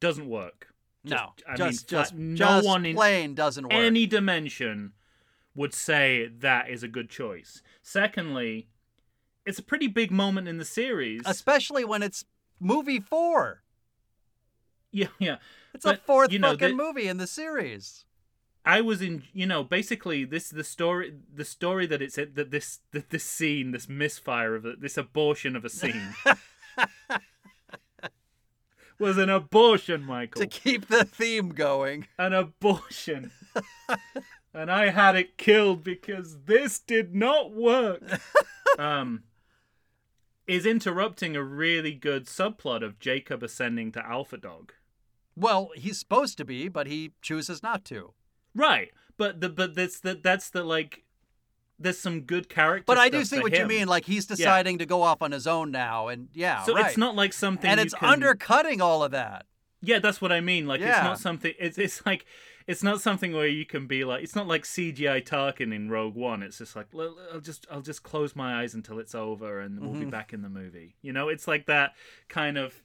doesn't 0.00 0.26
work. 0.26 0.68
no, 1.04 1.34
I 1.46 1.50
mean, 1.50 1.56
just 1.58 1.88
just 1.88 2.14
no 2.14 2.34
just 2.36 2.66
one 2.66 2.86
in 2.86 2.96
plain 2.96 3.34
doesn't 3.34 3.64
work. 3.64 3.74
any 3.74 4.06
dimension 4.06 4.94
would 5.56 5.74
say 5.74 6.28
that 6.40 6.68
is 6.68 6.82
a 6.82 6.88
good 6.88 7.08
choice. 7.10 7.62
Secondly, 7.82 8.68
it's 9.44 9.58
a 9.58 9.62
pretty 9.62 9.86
big 9.88 10.10
moment 10.10 10.46
in 10.48 10.58
the 10.58 10.64
series. 10.64 11.22
especially 11.24 11.84
when 11.84 12.02
it's 12.02 12.24
movie 12.60 13.00
four. 13.00 13.62
yeah, 14.92 15.08
yeah. 15.18 15.36
It's 15.74 15.84
a 15.84 15.96
fourth 15.96 16.32
you 16.32 16.38
know, 16.38 16.50
fucking 16.52 16.76
the- 16.76 16.82
movie 16.84 17.08
in 17.08 17.16
the 17.16 17.26
series. 17.26 18.04
I 18.64 18.80
was 18.80 19.00
in, 19.00 19.22
you 19.32 19.46
know, 19.46 19.62
basically 19.62 20.24
this 20.24 20.48
the 20.50 20.64
story, 20.64 21.14
the 21.32 21.44
story 21.44 21.86
that 21.86 22.02
it's 22.02 22.16
that 22.16 22.50
this 22.50 22.80
that 22.90 23.10
this 23.10 23.22
scene, 23.22 23.70
this 23.70 23.88
misfire 23.88 24.56
of 24.56 24.66
it, 24.66 24.80
this 24.80 24.96
abortion 24.98 25.54
of 25.54 25.64
a 25.64 25.68
scene, 25.68 26.14
was 28.98 29.18
an 29.18 29.28
abortion, 29.30 30.02
Michael, 30.02 30.40
To 30.40 30.46
keep 30.48 30.88
the 30.88 31.04
theme 31.04 31.50
going. 31.50 32.08
an 32.18 32.32
abortion, 32.32 33.30
and 34.56 34.70
I 34.70 34.88
had 34.90 35.14
it 35.16 35.36
killed 35.36 35.84
because 35.84 36.38
this 36.46 36.78
did 36.78 37.14
not 37.14 37.52
work. 37.52 38.02
um, 38.78 39.22
is 40.46 40.64
interrupting 40.64 41.36
a 41.36 41.42
really 41.42 41.92
good 41.92 42.26
subplot 42.26 42.84
of 42.84 42.98
Jacob 42.98 43.42
ascending 43.42 43.92
to 43.92 44.06
Alpha 44.06 44.36
Dog. 44.36 44.72
Well, 45.34 45.70
he's 45.74 45.98
supposed 45.98 46.38
to 46.38 46.44
be, 46.44 46.68
but 46.68 46.86
he 46.86 47.12
chooses 47.20 47.62
not 47.62 47.84
to. 47.86 48.12
Right, 48.54 48.90
but 49.18 49.40
the 49.40 49.48
but 49.48 49.74
that's 49.74 50.00
the 50.00 50.14
that's 50.14 50.50
the 50.50 50.64
like. 50.64 51.02
There's 51.78 51.98
some 51.98 52.22
good 52.22 52.48
character. 52.48 52.84
But 52.86 52.96
I 52.96 53.10
do 53.10 53.22
see 53.22 53.38
what 53.38 53.54
you 53.54 53.66
mean. 53.66 53.86
Like 53.86 54.06
he's 54.06 54.24
deciding 54.24 54.78
to 54.78 54.86
go 54.86 55.02
off 55.02 55.20
on 55.20 55.32
his 55.32 55.46
own 55.46 55.70
now, 55.70 56.08
and 56.08 56.28
yeah, 56.32 56.62
So 56.62 56.74
right. 56.74 56.86
it's 56.86 56.96
not 56.96 57.14
like 57.14 57.34
something. 57.34 57.70
and 57.70 57.78
it's 57.78 57.92
can- 57.92 58.08
undercutting 58.08 58.80
all 58.80 59.02
of 59.02 59.10
that. 59.10 59.44
Yeah, 59.82 59.98
that's 59.98 60.22
what 60.22 60.32
I 60.32 60.40
mean. 60.40 60.66
Like 60.66 60.80
it's 60.80 61.02
not 61.02 61.18
something. 61.18 61.52
It's 61.58 61.76
it's 61.76 62.04
like 62.06 62.24
it's 62.66 62.82
not 62.82 63.00
something 63.00 63.32
where 63.32 63.46
you 63.46 63.64
can 63.64 63.86
be 63.86 64.04
like. 64.04 64.22
It's 64.24 64.34
not 64.34 64.46
like 64.48 64.64
CGI 64.64 65.24
Tarkin 65.24 65.72
in 65.74 65.88
Rogue 65.88 66.14
One. 66.16 66.42
It's 66.42 66.58
just 66.58 66.74
like 66.76 66.86
I'll 66.94 67.40
just 67.40 67.66
I'll 67.70 67.80
just 67.82 68.02
close 68.02 68.34
my 68.34 68.60
eyes 68.62 68.74
until 68.74 68.98
it's 68.98 69.14
over 69.14 69.60
and 69.60 69.80
we'll 69.80 69.92
be 69.98 70.06
Mhm. 70.06 70.10
back 70.10 70.32
in 70.32 70.42
the 70.42 70.48
movie. 70.48 70.96
You 71.02 71.12
know, 71.12 71.28
it's 71.28 71.46
like 71.46 71.66
that 71.66 71.94
kind 72.28 72.58
of 72.58 72.82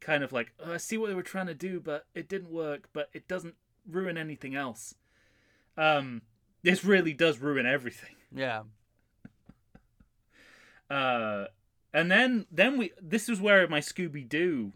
kind 0.00 0.22
of 0.22 0.32
like, 0.32 0.52
oh, 0.60 0.74
I 0.74 0.76
see 0.76 0.98
what 0.98 1.08
they 1.08 1.14
were 1.14 1.22
trying 1.22 1.46
to 1.46 1.54
do, 1.54 1.80
but 1.80 2.06
it 2.14 2.28
didn't 2.28 2.50
work, 2.50 2.88
but 2.92 3.08
it 3.14 3.26
doesn't 3.26 3.54
ruin 3.90 4.18
anything 4.18 4.54
else. 4.54 4.94
Um, 5.76 6.22
this 6.62 6.84
really 6.84 7.12
does 7.14 7.38
ruin 7.38 7.66
everything. 7.66 8.16
Yeah. 8.30 8.64
Uh, 10.88 11.46
and 11.92 12.10
then 12.10 12.46
then 12.50 12.78
we 12.78 12.92
this 13.00 13.28
is 13.28 13.40
where 13.40 13.66
my 13.68 13.80
Scooby 13.80 14.28
Doo 14.28 14.72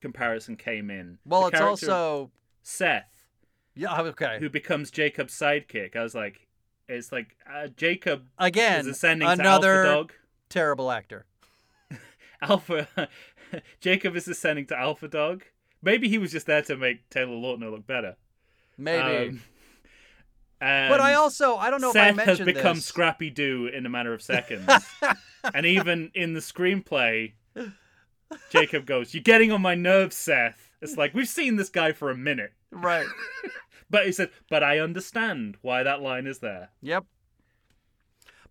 comparison 0.00 0.56
came 0.56 0.90
in. 0.90 1.18
Well, 1.24 1.42
The 1.42 1.48
it's 1.48 1.60
also 1.60 2.30
Seth 2.62 3.17
yeah. 3.78 4.00
Okay. 4.00 4.38
who 4.40 4.50
becomes 4.50 4.90
Jacob's 4.90 5.34
sidekick. 5.34 5.96
I 5.96 6.02
was 6.02 6.14
like, 6.14 6.46
it's 6.88 7.12
like 7.12 7.36
uh, 7.50 7.68
Jacob 7.76 8.26
Again, 8.38 8.80
is 8.80 8.86
ascending 8.88 9.28
another 9.28 9.84
to 9.84 9.88
Alpha 9.88 9.94
Dog. 9.94 10.12
terrible 10.48 10.90
actor. 10.90 11.26
Alpha 12.42 12.88
Jacob 13.80 14.16
is 14.16 14.26
ascending 14.28 14.66
to 14.66 14.78
Alpha 14.78 15.08
Dog. 15.08 15.44
Maybe 15.82 16.08
he 16.08 16.18
was 16.18 16.32
just 16.32 16.46
there 16.46 16.62
to 16.62 16.76
make 16.76 17.08
Taylor 17.08 17.36
Lautner 17.36 17.70
look 17.70 17.86
better. 17.86 18.16
Maybe. 18.76 19.28
Um, 19.28 19.40
but 20.60 21.00
I 21.00 21.14
also 21.14 21.56
I 21.56 21.70
don't 21.70 21.80
know 21.80 21.92
Seth 21.92 22.14
if 22.14 22.20
I 22.20 22.26
mentioned 22.26 22.48
has 22.48 22.56
become 22.56 22.76
this. 22.76 22.86
Scrappy 22.86 23.30
Doo 23.30 23.66
in 23.66 23.86
a 23.86 23.88
matter 23.88 24.12
of 24.12 24.22
seconds. 24.22 24.68
and 25.54 25.66
even 25.66 26.10
in 26.14 26.32
the 26.32 26.40
screenplay, 26.40 27.32
Jacob 28.50 28.86
goes, 28.86 29.14
You're 29.14 29.22
getting 29.22 29.52
on 29.52 29.62
my 29.62 29.74
nerves, 29.74 30.16
Seth. 30.16 30.70
It's 30.80 30.96
like, 30.96 31.14
we've 31.14 31.28
seen 31.28 31.56
this 31.56 31.68
guy 31.68 31.92
for 31.92 32.10
a 32.10 32.16
minute. 32.16 32.52
right. 32.70 33.06
But 33.90 34.06
he 34.06 34.12
said, 34.12 34.30
But 34.50 34.62
I 34.62 34.78
understand 34.78 35.56
why 35.62 35.82
that 35.82 36.00
line 36.00 36.26
is 36.26 36.38
there. 36.40 36.70
Yep. 36.82 37.04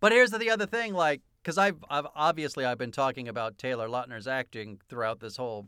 But 0.00 0.12
here's 0.12 0.30
the 0.30 0.50
other 0.50 0.66
thing, 0.66 0.94
like, 0.94 1.22
because 1.42 1.58
I've, 1.58 1.82
I've 1.88 2.06
obviously 2.14 2.64
I've 2.64 2.78
been 2.78 2.92
talking 2.92 3.26
about 3.28 3.58
Taylor 3.58 3.88
Lautner's 3.88 4.28
acting 4.28 4.80
throughout 4.88 5.20
this 5.20 5.36
whole 5.36 5.66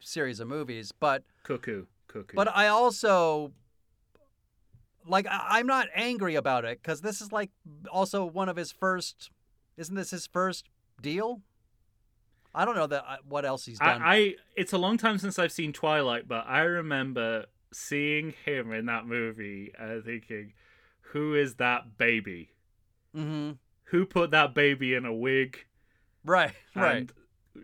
series 0.00 0.40
of 0.40 0.48
movies, 0.48 0.92
but 0.92 1.22
Cuckoo. 1.44 1.86
Cuckoo. 2.08 2.36
but 2.36 2.54
I 2.54 2.68
also 2.68 3.52
like 5.06 5.26
I, 5.26 5.46
I'm 5.50 5.66
not 5.66 5.88
angry 5.94 6.34
about 6.34 6.64
it 6.64 6.80
because 6.82 7.00
this 7.00 7.20
is 7.20 7.32
like 7.32 7.50
also 7.90 8.24
one 8.24 8.48
of 8.48 8.56
his 8.56 8.70
first. 8.70 9.30
Isn't 9.76 9.94
this 9.94 10.10
his 10.10 10.26
first 10.26 10.68
deal? 11.00 11.40
I 12.54 12.64
don't 12.64 12.76
know 12.76 12.86
that 12.86 13.04
uh, 13.08 13.16
what 13.26 13.44
else 13.44 13.64
he's 13.64 13.78
done. 13.78 14.02
I, 14.02 14.14
I 14.14 14.34
it's 14.56 14.72
a 14.72 14.78
long 14.78 14.98
time 14.98 15.18
since 15.18 15.38
I've 15.38 15.52
seen 15.52 15.72
Twilight, 15.72 16.28
but 16.28 16.44
I 16.46 16.60
remember 16.60 17.46
seeing 17.72 18.34
him 18.44 18.72
in 18.72 18.86
that 18.86 19.06
movie 19.06 19.72
and 19.78 20.04
thinking, 20.04 20.52
Who 21.12 21.34
is 21.34 21.54
that 21.56 21.96
baby? 21.98 22.50
mm-hmm. 23.16 23.52
Who 23.86 24.06
put 24.06 24.30
that 24.30 24.54
baby 24.54 24.94
in 24.94 25.04
a 25.04 25.12
wig 25.12 25.64
Right. 26.24 26.52
Right. 26.74 26.96
and 26.96 27.12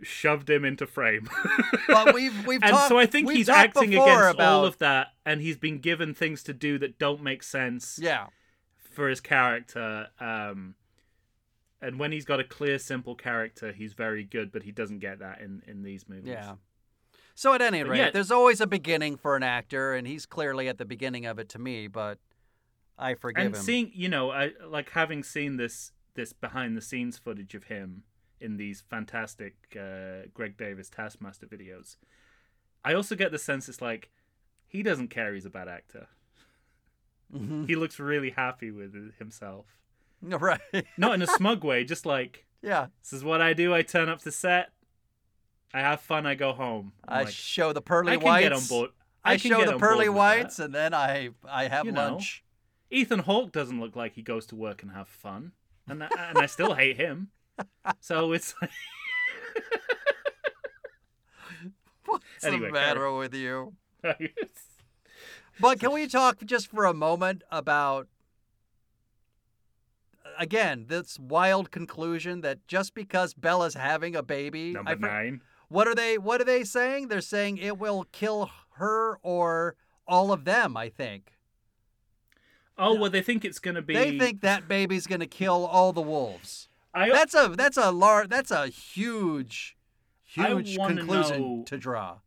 shoved 0.02 0.50
him 0.50 0.64
into 0.64 0.86
frame? 0.86 1.28
But 1.88 2.12
we've 2.14 2.46
we've 2.46 2.62
and 2.62 2.72
talked, 2.72 2.88
so 2.88 2.98
I 2.98 3.06
think 3.06 3.30
he's 3.30 3.48
acting 3.48 3.94
against 3.94 4.34
about, 4.34 4.40
all 4.40 4.64
of 4.66 4.76
that, 4.78 5.08
and 5.24 5.40
he's 5.40 5.56
been 5.56 5.78
given 5.78 6.12
things 6.12 6.42
to 6.44 6.52
do 6.52 6.78
that 6.78 6.98
don't 6.98 7.22
make 7.22 7.42
sense 7.42 7.98
Yeah. 8.00 8.26
for 8.92 9.08
his 9.08 9.20
character. 9.22 10.08
Um, 10.20 10.74
and 11.80 11.98
when 11.98 12.12
he's 12.12 12.24
got 12.26 12.40
a 12.40 12.44
clear, 12.44 12.78
simple 12.78 13.14
character, 13.14 13.72
he's 13.72 13.94
very 13.94 14.22
good, 14.24 14.52
but 14.52 14.64
he 14.64 14.70
doesn't 14.72 14.98
get 14.98 15.20
that 15.20 15.40
in 15.40 15.62
in 15.66 15.82
these 15.82 16.06
movies. 16.08 16.26
Yeah. 16.32 16.56
So 17.38 17.54
at 17.54 17.62
any 17.62 17.84
But 17.84 17.90
rate, 17.90 17.98
yeah- 17.98 18.10
there's 18.10 18.32
always 18.32 18.60
a 18.60 18.66
beginning 18.66 19.16
for 19.16 19.36
an 19.36 19.44
actor, 19.44 19.94
and 19.94 20.08
he's 20.08 20.26
clearly 20.26 20.66
at 20.66 20.76
the 20.76 20.84
beginning 20.84 21.24
of 21.24 21.38
it 21.38 21.48
to 21.50 21.60
me. 21.60 21.86
But 21.86 22.18
I 22.98 23.14
forgive 23.14 23.46
and 23.46 23.54
him. 23.54 23.62
seeing 23.62 23.92
you 23.94 24.08
know 24.08 24.32
I 24.32 24.54
like 24.66 24.90
having 24.90 25.22
seen 25.22 25.56
this 25.56 25.92
this 26.14 26.32
behind 26.32 26.76
the 26.76 26.80
scenes 26.80 27.16
footage 27.16 27.54
of 27.54 27.64
him 27.64 28.02
in 28.40 28.56
these 28.56 28.80
fantastic 28.90 29.54
uh, 29.80 30.26
Greg 30.34 30.56
Davies 30.56 30.90
Taskmaster 30.90 31.46
videos. 31.46 31.94
I 32.84 32.92
also 32.94 33.14
get 33.14 33.30
the 33.30 33.38
sense 33.38 33.68
it's 33.68 33.80
like 33.80 34.10
he 34.66 34.82
doesn't 34.82 35.08
care 35.08 35.32
he's 35.32 35.46
a 35.46 35.50
bad 35.50 35.68
actor. 35.68 36.08
Mhm. 37.32 37.68
He 37.68 37.76
looks 37.76 38.00
really 38.00 38.30
happy 38.30 38.72
with 38.72 39.16
himself. 39.20 39.66
right? 40.22 40.60
Not 40.96 41.14
in 41.14 41.22
a 41.22 41.26
smug 41.28 41.62
way, 41.62 41.84
just 41.84 42.04
like 42.04 42.46
yeah. 42.62 42.88
this 43.00 43.12
is 43.12 43.22
what 43.22 43.40
I 43.40 43.52
do. 43.52 43.72
I 43.72 43.82
turn 43.82 44.08
up 44.08 44.22
to 44.22 44.32
set. 44.32 44.72
I 45.74 45.80
have 45.80 46.00
fun. 46.00 46.26
I 46.26 46.34
go 46.34 46.52
home. 46.52 46.92
I'm 47.06 47.18
I 47.18 47.22
like, 47.24 47.34
show 47.34 47.72
the 47.72 47.82
pearly 47.82 48.12
I 48.12 48.16
can 48.16 48.24
whites. 48.24 48.42
get 48.44 48.52
on 48.52 48.64
board. 48.66 48.90
I, 49.24 49.36
can 49.36 49.50
show 49.50 49.64
the 49.66 49.78
pearly 49.78 50.08
with 50.08 50.16
that. 50.16 50.38
whites, 50.38 50.58
and 50.58 50.74
then 50.74 50.94
I 50.94 51.30
I 51.48 51.68
have 51.68 51.84
You 51.86 51.92
know. 51.92 52.12
lunch. 52.12 52.42
Ethan 52.90 53.18
Hawke 53.20 53.52
doesn't 53.52 53.78
look 53.78 53.94
like 53.94 54.14
he 54.14 54.22
goes 54.22 54.46
to 54.46 54.56
work 54.56 54.82
and 54.82 54.92
have 54.92 55.08
fun, 55.08 55.52
and 55.86 56.02
I, 56.02 56.08
and 56.30 56.38
I 56.38 56.46
still 56.46 56.74
hate 56.74 56.96
him. 56.96 57.28
So 58.00 58.32
it's 58.32 58.54
like, 58.62 58.70
What's 62.06 62.24
Anyway, 62.44 62.66
the 62.68 62.72
matter 62.72 63.12
with 63.12 63.34
you? 63.34 63.74
But 65.60 65.80
can 65.80 65.92
we 65.92 66.06
talk 66.06 66.44
just 66.44 66.68
for 66.68 66.84
a 66.84 66.94
moment 66.94 67.42
about 67.50 68.06
again 70.38 70.84
this 70.88 71.18
wild 71.18 71.72
conclusion 71.72 72.42
that 72.42 72.64
just 72.68 72.94
because 72.94 73.34
Bella's 73.34 73.74
having 73.74 74.14
a 74.14 74.22
baby, 74.22 74.72
number 74.72 74.92
I 74.92 74.94
nine. 74.94 75.40
What 75.68 75.86
are 75.88 75.94
they? 75.94 76.18
What 76.18 76.40
are 76.40 76.44
they 76.44 76.64
saying? 76.64 77.08
They're 77.08 77.20
saying 77.20 77.58
it 77.58 77.78
will 77.78 78.04
kill 78.12 78.50
her 78.76 79.18
or 79.22 79.76
all 80.06 80.32
of 80.32 80.44
them. 80.44 80.76
I 80.76 80.88
think 80.88 81.32
Oh 82.80 82.94
well, 82.94 83.10
they 83.10 83.22
think 83.22 83.44
it's 83.44 83.58
gonna 83.58 83.82
be. 83.82 83.94
they 83.94 84.18
think 84.18 84.40
that 84.42 84.68
baby's 84.68 85.06
going 85.06 85.20
to 85.20 85.26
kill 85.26 85.66
all 85.66 85.92
the 85.92 86.00
wolves. 86.00 86.68
I 86.94 87.10
That's 87.10 87.34
a 87.34 87.48
that's 87.56 87.76
a 87.76 87.90
large 87.90 88.28
that's 88.28 88.50
a 88.52 88.68
huge 88.68 89.76
huge 90.24 90.76
conclusion 90.76 91.40
know- 91.40 91.64
to 91.66 91.76
draw. 91.76 92.18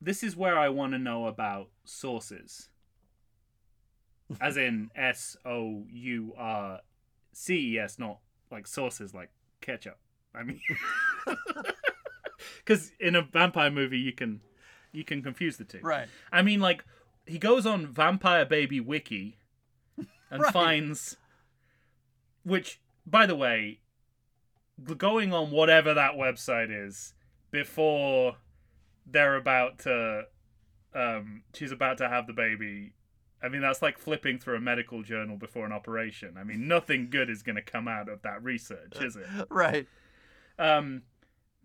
this 0.00 0.22
is 0.22 0.36
where 0.36 0.58
I 0.58 0.68
want 0.68 0.92
to 0.92 0.98
know 0.98 1.26
about 1.26 1.70
sources, 1.84 2.68
as 4.40 4.56
in 4.58 4.90
S 4.96 5.36
O 5.46 5.84
U 5.90 6.34
R 6.36 6.80
C 7.32 7.74
E 7.74 7.78
S, 7.78 7.98
not 7.98 8.18
like 8.50 8.66
sources 8.66 9.14
like 9.14 9.30
ketchup. 9.62 9.98
I 10.34 10.42
mean, 10.42 10.60
because 12.58 12.92
in 13.00 13.14
a 13.14 13.22
vampire 13.22 13.70
movie 13.70 13.98
you 13.98 14.12
can 14.12 14.40
you 14.92 15.04
can 15.04 15.22
confuse 15.22 15.56
the 15.56 15.64
two. 15.64 15.80
Right. 15.82 16.08
I 16.32 16.42
mean, 16.42 16.60
like 16.60 16.84
he 17.26 17.38
goes 17.38 17.66
on 17.66 17.86
Vampire 17.86 18.44
Baby 18.44 18.80
Wiki 18.80 19.36
and 20.30 20.42
Right. 20.42 20.52
finds, 20.52 21.16
which, 22.44 22.80
by 23.06 23.26
the 23.26 23.34
way, 23.36 23.80
going 24.96 25.32
on 25.32 25.50
whatever 25.50 25.92
that 25.94 26.12
website 26.14 26.68
is 26.70 27.14
before 27.50 28.36
they're 29.06 29.36
about 29.36 29.78
to, 29.80 30.24
um, 30.94 31.42
she's 31.54 31.72
about 31.72 31.98
to 31.98 32.08
have 32.08 32.26
the 32.26 32.32
baby. 32.32 32.92
I 33.42 33.48
mean, 33.48 33.60
that's 33.60 33.82
like 33.82 33.98
flipping 33.98 34.38
through 34.38 34.56
a 34.56 34.60
medical 34.60 35.02
journal 35.02 35.36
before 35.36 35.66
an 35.66 35.72
operation. 35.72 36.36
I 36.38 36.44
mean, 36.44 36.66
nothing 36.68 37.10
good 37.10 37.28
is 37.28 37.42
going 37.42 37.56
to 37.56 37.62
come 37.62 37.86
out 37.86 38.08
of 38.08 38.22
that 38.22 38.42
research, 38.42 39.00
is 39.00 39.16
it? 39.16 39.26
Right. 39.50 39.86
Um, 40.58 41.02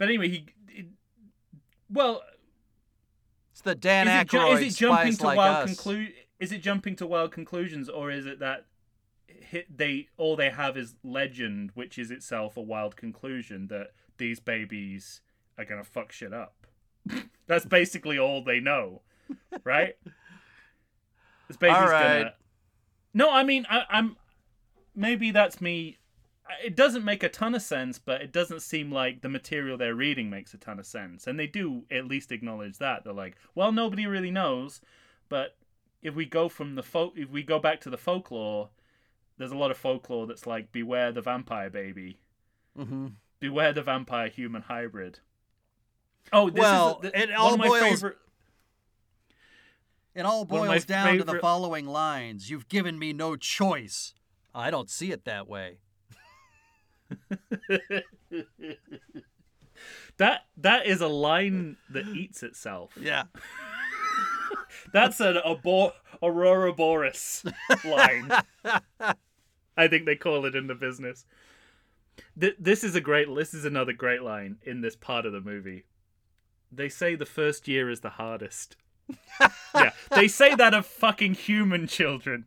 but 0.01 0.09
anyway, 0.09 0.29
he, 0.29 0.45
it, 0.67 0.87
well, 1.87 2.23
It's 3.51 3.61
the 3.61 3.75
Dan 3.75 4.07
is 4.07 4.21
it, 4.23 4.29
ju- 4.29 4.37
Aykroyd 4.39 4.61
is 4.63 4.73
it 4.73 4.77
jumping 4.79 5.15
to 5.15 5.23
like 5.23 5.37
wild 5.37 5.69
conclu- 5.69 6.13
Is 6.39 6.51
it 6.51 6.57
jumping 6.63 6.95
to 6.95 7.05
wild 7.05 7.31
conclusions, 7.31 7.87
or 7.87 8.09
is 8.09 8.25
it 8.25 8.39
that 8.39 8.65
they 9.69 10.07
all 10.17 10.35
they 10.35 10.49
have 10.49 10.75
is 10.75 10.95
legend, 11.03 11.69
which 11.75 11.99
is 11.99 12.09
itself 12.09 12.57
a 12.57 12.61
wild 12.61 12.95
conclusion 12.95 13.67
that 13.67 13.91
these 14.17 14.39
babies 14.39 15.21
are 15.55 15.65
gonna 15.65 15.83
fuck 15.83 16.11
shit 16.11 16.33
up? 16.33 16.65
That's 17.45 17.65
basically 17.65 18.17
all 18.17 18.43
they 18.43 18.59
know, 18.59 19.03
right? 19.63 19.97
This 21.47 21.57
baby's 21.57 21.77
All 21.77 21.85
right. 21.85 22.17
gonna. 22.23 22.33
No, 23.13 23.29
I 23.31 23.43
mean 23.43 23.67
I, 23.69 23.83
I'm. 23.87 24.17
Maybe 24.95 25.29
that's 25.29 25.61
me. 25.61 25.99
It 26.63 26.75
doesn't 26.75 27.05
make 27.05 27.23
a 27.23 27.29
ton 27.29 27.55
of 27.55 27.61
sense, 27.61 27.99
but 27.99 28.21
it 28.21 28.31
doesn't 28.31 28.61
seem 28.61 28.91
like 28.91 29.21
the 29.21 29.29
material 29.29 29.77
they're 29.77 29.95
reading 29.95 30.29
makes 30.29 30.53
a 30.53 30.57
ton 30.57 30.79
of 30.79 30.85
sense. 30.85 31.27
And 31.27 31.39
they 31.39 31.47
do 31.47 31.83
at 31.91 32.05
least 32.07 32.31
acknowledge 32.31 32.77
that. 32.79 33.03
They're 33.03 33.13
like, 33.13 33.35
well, 33.55 33.71
nobody 33.71 34.05
really 34.05 34.31
knows, 34.31 34.81
but 35.29 35.55
if 36.01 36.15
we 36.15 36.25
go 36.25 36.49
from 36.49 36.75
the 36.75 36.83
folk, 36.83 37.13
if 37.15 37.29
we 37.29 37.43
go 37.43 37.59
back 37.59 37.79
to 37.81 37.89
the 37.89 37.97
folklore, 37.97 38.69
there's 39.37 39.51
a 39.51 39.57
lot 39.57 39.71
of 39.71 39.77
folklore 39.77 40.25
that's 40.27 40.47
like, 40.47 40.71
beware 40.71 41.11
the 41.11 41.21
vampire 41.21 41.69
baby, 41.69 42.17
hmm 42.75 43.07
beware 43.39 43.73
the 43.73 43.81
vampire 43.81 44.27
human 44.29 44.61
hybrid. 44.63 45.19
Oh, 46.31 46.49
this 46.49 46.61
Well, 46.61 46.99
is 47.03 47.09
a, 47.11 47.21
it 47.23 47.29
one 47.29 47.37
all 47.39 47.53
of 47.53 47.59
my 47.59 47.67
boils- 47.67 47.83
favorite. 47.89 48.17
It 50.13 50.25
all 50.25 50.45
One 50.45 50.61
of 50.61 50.67
my 50.67 50.73
boils 50.75 50.85
down 50.85 51.17
to 51.17 51.23
the 51.23 51.39
following 51.39 51.85
lines 51.87 52.49
You've 52.49 52.67
given 52.67 52.99
me 52.99 53.13
no 53.13 53.35
choice. 53.37 54.13
I 54.53 54.69
don't 54.69 54.89
see 54.89 55.11
it 55.11 55.23
that 55.25 55.47
way. 55.47 55.77
that 60.17 60.41
that 60.57 60.85
is 60.85 61.01
a 61.01 61.07
line 61.07 61.77
that 61.89 62.07
eats 62.07 62.43
itself. 62.43 62.91
Yeah. 62.99 63.23
That's 64.93 65.19
an 65.19 65.37
abor- 65.45 65.93
ouroboros 66.21 67.43
line. 67.83 68.31
I 69.77 69.87
think 69.87 70.05
they 70.05 70.15
call 70.15 70.45
it 70.45 70.55
in 70.55 70.67
the 70.67 70.75
business. 70.75 71.25
Th- 72.39 72.55
this 72.59 72.83
is 72.83 72.95
a 72.95 73.01
great. 73.01 73.33
This 73.33 73.53
is 73.53 73.65
another 73.65 73.93
great 73.93 74.21
line 74.21 74.57
in 74.63 74.81
this 74.81 74.95
part 74.95 75.25
of 75.25 75.33
the 75.33 75.41
movie. 75.41 75.85
They 76.71 76.89
say 76.89 77.15
the 77.15 77.25
first 77.25 77.67
year 77.67 77.89
is 77.89 78.01
the 78.01 78.11
hardest. 78.11 78.77
yeah, 79.75 79.91
they 80.15 80.27
say 80.27 80.55
that 80.55 80.73
of 80.73 80.85
fucking 80.85 81.33
human 81.33 81.87
children, 81.87 82.45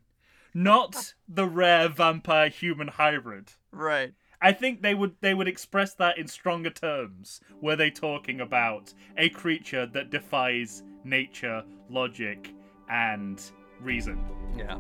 not 0.55 1.15
the 1.29 1.47
rare 1.47 1.89
vampire 1.89 2.49
human 2.49 2.89
hybrid. 2.89 3.53
Right. 3.71 4.15
I 4.45 4.53
think 4.53 4.83
they 4.83 4.95
would 4.95 5.15
they 5.23 5.33
would 5.33 5.49
express 5.49 5.95
that 5.95 6.19
in 6.19 6.29
stronger 6.29 6.69
terms. 6.69 7.41
Were 7.63 7.77
they 7.77 7.91
talking 7.91 8.43
about 8.43 8.93
a 9.17 9.31
creature 9.31 9.87
that 9.87 10.11
defies 10.11 10.83
nature, 11.03 11.65
logic, 11.89 12.55
and 12.91 13.43
reason? 13.81 14.23
Yeah. 14.55 14.77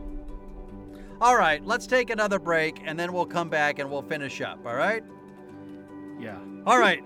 All 1.18 1.38
right, 1.38 1.64
let's 1.64 1.86
take 1.86 2.10
another 2.10 2.38
break 2.38 2.82
and 2.84 3.00
then 3.00 3.14
we'll 3.14 3.24
come 3.24 3.48
back 3.48 3.78
and 3.78 3.90
we'll 3.90 4.02
finish 4.02 4.42
up, 4.42 4.58
all 4.66 4.74
right? 4.74 5.02
Yeah. 6.20 6.38
All 6.66 6.78
right. 6.78 7.02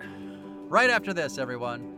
Right 0.68 0.90
after 0.90 1.14
this, 1.14 1.38
everyone. 1.38 1.97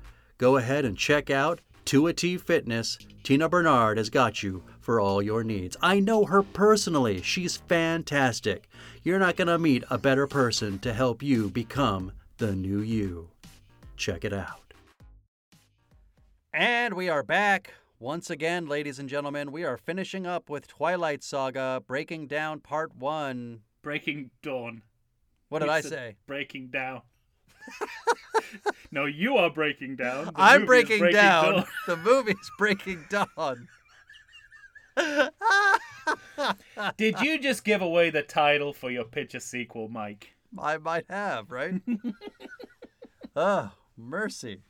Go 0.41 0.57
ahead 0.57 0.85
and 0.85 0.97
check 0.97 1.29
out 1.29 1.61
2 1.85 2.11
T 2.13 2.35
Fitness. 2.35 2.97
Tina 3.21 3.47
Bernard 3.47 3.99
has 3.99 4.09
got 4.09 4.41
you 4.41 4.63
for 4.79 4.99
all 4.99 5.21
your 5.21 5.43
needs. 5.43 5.77
I 5.83 5.99
know 5.99 6.25
her 6.25 6.41
personally. 6.41 7.21
She's 7.21 7.57
fantastic. 7.57 8.67
You're 9.03 9.19
not 9.19 9.35
going 9.35 9.49
to 9.49 9.59
meet 9.59 9.83
a 9.91 9.99
better 9.99 10.25
person 10.25 10.79
to 10.79 10.93
help 10.93 11.21
you 11.21 11.51
become 11.51 12.11
the 12.39 12.55
new 12.55 12.79
you. 12.81 13.29
Check 13.97 14.25
it 14.25 14.33
out. 14.33 14.73
And 16.51 16.95
we 16.95 17.07
are 17.07 17.21
back. 17.21 17.75
Once 17.99 18.31
again, 18.31 18.65
ladies 18.65 18.97
and 18.97 19.07
gentlemen, 19.07 19.51
we 19.51 19.63
are 19.63 19.77
finishing 19.77 20.25
up 20.25 20.49
with 20.49 20.67
Twilight 20.67 21.23
Saga, 21.23 21.83
breaking 21.85 22.25
down 22.25 22.61
part 22.61 22.95
one. 22.95 23.59
Breaking 23.83 24.31
Dawn. 24.41 24.81
What 25.49 25.59
did 25.59 25.67
You 25.67 25.71
I 25.71 25.81
say? 25.81 26.15
Breaking 26.25 26.69
down. 26.69 27.03
no, 28.91 29.05
you 29.05 29.37
are 29.37 29.49
breaking 29.49 29.95
down. 29.95 30.25
The 30.25 30.33
I'm 30.35 30.61
is 30.61 30.67
breaking, 30.67 31.11
down. 31.11 31.53
Dawn. 31.53 31.65
the 31.87 31.97
movie's 31.97 32.51
breaking 32.57 33.05
down. 33.09 33.67
Did 36.97 37.19
you 37.21 37.39
just 37.39 37.63
give 37.63 37.81
away 37.81 38.09
the 38.09 38.23
title 38.23 38.73
for 38.73 38.91
your 38.91 39.05
picture 39.05 39.39
sequel, 39.39 39.87
Mike? 39.87 40.33
I 40.57 40.77
might 40.77 41.05
have, 41.09 41.51
right? 41.51 41.81
oh, 43.35 43.71
mercy. 43.97 44.61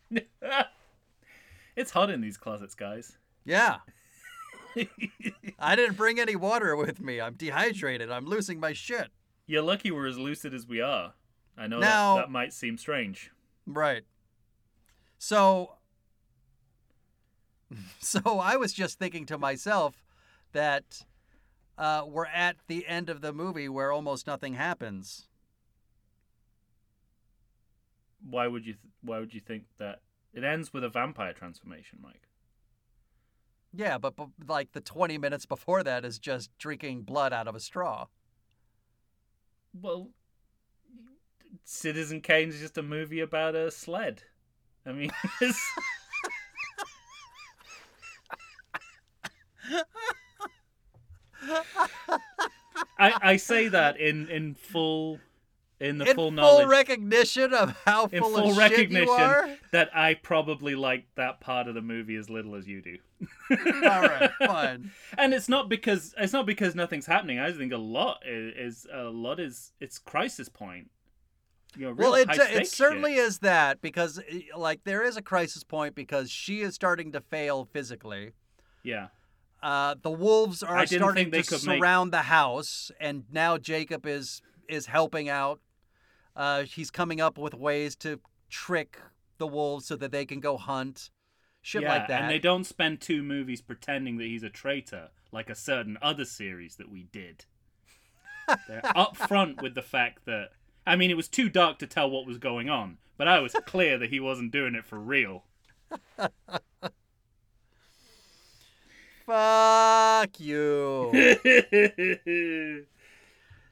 it's 1.76 1.92
hot 1.92 2.12
in 2.12 2.22
these 2.22 2.38
closets, 2.38 2.76
guys. 2.76 3.18
Yeah. 3.46 3.78
I 5.60 5.76
didn't 5.76 5.98
bring 5.98 6.20
any 6.20 6.36
water 6.36 6.76
with 6.76 7.02
me. 7.02 7.20
I'm 7.20 7.34
dehydrated. 7.34 8.12
I'm 8.12 8.26
losing 8.26 8.60
my 8.60 8.74
shit. 8.74 9.08
You're 9.48 9.64
lucky 9.64 9.92
we're 9.92 10.08
as 10.08 10.18
lucid 10.18 10.54
as 10.54 10.68
we 10.68 10.82
are. 10.82 11.14
I 11.62 11.68
know 11.68 11.80
Now- 11.80 12.16
that, 12.16 12.22
that 12.24 12.32
might 12.32 12.54
seem 12.54 12.76
strange. 12.78 13.30
Right. 13.68 14.04
So 15.20 15.76
so 18.00 18.40
I 18.40 18.56
was 18.56 18.74
just 18.74 18.98
thinking 18.98 19.28
to 19.28 19.38
myself 19.38 20.04
that 20.54 21.06
uh, 21.78 22.04
we're 22.08 22.26
at 22.26 22.58
the 22.68 22.88
end 22.88 23.10
of 23.10 23.22
the 23.22 23.32
movie 23.32 23.70
where 23.70 23.92
almost 23.92 24.26
nothing 24.26 24.56
happens. 24.56 25.28
Why 28.28 28.48
would 28.48 28.66
you? 28.66 28.74
Th- 28.74 28.94
why 29.04 29.20
would 29.20 29.34
you 29.34 29.40
think 29.40 29.66
that? 29.78 30.02
It 30.34 30.44
ends 30.44 30.74
with 30.74 30.84
a 30.84 30.90
vampire 30.90 31.34
transformation, 31.34 32.00
Mike. 32.02 32.28
Yeah, 33.74 33.98
but, 33.98 34.16
but 34.16 34.30
like 34.48 34.72
the 34.72 34.82
20 34.82 35.18
minutes 35.18 35.46
before 35.46 35.84
that 35.84 36.06
is 36.06 36.20
just 36.20 36.58
drinking 36.58 37.02
blood 37.04 37.34
out 37.34 37.48
of 37.48 37.56
a 37.56 37.60
straw. 37.60 38.08
Well, 39.74 40.10
Citizen 41.64 42.22
Kane 42.22 42.50
is 42.50 42.60
just 42.60 42.78
a 42.78 42.84
movie 42.84 43.20
about 43.20 43.56
a 43.56 43.72
sled. 43.72 44.24
I 44.86 44.92
mean. 44.92 45.12
I 53.00 53.14
I 53.22 53.38
say 53.38 53.68
that 53.68 54.00
in 54.00 54.28
in 54.30 54.56
full 54.56 55.20
in 55.80 55.98
the 55.98 56.06
In 56.06 56.16
full 56.16 56.26
full 56.26 56.32
knowledge 56.32 56.68
recognition 56.68 57.54
of 57.54 57.76
how 57.86 58.06
in 58.06 58.22
full, 58.22 58.32
full 58.32 58.50
of 58.50 58.56
shit 58.56 58.58
recognition 58.58 59.08
you 59.08 59.12
are. 59.12 59.50
that 59.72 59.90
I 59.96 60.14
probably 60.14 60.76
like 60.76 61.06
that 61.16 61.42
part 61.42 61.68
of 61.68 61.74
the 61.74 61.82
movie 61.82 62.16
as 62.16 62.30
little 62.30 62.56
as 62.56 62.68
you 62.68 62.82
do. 62.82 62.98
All 63.50 64.02
right, 64.02 64.30
fine. 64.46 64.92
and 65.18 65.34
it's 65.34 65.50
not 65.50 65.70
because 65.70 66.14
it's 66.18 66.34
not 66.34 66.46
because 66.46 66.76
nothing's 66.76 67.08
happening. 67.08 67.40
I 67.40 67.52
think 67.52 67.74
a 67.74 67.78
lot 67.78 68.22
is, 68.26 68.84
is 68.84 68.88
a 68.94 69.04
lot 69.04 69.40
is 69.40 69.72
it's 69.80 69.98
crisis 69.98 70.50
point. 70.50 70.92
You 71.76 71.86
know, 71.88 71.94
Well, 71.94 72.16
it, 72.16 72.30
uh, 72.30 72.44
it 72.50 72.68
certainly 72.68 73.14
shit. 73.16 73.24
is 73.24 73.40
that 73.40 73.82
because, 73.82 74.20
eh, 74.30 74.42
like, 74.58 74.84
there 74.84 75.04
is 75.04 75.16
a 75.16 75.22
crisis 75.22 75.64
point 75.64 75.96
because 75.96 76.30
she 76.30 76.62
is 76.62 76.76
starting 76.76 77.12
to 77.14 77.22
fail 77.22 77.64
physically. 77.66 78.34
Yeah, 78.84 79.08
Uh, 79.64 79.96
the 80.02 80.10
wolves 80.12 80.64
are 80.64 80.86
starting 80.88 81.32
to 81.32 81.44
could 81.44 81.64
make- 81.66 81.80
surround 81.80 82.12
the 82.12 82.24
house, 82.24 82.92
and 83.00 83.26
now 83.32 83.58
Jacob 83.58 84.06
is 84.06 84.42
is 84.68 84.88
helping 84.88 85.28
out. 85.30 85.60
Uh, 86.36 86.64
he's 86.64 86.90
coming 86.92 87.20
up 87.22 87.38
with 87.38 87.54
ways 87.54 87.96
to 87.98 88.20
trick 88.50 88.98
the 89.38 89.46
wolves 89.48 89.86
so 89.86 89.96
that 89.98 90.12
they 90.12 90.26
can 90.26 90.40
go 90.40 90.56
hunt, 90.58 91.10
shit 91.62 91.82
yeah, 91.84 91.90
like 91.94 92.08
that. 92.08 92.22
and 92.24 92.32
they 92.32 92.40
don't 92.40 92.64
spend 92.64 93.02
two 93.02 93.22
movies 93.22 93.62
pretending 93.62 94.18
that 94.18 94.26
he's 94.26 94.44
a 94.44 94.50
traitor 94.50 95.10
like 95.32 95.50
a 95.50 95.56
certain 95.56 95.98
other 96.02 96.26
series 96.26 96.76
that 96.78 96.90
we 96.90 97.04
did. 97.04 97.46
They're 98.68 98.82
upfront 98.82 99.62
with 99.62 99.76
the 99.76 99.82
fact 99.82 100.26
that 100.26 100.52
I 100.86 100.96
mean, 100.96 101.12
it 101.12 101.18
was 101.18 101.28
too 101.28 101.50
dark 101.50 101.80
to 101.80 101.88
tell 101.88 102.10
what 102.10 102.26
was 102.26 102.38
going 102.38 102.70
on, 102.70 102.98
but 103.18 103.28
I 103.28 103.40
was 103.40 103.54
clear 103.66 103.98
that 103.98 104.10
he 104.10 104.20
wasn't 104.20 104.52
doing 104.52 104.76
it 104.76 104.86
for 104.86 105.00
real. 105.00 105.44
Fuck 109.26 110.40
you. 110.40 111.12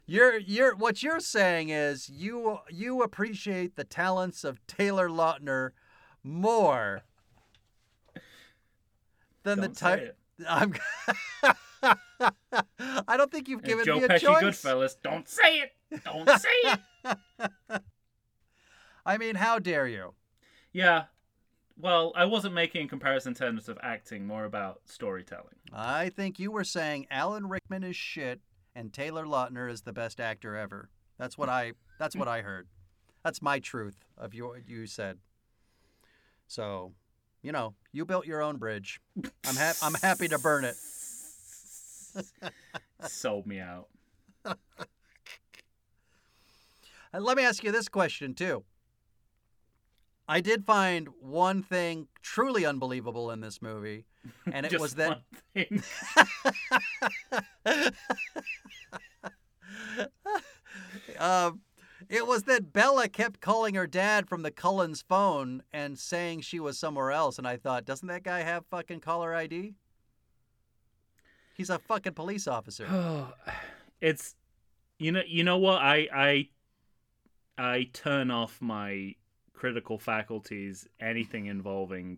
You're 0.10 0.38
you're 0.40 0.76
what 0.76 1.04
you're 1.04 1.20
saying 1.20 1.70
is 1.70 2.10
you 2.10 2.58
you 2.72 3.04
appreciate 3.04 3.76
the 3.76 3.84
talents 3.84 4.44
of 4.44 4.66
Taylor 4.66 5.08
Lautner 5.08 5.70
more 6.24 7.04
than 9.44 9.60
Don't 9.60 9.72
the 9.72 9.80
type. 9.80 10.18
I'm. 10.48 10.74
I 13.08 13.18
don't 13.18 13.32
think 13.32 13.48
you've 13.48 13.64
given 13.64 13.86
Joe 13.86 13.98
me 13.98 14.04
a 14.04 14.10
Pesci, 14.10 14.20
choice. 14.22 14.44
Goodfellas. 14.44 14.96
Don't 15.02 15.28
say 15.28 15.60
it. 15.60 16.04
Don't 16.04 16.30
say 16.40 16.50
it. 16.64 17.82
I 19.06 19.18
mean, 19.18 19.36
how 19.36 19.60
dare 19.60 19.88
you? 19.88 20.14
Yeah. 20.74 21.06
Well, 21.78 22.12
I 22.16 22.26
wasn't 22.26 22.54
making 22.54 22.86
a 22.86 22.90
comparison 22.90 23.32
in 23.32 23.36
terms 23.36 23.70
of 23.70 23.78
acting, 23.82 24.28
more 24.28 24.44
about 24.44 24.82
storytelling. 24.86 25.56
I 25.72 26.10
think 26.10 26.38
you 26.38 26.52
were 26.52 26.66
saying 26.66 27.08
Alan 27.10 27.48
Rickman 27.48 27.84
is 27.84 27.96
shit 27.96 28.42
and 28.76 28.92
Taylor 28.92 29.26
Lautner 29.26 29.72
is 29.72 29.82
the 29.82 29.94
best 29.94 30.20
actor 30.20 30.56
ever. 30.56 30.90
That's 31.18 31.38
what 31.38 31.50
I. 31.50 31.74
That's 31.98 32.16
what 32.16 32.28
I 32.28 32.42
heard. 32.42 32.68
That's 33.24 33.42
my 33.42 33.60
truth 33.60 34.06
of 34.18 34.34
you. 34.34 34.48
What 34.48 34.68
you 34.68 34.86
said. 34.88 35.18
So, 36.48 36.94
you 37.42 37.52
know, 37.52 37.74
you 37.92 38.06
built 38.06 38.26
your 38.26 38.42
own 38.42 38.58
bridge. 38.58 39.00
I'm 39.48 39.56
ha- 39.56 39.78
I'm 39.82 39.94
happy 39.96 40.28
to 40.28 40.38
burn 40.40 40.64
it. 40.66 40.76
Sold 43.08 43.46
me 43.48 43.60
out. 43.60 43.88
Uh, 47.12 47.20
Let 47.20 47.38
me 47.38 47.44
ask 47.44 47.64
you 47.64 47.72
this 47.72 47.90
question 47.90 48.36
too. 48.36 48.64
I 50.28 50.42
did 50.42 50.64
find 50.64 51.08
one 51.20 51.64
thing 51.64 52.08
truly 52.22 52.68
unbelievable 52.68 53.32
in 53.32 53.42
this 53.42 53.64
movie, 53.64 54.06
and 54.54 54.64
it 54.64 54.80
was 54.80 54.94
that 54.94 55.24
thing. 55.56 55.82
um, 61.18 61.62
it 62.10 62.26
was 62.26 62.44
that 62.44 62.74
Bella 62.74 63.08
kept 63.08 63.40
calling 63.40 63.76
her 63.76 63.86
dad 63.86 64.28
from 64.28 64.42
the 64.42 64.52
Cullens 64.52 65.04
phone 65.04 65.62
and 65.72 65.98
saying 65.98 66.42
she 66.42 66.60
was 66.60 66.80
somewhere 66.80 67.12
else, 67.12 67.38
and 67.38 67.48
I 67.48 67.56
thought, 67.56 67.86
doesn't 67.86 68.08
that 68.08 68.24
guy 68.24 68.40
have 68.40 68.66
fucking 68.66 69.02
caller 69.02 69.36
ID? 69.36 69.76
He's 71.56 71.70
a 71.70 71.78
fucking 71.78 72.14
police 72.14 72.48
officer. 72.48 72.88
Oh, 72.90 73.34
it's 74.02 74.36
you 74.98 75.12
know 75.12 75.22
you 75.28 75.44
know 75.44 75.58
what 75.58 75.82
I 75.82 76.08
I 76.14 76.50
I 77.58 77.90
turn 77.94 78.32
off 78.32 78.60
my 78.62 79.16
critical 79.54 80.00
faculties 80.00 80.88
anything 81.00 81.46
involving 81.48 82.18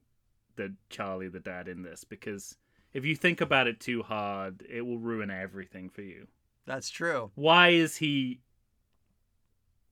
the 0.55 0.73
Charlie 0.89 1.27
the 1.27 1.39
dad 1.39 1.67
in 1.67 1.81
this 1.81 2.03
because 2.03 2.55
if 2.93 3.03
you 3.03 3.15
think 3.15 3.41
about 3.41 3.67
it 3.67 3.79
too 3.79 4.03
hard 4.03 4.63
it 4.69 4.81
will 4.81 4.99
ruin 4.99 5.31
everything 5.31 5.89
for 5.89 6.03
you. 6.03 6.27
That's 6.67 6.89
true. 6.89 7.31
Why 7.33 7.69
is 7.69 7.97
he 7.97 8.41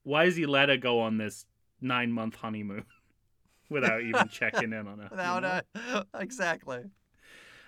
why 0.04 0.24
is 0.24 0.36
he 0.36 0.46
let 0.46 0.68
her 0.68 0.76
go 0.76 1.00
on 1.00 1.18
this 1.18 1.46
9 1.80 2.12
month 2.12 2.36
honeymoon 2.36 2.84
without 3.68 4.02
even 4.02 4.28
checking 4.32 4.72
in 4.72 4.86
on 4.86 4.98
her? 4.98 5.04
you 5.04 5.10
Without 5.10 5.44
know? 5.44 5.60
uh, 5.74 6.02
exactly. 6.20 6.84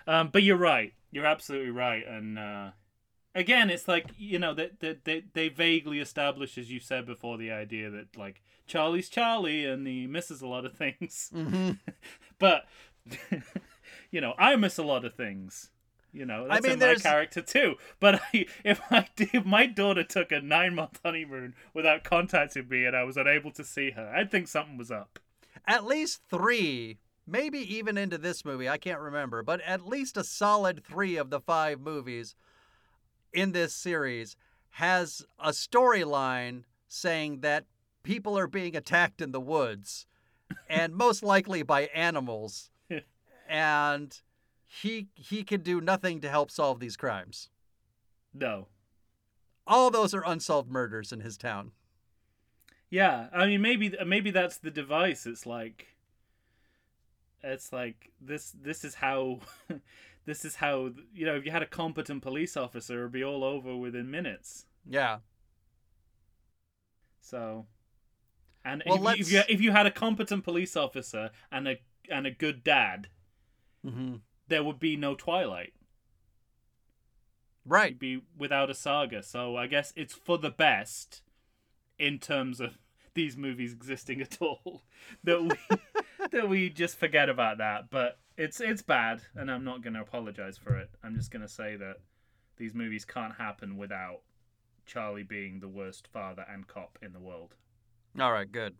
Um, 0.07 0.29
but 0.31 0.43
you're 0.43 0.57
right. 0.57 0.93
You're 1.11 1.25
absolutely 1.25 1.71
right. 1.71 2.05
And 2.07 2.37
uh, 2.39 2.71
again, 3.35 3.69
it's 3.69 3.87
like 3.87 4.07
you 4.17 4.39
know 4.39 4.53
that 4.53 4.79
they, 4.79 4.97
they 5.03 5.23
they 5.33 5.49
vaguely 5.49 5.99
establish, 5.99 6.57
as 6.57 6.71
you 6.71 6.79
said 6.79 7.05
before, 7.05 7.37
the 7.37 7.51
idea 7.51 7.89
that 7.89 8.17
like 8.17 8.41
Charlie's 8.67 9.09
Charlie 9.09 9.65
and 9.65 9.85
he 9.87 10.07
misses 10.07 10.41
a 10.41 10.47
lot 10.47 10.65
of 10.65 10.73
things. 10.75 11.29
hmm 11.33 11.71
but 12.39 12.65
you 14.11 14.21
know, 14.21 14.33
I 14.37 14.55
miss 14.55 14.77
a 14.77 14.83
lot 14.83 15.05
of 15.05 15.13
things. 15.15 15.69
You 16.13 16.25
know, 16.25 16.47
that's 16.47 16.63
mean, 16.63 16.73
in 16.73 16.79
my 16.79 16.95
character 16.95 17.41
too. 17.41 17.75
But 17.99 18.21
I, 18.33 18.45
if 18.63 18.79
I 18.91 19.07
if 19.17 19.45
my 19.45 19.65
daughter 19.65 20.03
took 20.03 20.31
a 20.31 20.41
nine 20.41 20.75
month 20.75 20.99
honeymoon 21.03 21.55
without 21.73 22.03
contacting 22.03 22.69
me 22.69 22.85
and 22.85 22.95
I 22.95 23.03
was 23.03 23.17
unable 23.17 23.51
to 23.51 23.63
see 23.63 23.91
her, 23.91 24.13
I'd 24.15 24.31
think 24.31 24.47
something 24.47 24.77
was 24.77 24.91
up. 24.91 25.19
At 25.65 25.85
least 25.85 26.21
three, 26.29 26.99
maybe 27.25 27.59
even 27.75 27.97
into 27.97 28.17
this 28.17 28.45
movie, 28.45 28.69
I 28.69 28.77
can't 28.77 28.99
remember, 28.99 29.41
but 29.43 29.61
at 29.61 29.87
least 29.87 30.17
a 30.17 30.23
solid 30.23 30.83
three 30.83 31.15
of 31.15 31.29
the 31.29 31.39
five 31.39 31.79
movies 31.79 32.35
in 33.31 33.51
this 33.53 33.73
series 33.73 34.35
has 34.71 35.25
a 35.39 35.49
storyline 35.49 36.63
saying 36.87 37.39
that 37.39 37.65
people 38.03 38.37
are 38.37 38.47
being 38.47 38.75
attacked 38.75 39.21
in 39.21 39.31
the 39.31 39.39
woods 39.41 40.05
and 40.69 40.93
most 40.95 41.23
likely 41.23 41.63
by 41.63 41.83
animals 41.93 42.69
and 43.49 44.21
he 44.81 45.09
he 45.15 45.43
can 45.43 45.61
do 45.61 45.79
nothing 45.79 46.19
to 46.21 46.29
help 46.29 46.49
solve 46.49 46.79
these 46.79 46.97
crimes 46.97 47.49
No. 48.33 48.67
all 49.67 49.91
those 49.91 50.13
are 50.13 50.23
unsolved 50.25 50.69
murders 50.69 51.11
in 51.11 51.19
his 51.21 51.37
town 51.37 51.71
Yeah, 52.89 53.27
I 53.33 53.45
mean 53.45 53.61
maybe 53.61 53.95
maybe 54.05 54.31
that's 54.31 54.57
the 54.57 54.71
device. 54.71 55.25
It's 55.25 55.45
like 55.45 55.87
it's 57.41 57.73
like 57.73 58.11
this 58.21 58.51
this 58.51 58.83
is 58.85 58.95
how 58.95 59.39
this 60.25 60.45
is 60.45 60.55
how 60.55 60.91
you 61.13 61.25
know 61.25 61.35
if 61.35 61.45
you 61.45 61.51
had 61.51 61.63
a 61.63 61.67
competent 61.67 62.21
police 62.21 62.55
officer 62.55 62.99
it'd 62.99 63.11
be 63.11 63.23
all 63.23 63.43
over 63.43 63.75
within 63.75 64.09
minutes. 64.09 64.65
yeah 64.89 65.19
So 67.19 67.65
and 68.65 68.83
Well, 68.85 69.07
if, 69.07 69.17
you, 69.17 69.21
if 69.21 69.31
you 69.31 69.55
if 69.55 69.61
you 69.61 69.71
had 69.71 69.85
a 69.85 69.91
competent 69.91 70.43
police 70.43 70.75
officer 70.75 71.31
and 71.51 71.67
a 71.67 71.79
and 72.09 72.27
a 72.27 72.31
good 72.31 72.63
dad, 72.63 73.07
hmm 73.83 74.15
there 74.47 74.63
would 74.63 74.79
be 74.79 74.95
no 74.95 75.15
Twilight. 75.15 75.73
right 77.65 77.91
You'd 77.91 77.99
be 77.99 78.21
without 78.37 78.69
a 78.69 78.73
saga. 78.73 79.23
So 79.23 79.55
I 79.55 79.67
guess 79.67 79.93
it's 79.95 80.13
for 80.13 80.37
the 80.37 80.49
best 80.49 81.21
in 81.97 82.19
terms 82.19 82.59
of 82.59 82.77
these 83.13 83.37
movies 83.37 83.73
existing 83.73 84.21
at 84.21 84.37
all 84.41 84.83
that 85.23 85.41
we 85.41 85.77
that 86.31 86.49
we 86.49 86.69
just 86.69 86.97
forget 86.97 87.29
about 87.29 87.57
that. 87.59 87.89
But 87.89 88.19
it's 88.37 88.59
it's 88.59 88.81
bad, 88.81 89.21
and 89.35 89.51
I'm 89.51 89.63
not 89.63 89.81
going 89.81 89.93
to 89.93 90.01
apologize 90.01 90.57
for 90.57 90.77
it. 90.77 90.89
I'm 91.03 91.15
just 91.15 91.31
going 91.31 91.43
to 91.43 91.47
say 91.47 91.75
that 91.75 91.97
these 92.57 92.73
movies 92.73 93.05
can't 93.05 93.35
happen 93.35 93.77
without 93.77 94.21
Charlie 94.85 95.23
being 95.23 95.59
the 95.59 95.67
worst 95.67 96.07
father 96.07 96.45
and 96.51 96.67
cop 96.67 96.97
in 97.01 97.13
the 97.13 97.19
world. 97.19 97.55
All 98.19 98.31
right, 98.31 98.51
good. 98.51 98.75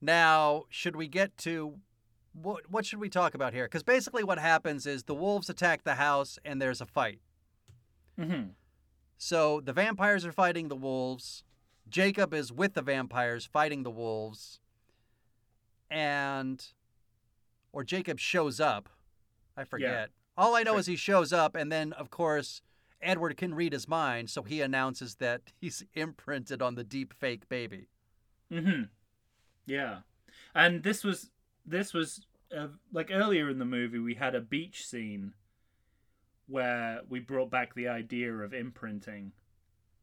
Now, 0.00 0.64
should 0.68 0.96
we 0.96 1.08
get 1.08 1.36
to 1.38 1.78
what? 2.34 2.70
What 2.70 2.84
should 2.84 3.00
we 3.00 3.08
talk 3.08 3.34
about 3.34 3.52
here? 3.52 3.64
Because 3.64 3.82
basically, 3.82 4.24
what 4.24 4.38
happens 4.38 4.86
is 4.86 5.04
the 5.04 5.14
wolves 5.14 5.48
attack 5.48 5.84
the 5.84 5.94
house, 5.94 6.38
and 6.44 6.60
there's 6.60 6.80
a 6.80 6.86
fight. 6.86 7.20
Mm-hmm. 8.18 8.50
So 9.16 9.60
the 9.60 9.72
vampires 9.72 10.24
are 10.24 10.32
fighting 10.32 10.68
the 10.68 10.76
wolves. 10.76 11.44
Jacob 11.88 12.34
is 12.34 12.52
with 12.52 12.74
the 12.74 12.82
vampires 12.82 13.46
fighting 13.46 13.82
the 13.82 13.90
wolves, 13.90 14.60
and 15.90 16.64
or 17.72 17.84
Jacob 17.84 18.18
shows 18.18 18.60
up. 18.60 18.88
I 19.56 19.64
forget. 19.64 20.10
All 20.36 20.56
I 20.56 20.64
know 20.64 20.78
is 20.78 20.86
he 20.86 20.96
shows 20.96 21.32
up, 21.32 21.54
and 21.54 21.70
then 21.70 21.92
of 21.92 22.10
course 22.10 22.60
Edward 23.00 23.36
can 23.36 23.54
read 23.54 23.72
his 23.72 23.86
mind, 23.86 24.30
so 24.30 24.42
he 24.42 24.60
announces 24.60 25.16
that 25.16 25.42
he's 25.60 25.84
imprinted 25.94 26.60
on 26.60 26.74
the 26.74 26.84
deep 26.84 27.12
fake 27.12 27.48
baby. 27.48 27.88
Mm-hmm. 28.52 28.84
Yeah, 29.66 29.98
and 30.54 30.82
this 30.82 31.04
was 31.04 31.30
this 31.66 31.92
was 31.94 32.26
uh, 32.56 32.68
like 32.92 33.10
earlier 33.12 33.48
in 33.50 33.58
the 33.58 33.64
movie 33.64 33.98
we 33.98 34.14
had 34.14 34.34
a 34.34 34.40
beach 34.40 34.86
scene 34.86 35.32
where 36.46 37.00
we 37.08 37.20
brought 37.20 37.50
back 37.50 37.74
the 37.74 37.88
idea 37.88 38.32
of 38.32 38.52
imprinting, 38.52 39.32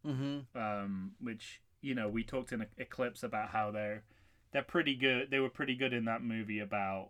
Mm-hmm. 0.05 0.57
um, 0.59 1.11
which 1.19 1.61
you 1.81 1.93
know 1.93 2.09
we 2.09 2.23
talked 2.23 2.51
in 2.51 2.65
Eclipse 2.79 3.21
about 3.21 3.49
how 3.49 3.69
they're 3.69 4.03
they're 4.51 4.63
pretty 4.63 4.95
good. 4.95 5.29
They 5.29 5.39
were 5.39 5.49
pretty 5.49 5.75
good 5.75 5.93
in 5.93 6.05
that 6.05 6.23
movie 6.23 6.57
about 6.59 7.09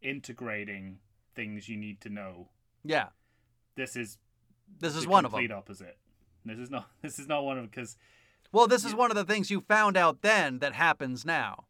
integrating 0.00 0.98
things 1.34 1.68
you 1.68 1.76
need 1.76 2.00
to 2.02 2.08
know. 2.08 2.48
Yeah, 2.84 3.08
This 3.76 3.96
is 3.96 4.18
this 4.78 4.94
is 4.94 5.06
one 5.06 5.24
of 5.24 5.32
them. 5.32 5.38
complete 5.40 5.52
opposite. 5.52 5.98
This 6.44 6.58
is 6.58 6.70
not. 6.70 6.88
This 7.02 7.18
is 7.18 7.26
not 7.26 7.44
one 7.44 7.58
of 7.58 7.68
because 7.70 7.96
Well, 8.52 8.68
this 8.68 8.84
is 8.84 8.94
one 8.94 9.10
of 9.10 9.16
the 9.16 9.24
things 9.24 9.50
you 9.50 9.60
found 9.62 9.96
out 9.96 10.22
then 10.22 10.60
that 10.60 10.74
happens 10.74 11.24
now. 11.24 11.64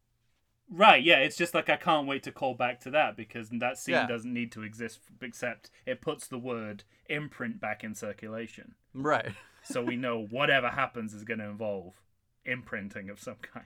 Right, 0.71 1.03
yeah, 1.03 1.19
it's 1.19 1.37
just 1.37 1.55
like 1.55 1.69
I 1.69 1.77
can't 1.77 2.07
wait 2.07 2.23
to 2.25 2.33
call 2.33 2.55
back 2.55 2.81
to 2.81 2.91
that 2.91 3.17
because 3.17 3.51
that 3.51 3.79
scene 3.79 3.95
Yeah. 3.95 4.07
doesn't 4.07 4.33
need 4.33 4.51
to 4.53 4.63
exist 4.63 5.01
except 5.21 5.71
it 5.87 6.01
puts 6.01 6.27
the 6.27 6.39
word 6.39 6.85
imprint 7.07 7.61
back 7.61 7.85
in 7.85 7.95
circulation. 7.95 8.75
Right. 8.93 9.33
So 9.67 9.83
we 9.83 9.97
know 9.97 10.21
whatever 10.23 10.69
happens 10.69 11.15
is 11.15 11.25
going 11.25 11.39
to 11.39 11.47
involve 11.47 11.95
imprinting 12.45 13.09
of 13.09 13.19
some 13.19 13.37
kind. 13.41 13.65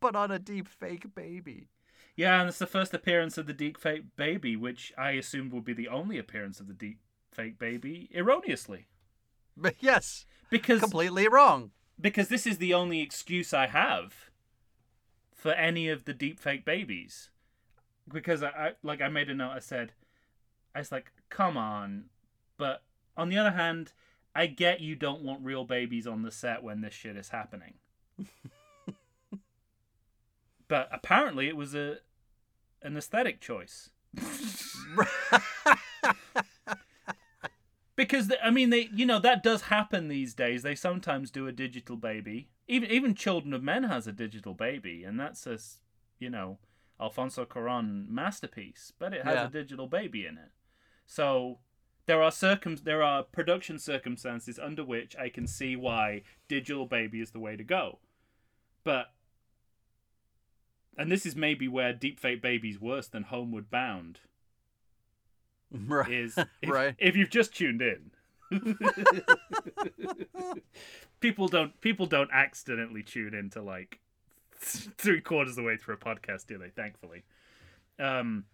but 0.00 0.16
on 0.16 0.32
a 0.32 0.40
deep 0.40 0.66
fake 0.66 1.14
baby. 1.14 1.68
Yeah, 2.16 2.40
and 2.40 2.48
it's 2.48 2.58
the 2.58 2.66
first 2.66 2.92
appearance 2.92 3.38
of 3.38 3.46
the 3.46 3.52
deep 3.52 3.78
fake 3.78 4.16
baby, 4.16 4.56
which 4.56 4.92
I 4.98 5.12
assumed 5.12 5.52
would 5.52 5.64
be 5.64 5.72
the 5.72 5.86
only 5.86 6.18
appearance 6.18 6.58
of 6.58 6.66
the 6.66 6.74
deep 6.74 6.98
fake 7.30 7.60
baby 7.60 8.10
erroneously. 8.12 8.88
But 9.56 9.76
yes, 9.80 10.26
Because 10.50 10.80
completely 10.80 11.28
wrong. 11.28 11.70
because 12.00 12.26
this 12.26 12.44
is 12.44 12.58
the 12.58 12.74
only 12.74 13.00
excuse 13.00 13.54
I 13.54 13.68
have 13.68 14.30
for 15.38 15.52
any 15.52 15.88
of 15.88 16.04
the 16.04 16.12
deepfake 16.12 16.64
babies. 16.64 17.30
Because 18.12 18.42
I, 18.42 18.48
I 18.48 18.72
like 18.82 19.00
I 19.00 19.08
made 19.08 19.30
a 19.30 19.34
note. 19.34 19.52
I 19.52 19.60
said, 19.60 19.92
I 20.74 20.80
was 20.80 20.90
like, 20.90 21.12
come 21.30 21.56
on, 21.56 22.06
but 22.58 22.82
on 23.16 23.28
the 23.28 23.38
other 23.38 23.52
hand, 23.52 23.92
I 24.34 24.46
get 24.46 24.80
you 24.80 24.96
don't 24.96 25.22
want 25.22 25.44
real 25.44 25.64
babies 25.64 26.06
on 26.06 26.22
the 26.22 26.30
set 26.32 26.62
when 26.62 26.80
this 26.80 26.94
shit 26.94 27.16
is 27.16 27.28
happening. 27.28 27.74
but 30.68 30.88
apparently, 30.90 31.48
it 31.48 31.56
was 31.56 31.74
a 31.74 31.98
an 32.82 32.96
aesthetic 32.96 33.40
choice. 33.40 33.90
because 37.94 38.32
I 38.42 38.50
mean 38.50 38.70
they 38.70 38.88
you 38.94 39.04
know 39.06 39.20
that 39.20 39.42
does 39.42 39.62
happen 39.62 40.08
these 40.08 40.34
days. 40.34 40.62
They 40.62 40.74
sometimes 40.74 41.30
do 41.30 41.46
a 41.46 41.52
digital 41.52 41.96
baby. 41.96 42.48
Even 42.68 42.90
even 42.90 43.14
Children 43.14 43.54
of 43.54 43.62
Men 43.62 43.84
has 43.84 44.06
a 44.06 44.12
digital 44.12 44.54
baby, 44.54 45.02
and 45.04 45.18
that's 45.18 45.46
a 45.46 45.58
you 46.18 46.28
know 46.30 46.58
Alfonso 47.00 47.44
Cuarón 47.44 48.08
masterpiece, 48.08 48.92
but 48.98 49.12
it 49.14 49.24
has 49.24 49.34
Yeah. 49.34 49.46
a 49.46 49.50
digital 49.50 49.86
baby 49.86 50.26
in 50.26 50.36
it. 50.36 50.50
So 51.06 51.58
there 52.06 52.22
are 52.22 52.30
circum 52.30 52.76
there 52.76 53.02
are 53.02 53.22
production 53.22 53.78
circumstances 53.78 54.58
under 54.58 54.84
which 54.84 55.16
I 55.16 55.28
can 55.30 55.46
see 55.46 55.76
why 55.76 56.22
digital 56.48 56.86
baby 56.86 57.20
is 57.20 57.30
the 57.30 57.40
way 57.40 57.56
to 57.56 57.64
go. 57.64 57.98
But 58.84 59.14
and 60.96 61.10
this 61.10 61.24
is 61.24 61.36
maybe 61.36 61.68
where 61.68 61.94
deepfake 61.94 62.42
baby's 62.42 62.80
worse 62.80 63.06
than 63.08 63.22
Homeward 63.24 63.70
Bound 63.70 64.20
right. 65.70 66.10
is 66.10 66.36
if, 66.60 66.68
Right. 66.68 66.94
if 66.98 67.16
you've 67.16 67.30
just 67.30 67.54
tuned 67.54 67.80
in 67.80 68.10
people 71.20 71.48
don't 71.48 71.78
people 71.80 72.06
don't 72.06 72.30
accidentally 72.32 73.02
tune 73.02 73.34
into 73.34 73.62
like 73.62 73.98
three 74.56 75.20
quarters 75.20 75.52
of 75.52 75.56
the 75.56 75.62
way 75.62 75.76
through 75.76 75.94
a 75.94 75.98
podcast, 75.98 76.46
do 76.46 76.58
they? 76.58 76.70
Thankfully. 76.70 77.24
Um, 77.98 78.44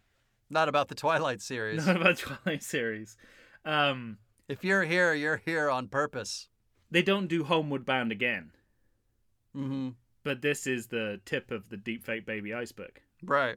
Not 0.51 0.69
about 0.69 0.89
the 0.89 0.95
Twilight 0.95 1.41
series. 1.43 1.87
not 1.87 1.97
about 1.97 2.17
Twilight 2.19 2.63
series. 2.63 3.17
Um, 3.65 4.19
If 4.49 4.65
you're 4.65 4.85
here, 4.85 5.15
you're 5.15 5.37
here 5.45 5.71
on 5.71 5.89
purpose. 5.89 6.49
they 6.91 7.03
don't 7.03 7.27
do 7.29 7.45
Homeward 7.45 7.85
Bound 7.85 8.11
again, 8.13 8.51
Mm-hmm. 9.57 9.91
but 10.25 10.43
this 10.43 10.67
is 10.67 10.89
the 10.89 11.21
tip 11.25 11.51
of 11.51 11.69
the 11.69 11.77
deepfake 11.77 12.27
baby 12.27 12.53
iceberg. 12.53 13.01
Right. 13.23 13.57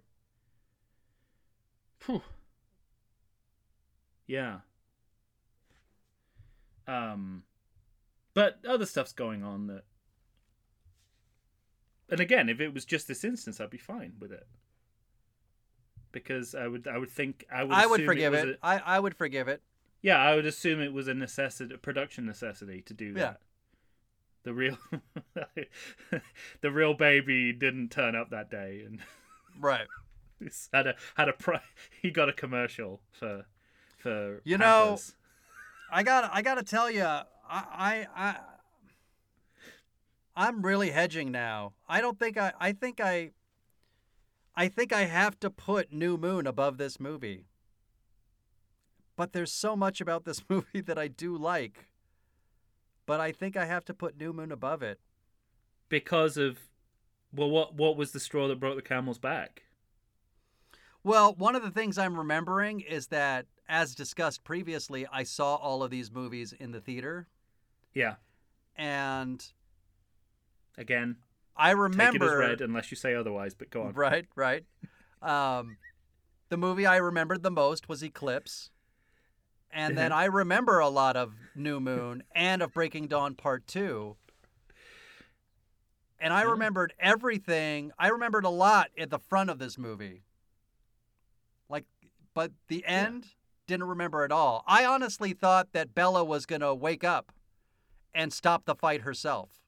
Phew. 1.99 2.21
Yeah. 4.27 4.59
Um, 6.87 7.43
but 8.33 8.59
other 8.67 8.85
stuff's 8.85 9.13
going 9.13 9.43
on 9.43 9.67
that. 9.67 9.83
And 12.09 12.19
again, 12.19 12.47
if 12.49 12.61
it 12.61 12.73
was 12.73 12.85
just 12.85 13.07
this 13.07 13.23
instance, 13.23 13.59
I'd 13.59 13.69
be 13.69 13.77
fine 13.77 14.13
with 14.19 14.31
it. 14.31 14.47
Because 16.11 16.55
I 16.55 16.67
would, 16.67 16.87
I 16.87 16.97
would 16.97 17.09
think 17.09 17.45
I 17.51 17.63
would. 17.63 17.73
I 17.73 17.85
would 17.85 18.05
forgive 18.05 18.31
was 18.33 18.43
it. 18.43 18.49
a- 18.61 18.65
I 18.65 18.77
I 18.77 18.99
would 18.99 19.15
forgive 19.15 19.47
it. 19.49 19.61
yeah, 20.01 20.17
I 20.17 20.35
would 20.35 20.45
assume 20.45 20.79
it 20.81 20.93
was 20.93 21.07
a 21.07 21.13
necessity, 21.13 21.73
a 21.73 21.77
production 21.77 22.25
necessity 22.25 22.81
to 22.83 22.93
do 22.93 23.07
Yeah. 23.07 23.13
that. 23.13 23.39
The 24.43 24.53
real, 24.53 24.77
the 26.61 26.71
real 26.71 26.93
baby 26.93 27.51
didn't 27.51 27.89
turn 27.89 28.15
up 28.15 28.29
that 28.29 28.49
day, 28.49 28.83
and 28.85 29.01
Right. 29.59 29.87
Had 30.73 30.87
a 30.87 30.95
had 31.15 31.27
a 31.29 31.33
pri- 31.33 31.61
he 32.01 32.11
got 32.11 32.29
a 32.29 32.33
commercial 32.33 33.01
for 33.11 33.45
for 33.97 34.41
You 34.45 34.57
know, 34.57 34.85
Pampers. 34.95 35.15
I 35.91 36.03
got 36.03 36.29
I 36.33 36.41
got 36.41 36.55
to 36.55 36.63
tell 36.63 36.89
you, 36.91 37.03
I, 37.03 37.23
I 37.49 38.07
I 38.15 38.35
I'm 40.35 40.61
really 40.61 40.91
hedging 40.91 41.31
now. 41.31 41.73
I 41.87 42.01
don't 42.01 42.19
think 42.19 42.37
I 42.37 42.53
I 42.59 42.71
think 42.73 42.99
I 42.99 43.31
I 44.55 44.67
think 44.67 44.91
I 44.91 45.05
have 45.05 45.39
to 45.41 45.49
put 45.49 45.93
New 45.93 46.17
Moon 46.17 46.47
above 46.47 46.77
this 46.77 46.99
movie. 46.99 47.45
But 49.17 49.33
there's 49.33 49.51
so 49.51 49.75
much 49.75 49.99
about 49.99 50.25
this 50.25 50.41
movie 50.49 50.81
that 50.81 50.97
I 50.97 51.07
do 51.07 51.35
like. 51.37 51.87
But 53.05 53.19
I 53.19 53.31
think 53.31 53.57
I 53.57 53.65
have 53.65 53.85
to 53.85 53.93
put 53.93 54.17
New 54.17 54.33
Moon 54.33 54.51
above 54.51 54.83
it. 54.83 54.99
because 55.89 56.37
of 56.37 56.59
well 57.33 57.49
what 57.49 57.73
what 57.75 57.97
was 57.97 58.11
the 58.11 58.19
straw 58.19 58.47
that 58.47 58.59
broke 58.59 58.75
the 58.75 58.81
camel's 58.81 59.19
back? 59.19 59.63
Well, 61.03 61.33
one 61.35 61.55
of 61.55 61.63
the 61.63 61.71
things 61.71 61.97
I'm 61.97 62.17
remembering 62.17 62.81
is 62.81 63.07
that 63.07 63.45
as 63.67 63.95
discussed 63.95 64.43
previously, 64.43 65.05
I 65.11 65.23
saw 65.23 65.55
all 65.55 65.83
of 65.83 65.91
these 65.91 66.11
movies 66.11 66.53
in 66.53 66.71
the 66.71 66.81
theater 66.81 67.27
Yeah, 67.93 68.15
and 68.75 69.45
again, 70.77 71.17
I 71.55 71.69
take 71.69 71.75
it 71.75 71.79
as 71.79 71.83
remember 71.83 72.37
read 72.37 72.61
unless 72.61 72.91
you 72.91 72.97
say 72.97 73.15
otherwise. 73.15 73.53
But 73.53 73.69
go 73.69 73.83
on. 73.83 73.93
Right, 73.93 74.25
right. 74.35 74.65
Um, 75.19 75.77
the 76.49 76.57
movie 76.57 76.85
I 76.85 76.97
remembered 76.97 77.41
the 77.41 77.49
most 77.49 77.89
was 77.89 78.03
Eclipse. 78.03 78.69
And 79.71 79.97
then 79.97 80.11
I 80.11 80.25
remember 80.25 80.77
a 80.77 80.89
lot 80.89 81.17
of 81.17 81.33
New 81.55 81.79
Moon 81.79 82.21
and 82.35 82.61
of 82.61 82.71
Breaking 82.71 83.07
Dawn 83.07 83.33
Part 83.33 83.65
2. 83.65 84.15
And 86.19 86.33
I 86.33 86.43
Yeah. 86.43 86.51
remembered 86.51 86.93
everything. 86.99 87.91
I 87.97 88.09
remembered 88.09 88.45
a 88.45 88.49
lot 88.49 88.91
at 88.95 89.09
the 89.09 89.17
front 89.17 89.49
of 89.49 89.57
this 89.57 89.77
movie. 89.77 90.23
Like, 91.67 91.85
but 92.35 92.51
the 92.67 92.85
end, 92.85 93.29
didn't 93.67 93.87
remember 93.87 94.23
at 94.23 94.31
all. 94.31 94.63
I 94.65 94.85
honestly 94.85 95.33
thought 95.33 95.73
that 95.73 95.93
Bella 95.93 96.23
was 96.23 96.45
going 96.45 96.61
to 96.61 96.73
wake 96.73 97.03
up 97.03 97.31
and 98.13 98.33
stop 98.33 98.65
the 98.65 98.73
fight 98.73 99.01
herself. 99.01 99.61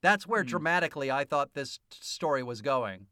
That's 0.00 0.26
where 0.26 0.42
Hmm. 0.42 0.48
dramatically 0.48 1.10
I 1.10 1.24
thought 1.24 1.54
this 1.54 1.78
story 1.90 2.42
was 2.42 2.62
going. 2.62 3.06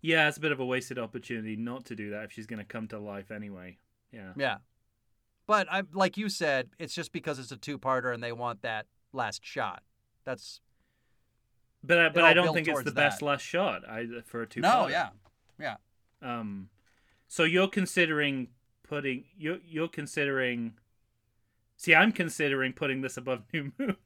Yeah, 0.00 0.28
it's 0.28 0.36
a 0.36 0.40
bit 0.40 0.52
of 0.52 0.60
a 0.60 0.64
wasted 0.64 0.98
opportunity 0.98 1.56
not 1.56 1.84
to 1.86 1.96
do 1.96 2.10
that 2.10 2.24
if 2.24 2.32
she's 2.32 2.46
going 2.46 2.58
to 2.58 2.64
come 2.64 2.86
to 2.88 2.98
life 2.98 3.30
anyway. 3.30 3.78
Yeah. 4.12 4.32
Yeah. 4.36 4.58
But 5.46 5.70
I 5.70 5.82
like 5.92 6.16
you 6.16 6.28
said, 6.28 6.70
it's 6.78 6.94
just 6.94 7.12
because 7.12 7.38
it's 7.38 7.52
a 7.52 7.56
two-parter 7.56 8.12
and 8.12 8.22
they 8.22 8.32
want 8.32 8.62
that 8.62 8.86
last 9.12 9.44
shot. 9.44 9.82
That's 10.24 10.60
But 11.84 11.98
I, 11.98 12.08
but 12.08 12.24
I 12.24 12.34
don't 12.34 12.52
think 12.52 12.66
it's 12.68 12.78
the 12.78 12.84
towards 12.84 12.94
best 12.94 13.22
last 13.22 13.42
shot 13.42 13.88
I, 13.88 14.06
for 14.24 14.42
a 14.42 14.46
two. 14.46 14.60
No. 14.60 14.88
yeah. 14.88 15.76
Um, 16.22 16.68
so 17.28 17.44
you're 17.44 17.68
considering 17.68 18.48
putting 18.82 19.24
you're 19.36 19.58
you're 19.66 19.88
considering. 19.88 20.74
See, 21.76 21.94
I'm 21.94 22.12
considering 22.12 22.72
putting 22.72 23.02
this 23.02 23.16
above 23.16 23.42
New 23.52 23.72
Moon. 23.78 23.96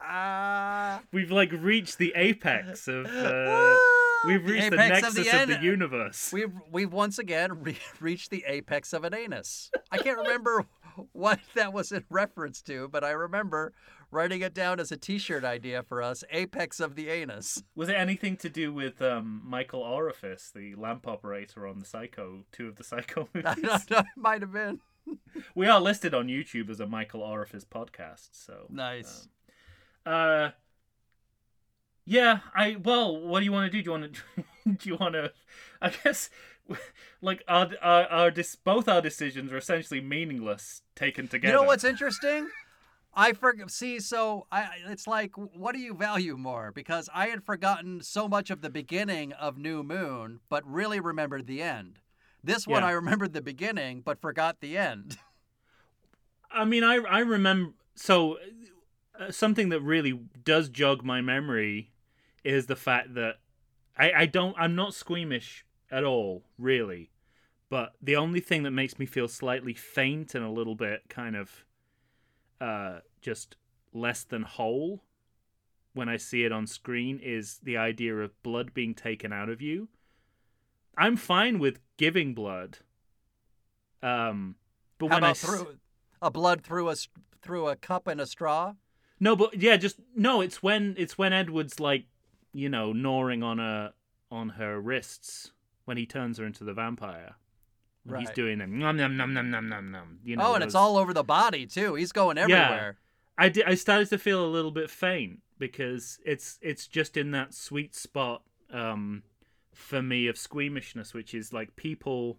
Ah. 0.00 1.00
We've 1.12 1.30
like 1.30 1.52
reached 1.52 1.98
the 1.98 2.12
apex 2.16 2.88
of. 2.88 3.06
Uh, 3.06 3.76
we've 4.24 4.44
reached 4.44 4.70
the, 4.70 4.76
apex 4.76 5.02
nexus 5.02 5.26
of 5.26 5.42
of 5.42 5.48
the 5.48 5.54
the, 5.54 5.62
universe. 5.62 6.32
We've 6.32 6.52
we've 6.70 6.92
once 6.92 7.18
again 7.18 7.62
re- 7.62 7.78
reached 8.00 8.30
the 8.30 8.44
apex 8.46 8.92
of 8.92 9.04
an 9.04 9.14
anus. 9.14 9.70
I 9.90 9.98
can't 9.98 10.18
remember 10.18 10.66
what 11.12 11.40
that 11.54 11.72
was 11.72 11.92
in 11.92 12.04
reference 12.10 12.60
to, 12.62 12.88
but 12.88 13.04
I 13.04 13.10
remember 13.10 13.72
writing 14.10 14.40
it 14.42 14.54
down 14.54 14.80
as 14.80 14.90
a 14.92 14.96
T-shirt 14.96 15.44
idea 15.44 15.82
for 15.82 16.02
us: 16.02 16.24
apex 16.30 16.80
of 16.80 16.94
the 16.94 17.08
anus. 17.08 17.62
Was 17.74 17.88
it 17.88 17.96
anything 17.96 18.36
to 18.38 18.48
do 18.48 18.72
with 18.72 19.00
um, 19.02 19.42
Michael 19.44 19.82
Orifice, 19.82 20.50
the 20.54 20.74
lamp 20.74 21.06
operator 21.06 21.66
on 21.66 21.78
the 21.78 21.86
Psycho, 21.86 22.44
two 22.52 22.68
of 22.68 22.76
the 22.76 22.84
Psycho 22.84 23.28
I 23.34 23.54
movies? 23.54 23.62
don't 23.64 23.90
know, 23.90 23.98
it 23.98 24.06
might 24.16 24.40
have 24.42 24.52
been 24.52 24.80
we 25.54 25.66
are 25.66 25.80
listed 25.80 26.14
on 26.14 26.28
YouTube 26.28 26.70
as 26.70 26.80
a 26.80 26.86
Michael 26.86 27.22
Orifice 27.22 27.64
podcast. 27.64 28.28
So 28.32 28.66
nice. 28.68 29.28
Uh, 30.04 30.50
yeah. 32.04 32.40
I 32.54 32.76
well, 32.82 33.20
what 33.20 33.40
do 33.40 33.44
you 33.44 33.52
want 33.52 33.70
to 33.70 33.76
do? 33.76 33.82
Do 33.82 33.90
you 33.90 33.98
want 33.98 34.14
to? 34.14 34.44
do 34.72 34.88
you 34.88 34.96
want 34.96 35.14
to? 35.14 35.32
I 35.80 35.90
guess, 35.90 36.30
like 37.20 37.42
our 37.48 37.70
our, 37.80 38.06
our 38.06 38.30
dis- 38.30 38.56
both 38.56 38.88
our 38.88 39.00
decisions 39.00 39.52
are 39.52 39.58
essentially 39.58 40.00
meaningless 40.00 40.82
taken 40.94 41.28
together. 41.28 41.54
You 41.54 41.60
know 41.60 41.66
what's 41.66 41.84
interesting? 41.84 42.48
I 43.14 43.32
for 43.32 43.54
see. 43.68 44.00
So 44.00 44.46
I, 44.52 44.68
it's 44.88 45.06
like, 45.06 45.32
what 45.36 45.74
do 45.74 45.80
you 45.80 45.94
value 45.94 46.36
more? 46.36 46.70
Because 46.72 47.08
I 47.12 47.26
had 47.26 47.42
forgotten 47.42 48.02
so 48.02 48.28
much 48.28 48.50
of 48.50 48.60
the 48.60 48.70
beginning 48.70 49.32
of 49.32 49.58
New 49.58 49.82
Moon, 49.82 50.40
but 50.48 50.64
really 50.66 51.00
remembered 51.00 51.46
the 51.46 51.62
end. 51.62 51.98
This 52.42 52.66
one, 52.66 52.82
Yeah. 52.82 52.88
I 52.88 52.92
remembered 52.92 53.32
the 53.32 53.42
beginning, 53.42 54.00
but 54.00 54.20
forgot 54.20 54.60
the 54.60 54.78
end. 54.78 55.18
I 56.52 56.64
mean, 56.64 56.82
I 56.82 56.96
I 56.96 57.20
remember 57.20 57.74
so 57.94 58.38
uh, 59.18 59.30
something 59.30 59.68
that 59.68 59.80
really 59.80 60.20
does 60.44 60.68
jog 60.68 61.04
my 61.04 61.20
memory 61.20 61.90
is 62.42 62.66
the 62.66 62.76
fact 62.76 63.14
that 63.14 63.36
I 63.96 64.12
I 64.12 64.26
don't 64.26 64.56
I'm 64.58 64.74
not 64.74 64.94
squeamish 64.94 65.64
at 65.90 66.04
all, 66.04 66.42
really. 66.58 67.10
But 67.68 67.92
the 68.02 68.16
only 68.16 68.40
thing 68.40 68.64
that 68.64 68.72
makes 68.72 68.98
me 68.98 69.06
feel 69.06 69.28
slightly 69.28 69.74
faint 69.74 70.34
and 70.34 70.44
a 70.44 70.50
little 70.50 70.74
bit 70.74 71.02
kind 71.08 71.36
of 71.36 71.64
uh 72.60 73.00
just 73.20 73.56
less 73.92 74.22
than 74.24 74.42
whole 74.42 75.02
when 75.92 76.08
I 76.08 76.16
see 76.16 76.44
it 76.44 76.52
on 76.52 76.66
screen 76.66 77.18
is 77.22 77.58
the 77.62 77.76
idea 77.76 78.16
of 78.16 78.40
blood 78.42 78.72
being 78.72 78.94
taken 78.94 79.32
out 79.32 79.48
of 79.48 79.60
you. 79.60 79.88
I'm 80.96 81.16
fine 81.16 81.58
with 81.58 81.80
giving 81.96 82.34
blood. 82.34 82.78
Um 84.02 84.56
but 84.98 85.08
How 85.08 85.16
when 85.16 85.24
I 85.24 85.28
about 85.28 85.36
s- 85.36 85.44
through 85.44 85.78
a 86.22 86.30
blood 86.30 86.62
through 86.62 86.90
a 86.90 86.94
through 87.42 87.68
a 87.68 87.76
cup 87.76 88.06
and 88.06 88.20
a 88.20 88.26
straw? 88.26 88.74
No, 89.18 89.36
but 89.36 89.54
yeah, 89.60 89.76
just 89.76 89.96
no. 90.14 90.40
It's 90.40 90.62
when 90.62 90.94
it's 90.96 91.18
when 91.18 91.32
Edward's 91.32 91.78
like, 91.80 92.04
you 92.52 92.68
know, 92.68 92.92
gnawing 92.92 93.42
on 93.42 93.58
her 93.58 93.92
on 94.30 94.50
her 94.50 94.80
wrists 94.80 95.52
when 95.84 95.96
he 95.96 96.06
turns 96.06 96.38
her 96.38 96.46
into 96.46 96.64
the 96.64 96.72
vampire. 96.72 97.34
When 98.04 98.20
He's 98.20 98.30
doing 98.30 98.58
them 98.58 98.78
num 98.78 98.96
num 98.96 99.16
num 99.16 99.34
num 99.34 99.50
num 99.50 99.68
num 99.68 99.90
num. 99.90 100.18
You 100.24 100.36
know. 100.36 100.48
oh, 100.48 100.54
and 100.54 100.64
it's 100.64 100.74
all 100.74 100.96
over 100.96 101.12
the 101.12 101.22
body 101.22 101.66
too. 101.66 101.94
He's 101.94 102.12
going 102.12 102.38
everywhere. 102.38 102.96
Yeah. 102.98 103.44
I 103.44 103.48
did, 103.48 103.64
I 103.66 103.74
started 103.74 104.08
to 104.10 104.18
feel 104.18 104.44
a 104.44 104.48
little 104.48 104.70
bit 104.70 104.90
faint 104.90 105.40
because 105.58 106.18
it's 106.24 106.58
it's 106.62 106.86
just 106.86 107.16
in 107.16 107.30
that 107.32 107.54
sweet 107.54 107.94
spot 107.94 108.42
um 108.72 109.22
for 109.74 110.02
me 110.02 110.26
of 110.28 110.38
squeamishness, 110.38 111.14
which 111.14 111.34
is 111.34 111.52
like 111.52 111.76
people 111.76 112.38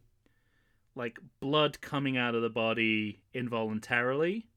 like 0.96 1.20
blood 1.40 1.80
coming 1.82 2.18
out 2.18 2.36
of 2.36 2.42
the 2.42 2.50
body 2.50 3.22
involuntarily 3.34 4.48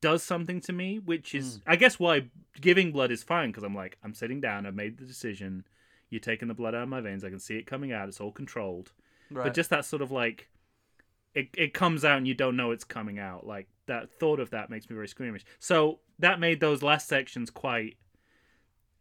does 0.00 0.22
something 0.22 0.60
to 0.60 0.72
me, 0.72 0.98
which 0.98 1.34
is 1.34 1.60
I 1.66 1.76
guess 1.76 1.98
why 1.98 2.26
giving 2.60 2.92
blood 2.92 3.10
is 3.10 3.22
fine 3.22 3.50
because 3.50 3.62
I'm 3.64 3.74
like 3.74 3.96
I'm 4.04 4.12
sitting 4.12 4.40
down, 4.40 4.66
I've 4.66 4.74
made 4.74 4.98
the 4.98 5.06
decision. 5.06 5.64
You're 6.10 6.20
taking 6.20 6.48
the 6.48 6.54
blood 6.54 6.74
out 6.74 6.82
of 6.82 6.88
my 6.90 7.00
veins. 7.00 7.24
I 7.24 7.30
can 7.30 7.40
see 7.40 7.56
it 7.56 7.66
coming 7.66 7.90
out. 7.90 8.08
It's 8.08 8.20
all 8.20 8.30
controlled 8.30 8.92
Right. 9.34 9.44
but 9.44 9.54
just 9.54 9.70
that 9.70 9.84
sort 9.84 10.00
of 10.00 10.10
like 10.10 10.48
it, 11.34 11.48
it 11.56 11.74
comes 11.74 12.04
out 12.04 12.18
and 12.18 12.26
you 12.28 12.34
don't 12.34 12.56
know 12.56 12.70
it's 12.70 12.84
coming 12.84 13.18
out 13.18 13.46
like 13.46 13.68
that 13.86 14.08
thought 14.08 14.38
of 14.40 14.50
that 14.50 14.70
makes 14.70 14.88
me 14.88 14.94
very 14.94 15.08
squeamish 15.08 15.44
so 15.58 15.98
that 16.18 16.38
made 16.40 16.60
those 16.60 16.82
last 16.82 17.08
sections 17.08 17.50
quite 17.50 17.96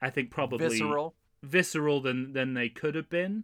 i 0.02 0.10
think 0.10 0.32
probably 0.32 0.70
visceral. 0.70 1.14
visceral 1.44 2.02
than 2.02 2.34
than 2.34 2.54
they 2.56 2.68
could 2.68 2.96
have 2.96 3.10
been 3.10 3.44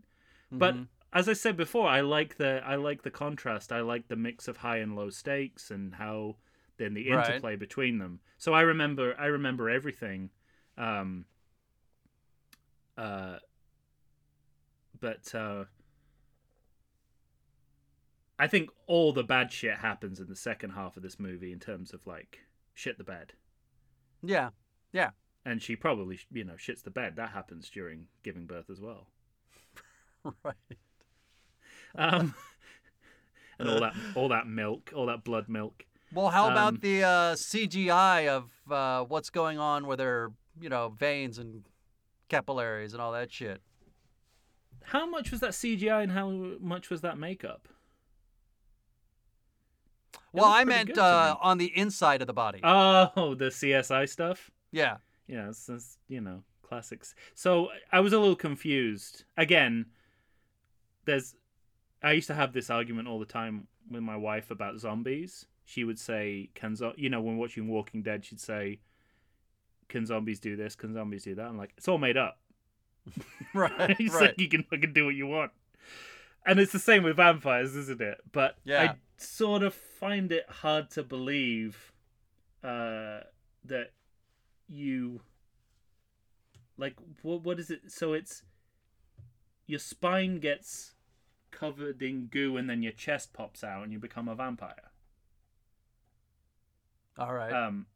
but 0.51 0.73
Mhm. 0.73 0.87
as 1.11 1.27
I 1.27 1.33
said 1.33 1.57
before, 1.57 1.87
I 1.87 2.01
like 2.01 2.37
the 2.37 2.61
I 2.63 2.75
like 2.75 3.01
the 3.01 3.09
contrast. 3.09 3.71
I 3.71 3.81
like 3.81 4.07
the 4.09 4.15
mix 4.15 4.47
of 4.47 4.57
high 4.57 4.77
and 4.77 4.95
low 4.95 5.09
stakes 5.09 5.71
and 5.71 5.95
how 5.95 6.35
then 6.77 6.93
the 6.93 7.09
Right. 7.09 7.27
interplay 7.29 7.55
between 7.55 7.97
them. 7.97 8.19
So 8.37 8.53
I 8.53 8.61
remember 8.61 9.15
I 9.19 9.25
remember 9.25 9.69
everything. 9.71 10.29
Um, 10.77 11.25
uh, 12.97 13.37
but 14.99 15.33
uh, 15.33 15.65
I 18.39 18.47
think 18.47 18.69
all 18.87 19.11
the 19.11 19.23
bad 19.23 19.51
shit 19.51 19.77
happens 19.79 20.19
in 20.19 20.27
the 20.27 20.35
second 20.35 20.71
half 20.71 20.95
of 20.95 21.03
this 21.03 21.19
movie 21.19 21.51
in 21.51 21.59
terms 21.59 21.93
of 21.93 22.07
like 22.07 22.39
shit 22.73 22.97
the 22.97 23.03
bed. 23.03 23.33
Yeah. 24.23 24.49
Yeah. 24.93 25.09
And 25.45 25.61
she 25.61 25.75
probably, 25.75 26.19
you 26.31 26.45
know, 26.45 26.53
shits 26.53 26.81
the 26.83 26.89
bed. 26.89 27.15
That 27.17 27.31
happens 27.31 27.69
during 27.69 28.07
giving 28.23 28.45
birth 28.45 28.69
as 28.69 28.79
well. 28.79 29.07
Right. 30.43 30.55
Um, 31.95 32.35
and 33.59 33.69
all 33.69 33.79
that, 33.79 33.93
all 34.15 34.29
that 34.29 34.47
milk, 34.47 34.91
all 34.95 35.05
that 35.07 35.23
blood 35.23 35.47
milk. 35.47 35.85
Well, 36.13 36.29
how 36.29 36.49
about 36.49 36.73
Um, 36.73 36.79
the 36.81 37.03
uh, 37.03 37.35
CGI 37.35 38.27
of 38.27 38.51
uh, 38.69 39.05
what's 39.05 39.29
going 39.29 39.59
on 39.59 39.87
with 39.87 39.99
her, 39.99 40.31
you 40.59 40.67
know, 40.69 40.89
veins 40.89 41.37
and 41.37 41.63
capillaries 42.27 42.93
and 42.93 43.01
all 43.01 43.11
that 43.13 43.31
shit? 43.31 43.61
How 44.83 45.05
much 45.09 45.31
was 45.31 45.39
that 45.39 45.51
CGI 45.51 46.03
and 46.03 46.11
how 46.11 46.29
much 46.59 46.89
was 46.89 47.01
that 47.01 47.17
makeup? 47.17 47.67
Well, 50.32 50.45
I 50.45 50.64
meant 50.64 50.97
uh, 50.97 51.36
me. 51.36 51.39
on 51.49 51.57
the 51.57 51.78
inside 51.78 52.22
of 52.22 52.28
the 52.28 52.34
body. 52.34 52.60
Oh, 52.64 53.36
the 53.36 53.45
CSI 53.45 54.07
stuff. 54.10 54.51
yeah. 54.72 54.97
Yeah, 55.28 55.49
it's, 55.49 55.70
it's 55.70 55.97
you 56.07 56.22
know 56.22 56.41
classics. 56.64 57.14
So 57.36 57.70
I 57.91 57.99
was 57.99 58.14
a 58.14 58.20
little 58.20 58.36
confused. 58.36 59.26
Again, 59.38 59.86
there's. 61.05 61.36
I 62.01 62.14
used 62.14 62.28
to 62.28 62.34
have 62.34 62.51
this 62.53 62.70
argument 62.72 63.07
all 63.07 63.20
the 63.20 63.26
time 63.26 63.68
with 63.91 64.01
my 64.01 64.18
wife 64.18 64.49
about 64.49 64.80
zombies. 64.80 65.45
She 65.66 65.84
would 65.84 65.99
say, 65.99 66.49
"Can 66.55 66.76
zo-, 66.76 66.93
you 66.97 67.10
know 67.12 67.22
when 67.22 67.38
watching 67.38 67.68
Walking 67.68 68.01
Dead?" 68.01 68.26
She'd 68.26 68.39
say, 68.39 68.80
"Can 69.88 70.05
zombies 70.07 70.39
do 70.39 70.55
this? 70.55 70.76
Can 70.76 70.93
zombies 70.93 71.26
do 71.26 71.36
that?" 71.36 71.45
I'm 71.45 71.57
like, 71.60 71.74
"It's 71.78 71.88
all 71.88 71.99
made 71.99 72.18
up." 72.18 72.39
Right. 73.53 73.72
Right. 73.99 74.12
like, 74.14 74.39
"You 74.39 74.47
can 74.47 74.64
fucking 74.64 74.93
do 74.93 75.05
what 75.05 75.16
you 75.16 75.28
want," 75.28 75.51
and 76.45 76.59
it's 76.59 76.71
the 76.71 76.79
same 76.79 77.03
with 77.03 77.17
vampires, 77.17 77.75
isn't 77.75 78.01
it? 78.01 78.19
But 78.31 78.57
Yeah. 78.63 78.81
I 78.81 78.95
sort 79.17 79.63
of 79.63 79.73
find 79.73 80.31
it 80.31 80.45
hard 80.49 80.89
to 80.91 81.03
believe 81.03 81.91
uh, 82.63 83.21
that 83.65 83.91
you 84.67 85.21
like 86.77 86.95
what 87.23 87.41
what 87.41 87.59
is 87.59 87.71
it 87.71 87.81
so 87.87 88.13
it's 88.13 88.43
your 89.65 89.79
spine 89.79 90.39
gets 90.39 90.93
covered 91.51 92.01
in 92.03 92.27
goo 92.27 92.55
and 92.55 92.69
then 92.69 92.83
your 92.83 92.91
chest 92.91 93.33
pops 93.33 93.63
out 93.63 93.83
and 93.83 93.91
you 93.91 93.97
become 93.97 94.27
a 94.27 94.35
vampire 94.35 94.91
all 97.17 97.33
right. 97.33 97.51
um 97.51 97.87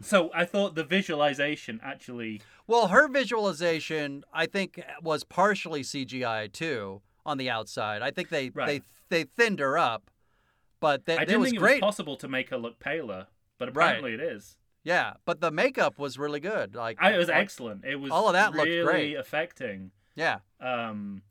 so 0.00 0.30
i 0.32 0.44
thought 0.44 0.76
the 0.76 0.84
visualization 0.84 1.80
actually 1.82 2.40
well, 2.66 2.88
her 2.88 3.08
visualization, 3.08 4.24
I 4.32 4.46
think, 4.46 4.82
was 5.02 5.22
partially 5.22 5.82
CGI 5.82 6.50
too 6.50 7.02
on 7.26 7.38
the 7.38 7.50
outside. 7.50 8.02
I 8.02 8.10
think 8.10 8.28
they 8.28 8.50
Right. 8.50 8.82
they 9.10 9.24
they 9.24 9.24
thinned 9.24 9.58
her 9.60 9.76
up, 9.78 10.10
but 10.80 11.06
they, 11.06 11.16
i 11.18 11.22
it 11.22 11.26
didn't 11.26 11.40
was 11.40 11.50
think 11.50 11.56
it 11.56 11.60
great. 11.60 11.74
was 11.82 11.88
possible 11.94 12.16
to 12.16 12.28
make 12.28 12.50
her 12.50 12.58
look 12.58 12.78
paler 12.78 13.26
but 13.58 13.74
Right. 13.74 13.86
apparently 13.96 14.14
it 14.14 14.20
is 14.20 14.56
yeah, 14.82 15.14
but 15.24 15.40
the 15.40 15.50
makeup 15.50 15.98
was 15.98 16.18
really 16.18 16.40
good. 16.40 16.74
Like 16.74 16.98
I, 17.00 17.14
it 17.14 17.16
was 17.18 17.28
like- 17.28 17.38
excellent 17.38 17.84
it 17.84 17.96
was 17.96 18.10
all 18.10 18.26
of 18.28 18.34
that 18.34 18.52
looked 18.52 18.84
great. 18.84 19.14
affecting 19.14 19.90
Yeah, 20.14 20.38
um 20.60 21.22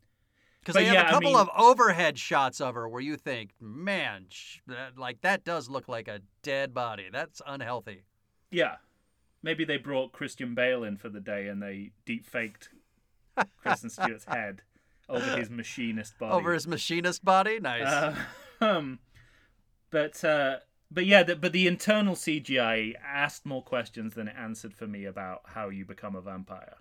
because 0.59 0.75
they 0.75 0.85
have 0.85 0.93
yeah, 0.93 1.01
a 1.03 1.07
I 1.07 1.11
couple 1.11 1.31
mean- 1.31 1.39
of 1.39 1.49
overhead 1.57 2.17
shots 2.17 2.61
of 2.61 2.73
her 2.75 2.87
where 2.87 3.01
you 3.01 3.17
think, 3.17 3.51
man, 3.59 4.27
sh- 4.29 4.59
that, 4.67 4.97
like 4.97 5.19
that 5.21 5.43
does 5.43 5.69
look 5.69 5.89
like 5.89 6.07
a 6.07 6.21
dead 6.41 6.73
body. 6.73 7.09
That's 7.11 7.41
unhealthy. 7.45 8.03
Yeah. 8.49 8.77
Maybe 9.41 9.65
they 9.65 9.75
brought 9.75 10.13
Christian 10.13 10.55
Bale 10.55 10.85
in 10.85 10.95
for 10.95 11.09
the 11.09 11.19
day 11.19 11.49
and 11.49 11.61
they 11.61 11.91
deep 12.05 12.25
faked 12.25 12.69
Kristen 13.57 13.89
Stewart's 13.89 14.23
head 14.23 14.61
over 15.09 15.37
his 15.37 15.49
machinist 15.49 16.17
body. 16.17 16.35
Over 16.35 16.53
his 16.53 16.67
machinist 16.67 17.23
body, 17.23 17.59
nice. 17.59 17.87
Uh, 17.87 18.15
um, 18.61 18.99
but 19.89 20.23
uh, 20.23 20.57
but 20.91 21.05
yeah, 21.05 21.23
the, 21.23 21.35
but 21.35 21.51
the 21.53 21.67
internal 21.67 22.15
CGI 22.15 22.93
asked 23.03 23.45
more 23.45 23.63
questions 23.63 24.15
than 24.15 24.27
it 24.27 24.35
answered 24.37 24.73
for 24.73 24.87
me 24.87 25.05
about 25.05 25.41
how 25.45 25.69
you 25.69 25.85
become 25.85 26.15
a 26.15 26.21
vampire. 26.21 26.75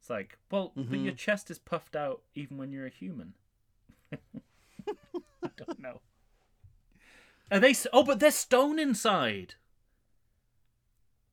It's 0.00 0.08
like, 0.10 0.38
well, 0.50 0.72
but 0.76 0.86
Mhm. 0.86 1.04
your 1.04 1.12
chest 1.14 1.50
is 1.50 1.58
puffed 1.58 1.96
out 1.96 2.22
even 2.34 2.56
when 2.56 2.70
you're 2.72 2.86
a 2.86 2.90
human. 2.90 3.34
I 4.12 5.50
don't 5.56 5.78
know. 5.78 6.00
Are 7.50 7.60
they? 7.60 7.74
Oh, 7.92 8.04
but 8.04 8.20
they're 8.20 8.30
stone 8.30 8.78
inside. 8.78 9.54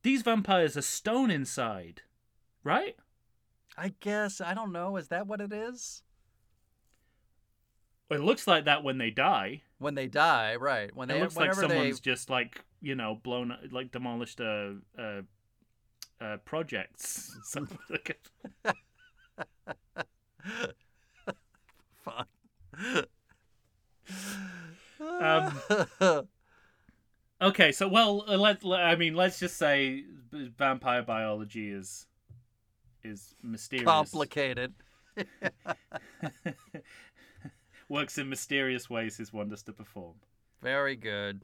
These 0.02 0.22
vampires 0.22 0.76
are 0.76 0.82
stone 0.82 1.30
inside, 1.30 2.02
right? 2.62 2.96
I 3.76 3.92
guess 4.00 4.40
I 4.40 4.54
don't 4.54 4.72
know. 4.72 4.96
Is 4.96 5.08
that 5.08 5.26
what 5.26 5.40
it 5.40 5.52
is? 5.52 6.02
It 8.10 8.20
looks 8.20 8.46
like 8.46 8.66
that 8.66 8.84
when 8.84 8.98
they 8.98 9.10
die. 9.10 9.62
When 9.78 9.94
they 9.94 10.06
die, 10.06 10.54
right? 10.56 10.94
When 10.94 11.08
they 11.08 11.18
it 11.18 11.22
looks 11.22 11.36
like 11.36 11.50
whenever 11.50 11.68
they 11.68 11.74
someone's 11.74 12.00
just 12.00 12.30
like 12.30 12.64
you 12.80 12.94
know 12.94 13.18
blown 13.22 13.56
like 13.72 13.90
demolished 13.92 14.40
a 14.40 14.76
a, 14.98 15.22
a 16.20 16.38
projects. 16.38 17.36
Something 17.44 17.78
like 17.90 18.10
it. 18.10 18.74
Fuck. 22.04 22.28
Um, 24.98 26.28
Okay, 27.40 27.70
so 27.70 27.86
well, 27.86 28.24
uh, 28.26 28.36
let, 28.38 28.64
let 28.64 28.82
I 28.82 28.96
mean, 28.96 29.14
let's 29.14 29.38
just 29.38 29.56
say 29.58 30.04
vampire 30.32 31.02
biology 31.02 31.70
is 31.70 32.06
is 33.06 33.34
mysterious. 33.42 33.86
complicated. 33.86 34.74
Works 37.88 38.18
in 38.18 38.28
mysterious 38.28 38.90
ways 38.90 39.16
his 39.16 39.32
wonders 39.32 39.62
to 39.64 39.72
perform. 39.72 40.14
Very 40.60 40.96
good. 40.96 41.42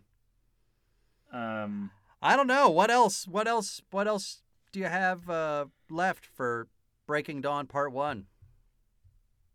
Um, 1.33 1.91
I 2.21 2.37
don't 2.37 2.47
know 2.49 2.69
what 2.69 2.91
else. 2.91 3.27
What 3.27 3.49
else? 3.49 3.81
What 3.91 4.07
else 4.09 4.43
do 4.73 4.81
you 4.81 4.87
have 4.87 5.31
uh, 5.31 5.67
left 5.89 6.27
for 6.27 6.69
Breaking 7.07 7.41
Dawn 7.41 7.67
Part 7.67 7.93
One? 7.93 8.27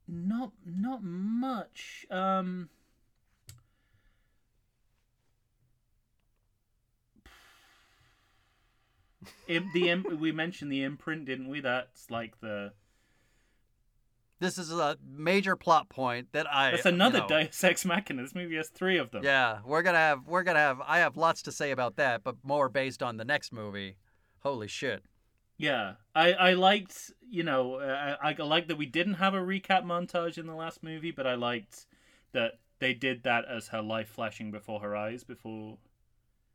not 0.08 0.52
not 0.66 1.04
much. 1.04 2.06
Um, 2.10 2.70
im- 9.48 9.70
the 9.74 9.90
im- 9.90 10.18
we 10.20 10.32
mentioned 10.32 10.72
the 10.72 10.84
imprint, 10.84 11.26
didn't 11.26 11.50
we? 11.50 11.60
That's 11.62 12.10
like 12.10 12.40
the 12.40 12.74
This 14.40 14.58
is 14.58 14.72
a 14.72 14.98
major 15.04 15.56
plot 15.56 15.90
point 15.90 16.28
that 16.34 16.46
I. 16.52 16.72
that's 16.72 16.86
another 16.86 17.20
you 17.20 17.28
know, 17.28 17.44
Deus 17.44 17.64
Ex 17.64 17.86
Machina. 17.86 18.22
This 18.22 18.36
movie 18.36 18.56
has 18.56 18.70
three 18.70 18.98
of 18.98 19.12
them. 19.12 19.24
Yeah, 19.24 19.60
we're 19.66 19.82
gonna 19.82 19.98
have. 19.98 20.28
We're 20.28 20.44
gonna 20.44 20.60
have. 20.60 20.80
I 20.86 21.00
have 21.00 21.18
lots 21.18 21.42
to 21.44 21.52
say 21.52 21.72
about 21.72 21.96
that, 21.96 22.24
but 22.24 22.36
more 22.44 22.70
based 22.70 23.02
on 23.02 23.18
the 23.18 23.26
next 23.26 23.52
movie. 23.52 23.98
Holy 24.42 24.68
shit! 24.68 25.04
Yeah, 25.58 25.94
I 26.14 26.34
I 26.34 26.54
liked 26.54 27.12
you 27.28 27.44
know 27.44 27.76
uh, 27.76 28.18
I 28.22 28.34
I 28.38 28.44
liked 28.44 28.68
that 28.68 28.78
we 28.78 28.86
didn't 28.86 29.16
have 29.16 29.34
a 29.34 29.40
recap 29.40 29.84
montage 29.84 30.38
in 30.38 30.46
the 30.46 30.54
last 30.56 30.84
movie, 30.84 31.12
but 31.12 31.26
I 31.26 31.34
liked 31.34 31.88
that 32.34 32.60
they 32.80 32.94
did 32.94 33.24
that 33.24 33.46
as 33.46 33.70
her 33.70 33.82
life 33.82 34.08
flashing 34.10 34.52
before 34.52 34.82
her 34.82 34.96
eyes 34.96 35.24
before 35.24 35.80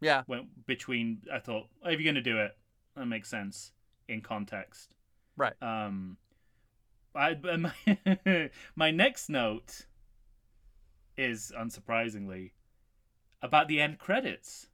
Yeah, 0.03 0.24
went 0.26 0.66
between. 0.66 1.22
I 1.32 1.38
thought 1.38 1.68
oh, 1.84 1.88
if 1.88 2.00
you're 2.00 2.12
gonna 2.12 2.22
do 2.22 2.38
it, 2.38 2.57
that 2.96 3.07
makes 3.07 3.28
sense 3.28 3.70
in 4.09 4.20
context. 4.20 4.96
right. 5.36 5.55
Um, 5.62 6.18
I 7.14 7.34
but 7.42 7.61
my 7.61 8.50
my 8.74 8.90
next 8.90 9.28
note 9.28 9.86
is 11.16 11.53
unsurprisingly 11.57 12.50
about 13.40 13.68
the 13.68 13.80
end 13.80 13.98
credits, 13.98 14.68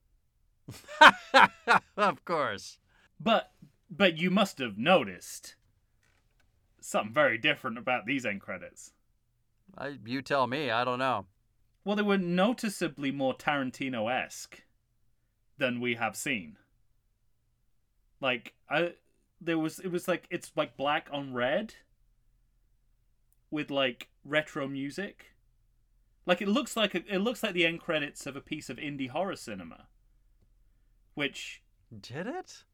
of 1.96 2.24
course. 2.24 2.78
but 3.20 3.52
but 3.90 4.16
you 4.16 4.30
must 4.30 4.58
have 4.58 4.78
noticed 4.78 5.56
something 6.80 7.12
very 7.12 7.36
different 7.36 7.76
about 7.76 8.06
these 8.06 8.24
end 8.24 8.40
credits. 8.40 8.92
I, 9.76 9.98
you 10.06 10.22
tell 10.22 10.46
me. 10.46 10.70
I 10.70 10.84
don't 10.84 10.98
know. 10.98 11.26
Well, 11.84 11.96
they 11.96 12.02
were 12.02 12.18
noticeably 12.18 13.10
more 13.10 13.34
Tarantino 13.34 14.10
esque 14.10 14.62
than 15.58 15.80
we 15.80 15.94
have 15.96 16.16
seen. 16.16 16.56
Like 18.20 18.54
I, 18.70 18.92
there 19.40 19.58
was 19.58 19.78
it 19.78 19.88
was 19.92 20.08
like 20.08 20.26
it's 20.30 20.50
like 20.56 20.76
black 20.76 21.08
on 21.12 21.32
red 21.34 21.74
with 23.50 23.70
like 23.70 24.08
retro 24.24 24.66
music. 24.68 25.26
Like 26.26 26.42
it 26.42 26.48
looks 26.48 26.76
like 26.76 26.94
a, 26.94 27.02
it 27.12 27.18
looks 27.18 27.42
like 27.42 27.54
the 27.54 27.64
end 27.64 27.80
credits 27.80 28.26
of 28.26 28.36
a 28.36 28.40
piece 28.40 28.68
of 28.68 28.76
indie 28.76 29.08
horror 29.08 29.36
cinema. 29.36 29.86
Which, 31.14 31.62
Did 32.00 32.26
it? 32.26 32.64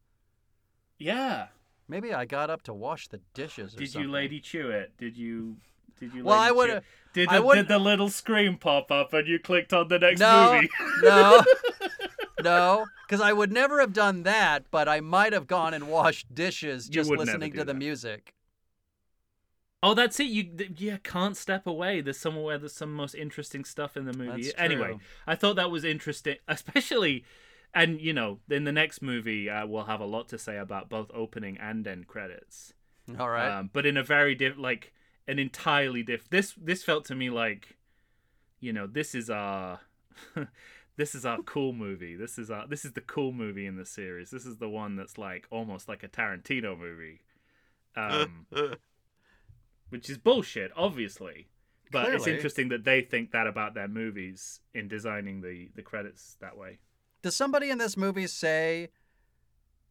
yeah. 0.99 1.47
Maybe 1.87 2.13
I 2.15 2.25
got 2.25 2.49
up 2.51 2.63
to 2.63 2.73
wash 2.75 3.09
the 3.09 3.21
dishes. 3.35 3.75
Or 3.75 3.79
Did 3.79 3.91
something. 3.91 4.09
you 4.09 4.13
Lady 4.15 4.41
Chew 4.41 4.71
it? 4.71 4.93
Did 4.99 5.17
you 5.17 5.57
Did 6.01 6.15
you? 6.15 6.25
Well, 6.25 6.39
I 6.39 6.51
would- 6.51 6.71
it? 6.71 6.85
Did 7.13 7.29
I 7.29 7.39
the, 7.41 7.55
did 7.55 7.69
the 7.69 7.79
little 7.79 8.09
screen 8.09 8.57
pop 8.57 8.91
up 8.91 9.13
and 9.15 9.29
you 9.29 9.39
clicked 9.39 9.73
on 9.73 9.87
the 9.87 10.01
next 10.01 10.19
No, 10.19 10.55
movie? 10.55 10.69
no, 11.03 11.45
no, 12.45 12.87
because 13.07 13.21
I 13.21 13.33
would 13.33 13.53
never 13.53 13.81
have 13.81 13.93
done 13.93 14.23
that, 14.25 14.65
but 14.71 14.89
I 14.89 15.01
might 15.01 15.33
have 15.33 15.47
gone 15.47 15.75
and 15.75 15.89
washed 15.89 16.35
dishes 16.35 16.89
just 16.89 17.11
listening 17.11 17.53
do 17.53 17.59
to 17.59 17.65
the 17.65 17.73
that. 17.73 17.79
music. 17.79 18.35
Oh, 19.83 19.93
that's 19.93 20.19
it. 20.19 20.25
You 20.25 20.51
yeah 20.77 20.97
can't 21.03 21.37
step 21.37 21.67
away. 21.67 22.01
There's 22.01 22.19
somewhere 22.19 22.45
where 22.45 22.59
there's 22.59 22.73
some 22.73 22.95
most 22.95 23.15
interesting 23.15 23.65
stuff 23.65 23.99
in 23.99 24.07
the 24.07 24.15
movie. 24.15 24.45
That's 24.45 24.55
Anyway. 24.57 24.99
I 25.27 25.35
thought 25.35 25.57
that 25.57 25.71
was 25.71 25.85
interesting, 25.85 26.37
especially, 26.49 27.25
and 27.75 28.01
you 28.01 28.15
know, 28.15 28.39
in 28.49 28.65
the 28.65 28.73
next 28.73 29.03
movie, 29.03 29.51
uh, 29.51 29.67
we'll 29.67 29.85
have 29.85 30.01
a 30.01 30.07
lot 30.07 30.29
to 30.29 30.39
say 30.39 30.57
about 30.57 30.89
both 30.89 31.11
opening 31.13 31.59
and 31.59 31.87
end 31.87 32.07
credits. 32.07 32.73
All 33.19 33.29
right. 33.29 33.59
Um, 33.59 33.71
but 33.75 33.85
in 33.85 33.99
a 33.99 34.03
very 34.03 34.35
diff, 34.35 34.55
like 34.57 34.95
an 35.29 35.39
entirely 35.39 36.03
diff. 36.03 36.31
This 36.31 36.55
this 36.57 36.83
felt 36.83 37.05
to 37.07 37.15
me 37.15 37.29
like, 37.29 37.77
you 38.61 38.73
know, 38.73 38.87
this 38.87 39.15
is 39.15 39.29
our. 39.29 39.81
This 40.97 41.15
is 41.15 41.27
our 41.27 41.43
cool 41.43 41.73
movie. 41.73 42.15
This 42.15 42.39
is 42.39 42.51
our 42.51 42.67
this 42.67 42.85
is 42.85 42.93
the 42.93 43.01
cool 43.01 43.33
movie 43.33 43.67
in 43.67 43.77
the 43.77 43.87
series. 43.87 44.31
This 44.31 44.47
is 44.47 44.59
the 44.59 44.69
one 44.69 44.97
that's 44.97 45.19
like 45.19 45.47
almost 45.51 45.89
like 45.89 46.03
a 46.03 46.09
Tarantino 46.09 46.79
movie. 46.79 47.23
Um, 47.97 48.47
which 49.89 50.11
is 50.11 50.19
bullshit, 50.19 50.73
obviously. 50.77 51.49
But 51.93 52.13
it's 52.13 52.27
interesting 52.27 52.71
that 52.71 52.85
they 52.85 53.03
think 53.03 53.31
that 53.31 53.47
about 53.47 53.75
their 53.75 53.87
movies 53.87 54.61
in 54.73 54.89
designing 54.89 55.41
the, 55.41 55.69
the 55.77 55.83
credits 55.83 56.37
that 56.41 56.57
way. 56.57 56.81
Does 57.23 57.37
somebody 57.37 57.71
in 57.71 57.79
this 57.79 57.97
movie 57.97 58.27
say 58.27 58.89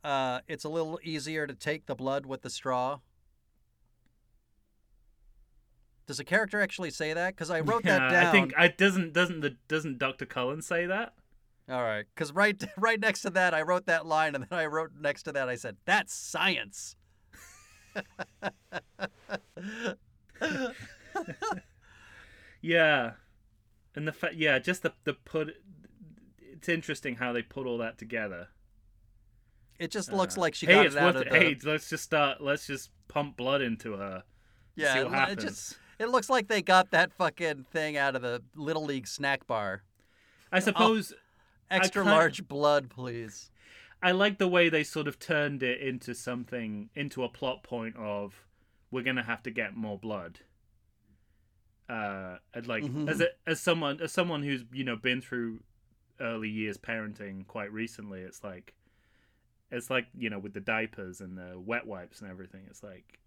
uh, 0.03 0.41
it's 0.47 0.65
a 0.65 0.69
little 0.69 0.99
easier 1.03 1.47
to 1.47 1.53
take 1.53 1.85
the 1.85 1.95
blood 1.95 2.25
with 2.25 2.41
the 2.41 2.49
straw? 2.49 2.99
Does 6.13 6.19
a 6.19 6.23
character 6.23 6.61
actually 6.61 6.91
say 6.91 7.11
that? 7.13 7.33
Because 7.33 7.49
I 7.49 7.61
wrote 7.61 7.81
that 7.85 7.99
Yeah, 7.99 8.11
down. 8.11 8.25
I 8.27 8.31
think 8.31 8.53
I 8.55 8.67
doesn't 8.67 9.13
doesn't 9.13 9.39
the 9.39 9.57
doesn't 9.67 9.97
Dr. 9.97 10.27
Cullen 10.27 10.61
say 10.61 10.85
that? 10.85 11.15
All 11.67 11.81
right, 11.81 12.05
because 12.13 12.31
right, 12.31 12.63
right 12.77 12.99
next 12.99 13.21
to 13.23 13.31
that, 13.31 13.55
I 13.55 13.63
wrote 13.63 13.87
that 13.87 14.05
line, 14.05 14.35
and 14.35 14.45
then 14.47 14.59
I 14.59 14.67
wrote 14.67 14.91
next 15.01 15.23
to 15.23 15.31
that, 15.31 15.49
I 15.49 15.55
said, 15.55 15.77
"That's 15.85 16.13
science." 16.13 16.95
Yeah, 22.61 23.13
and 23.95 24.07
the 24.07 24.13
fa- 24.13 24.31
yeah, 24.35 24.59
just 24.59 24.83
the 24.83 24.93
the 25.03 25.13
put. 25.13 25.55
It's 26.39 26.69
interesting 26.69 27.15
how 27.15 27.33
they 27.33 27.41
put 27.41 27.65
all 27.67 27.77
that 27.79 27.97
together. 27.97 28.47
It 29.79 29.91
just 29.91 30.13
looks 30.13 30.37
Uh, 30.37 30.41
like 30.41 30.55
she 30.55 30.65
got 30.67 30.85
it 30.85 30.95
out 30.95 31.15
of 31.15 31.23
it. 31.23 31.29
the. 31.31 31.35
Hey, 31.37 31.57
let's 31.63 31.89
just 31.89 32.03
start. 32.03 32.39
Let's 32.39 32.67
just 32.67 32.91
pump 33.09 33.35
blood 33.35 33.61
into 33.61 33.93
her. 33.97 34.23
yeah, 34.75 34.93
see 34.93 34.99
it, 34.99 35.03
what 35.05 35.13
it 35.13 35.17
happens. 35.17 35.43
just 35.43 35.77
it 35.99 36.07
looks 36.09 36.29
like 36.29 36.47
they 36.47 36.61
got 36.61 36.91
that 36.91 37.13
fucking 37.13 37.65
thing 37.71 37.97
out 37.97 38.15
of 38.15 38.21
the 38.21 38.41
little 38.55 38.83
league 38.85 39.07
snack 39.07 39.45
bar. 39.47 39.83
I 40.51 40.59
suppose 40.59 41.13
Extra 41.71 42.03
can't- 42.03 42.15
large 42.15 42.47
blood, 42.47 42.89
please. 42.89 43.49
I 44.01 44.11
like 44.11 44.37
the 44.37 44.47
way 44.49 44.67
they 44.69 44.83
sort 44.83 45.07
of 45.07 45.17
turned 45.17 45.63
it 45.63 45.79
into 45.81 46.13
something 46.13 46.89
into 46.93 47.23
a 47.23 47.29
plot 47.29 47.63
point 47.63 47.95
of 47.95 48.45
we're 48.91 49.03
gonna 49.03 49.23
have 49.23 49.41
to 49.43 49.51
get 49.51 49.75
more 49.75 49.97
blood. 49.97 50.39
Uh, 51.89 52.37
and 52.53 52.67
like 52.67 52.83
Mhm. 52.83 53.09
as 53.09 53.21
a, 53.21 53.27
as 53.45 53.59
someone 53.59 53.99
as 54.01 54.11
someone 54.11 54.43
who's 54.43 54.63
you 54.71 54.83
know 54.83 54.95
been 54.95 55.21
through 55.21 55.61
early 56.19 56.49
years 56.49 56.77
parenting 56.77 57.45
quite 57.47 57.71
recently, 57.71 58.21
it's 58.21 58.43
like 58.43 58.73
it's 59.71 59.89
like 59.89 60.07
you 60.17 60.29
know 60.29 60.39
with 60.39 60.53
the 60.53 60.61
diapers 60.61 61.19
and 61.21 61.37
the 61.37 61.59
wet 61.59 61.85
wipes 61.85 62.21
and 62.21 62.29
everything. 62.29 62.61
It's 62.69 62.83
like 62.83 63.19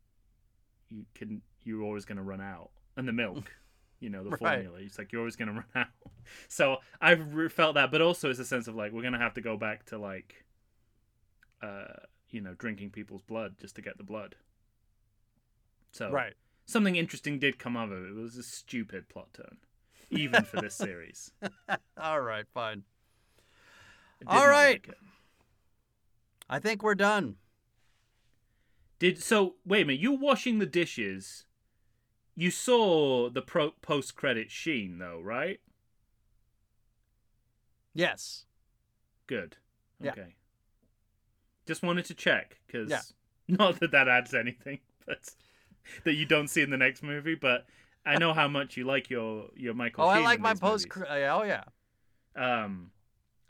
you 0.91 1.05
can 1.15 1.43
you're 1.65 1.83
always 1.83 2.05
gonna 2.05 2.23
run 2.23 2.41
out, 2.41 2.71
and 2.97 3.07
the 3.09 3.13
milk. 3.13 3.53
You 3.99 4.11
know 4.11 4.23
the 4.25 4.29
Right. 4.31 4.39
formula. 4.39 4.79
It's 4.83 4.99
like 4.99 5.11
you're 5.11 5.23
always 5.23 5.37
gonna 5.37 5.53
run 5.55 5.65
out. 5.75 5.87
So 6.49 6.77
I've 7.01 7.33
re- 7.35 7.49
felt 7.49 7.77
that, 7.77 7.91
but 7.91 8.03
also 8.03 8.29
it's 8.29 8.39
a 8.39 8.45
sense 8.45 8.69
of 8.69 8.75
like 8.77 8.93
we're 8.93 9.03
gonna 9.03 9.19
have 9.19 9.33
to 9.35 9.41
go 9.41 9.57
back 9.57 9.87
to 9.87 9.97
like 9.97 10.45
uh, 11.63 11.95
you 12.29 12.43
know, 12.43 12.53
drinking 12.53 12.91
people's 12.91 13.23
blood 13.23 13.55
just 13.59 13.75
to 13.77 13.81
get 13.83 13.97
the 13.97 14.05
blood. 14.05 14.35
So 15.93 16.11
Right. 16.11 16.35
something 16.67 16.95
interesting 16.97 17.39
did 17.39 17.59
come 17.59 17.75
out 17.75 17.91
of 17.91 18.05
it. 18.05 18.09
It 18.11 18.15
was 18.17 18.37
a 18.37 18.43
stupid 18.43 19.09
plot 19.09 19.33
turn, 19.33 19.57
even 20.11 20.45
for 20.45 20.61
this 20.61 20.75
series. 20.75 21.33
All 21.99 22.21
right, 22.21 22.45
fine. 22.53 22.83
All 24.27 24.47
right. 24.47 24.87
like. 24.87 24.95
I 26.51 26.59
think 26.59 26.83
we're 26.83 26.95
done. 26.95 27.37
Did 28.99 29.23
so? 29.23 29.55
Wait 29.65 29.83
a 29.83 29.85
minute. 29.85 30.01
You 30.01 30.13
washing 30.13 30.59
the 30.59 30.67
dishes? 30.67 31.45
You 32.35 32.51
saw 32.51 33.31
the 33.31 33.43
pro- 33.43 33.73
post-credit 33.83 34.51
sheen, 34.51 34.99
though, 34.99 35.21
right? 35.21 35.61
Yes. 37.95 38.45
Good. 39.27 39.57
Yeah. 40.01 40.13
Okay. 40.13 40.35
Just 41.67 41.83
wanted 41.83 42.05
to 42.07 42.15
check 42.15 42.59
because 42.67 42.91
Yeah. 42.91 43.01
not 43.49 43.81
that 43.81 43.93
that 43.93 44.09
adds 44.09 44.35
anything, 44.35 44.81
but 45.07 45.31
that 46.05 46.15
you 46.15 46.27
don't 46.27 46.49
see 46.49 46.63
in 46.63 46.71
the 46.71 46.77
next 46.77 47.03
movie. 47.03 47.35
But 47.35 47.67
I 48.05 48.19
know 48.19 48.35
how 48.35 48.49
much 48.49 48.77
you 48.77 48.85
like 48.85 49.11
your 49.11 49.49
your 49.57 49.75
Michael. 49.75 50.05
Oh, 50.05 50.09
I 50.09 50.19
like 50.19 50.41
my 50.41 50.55
post. 50.55 50.89
Oh 50.95 51.43
yeah. 51.43 51.65
Um, 52.37 52.91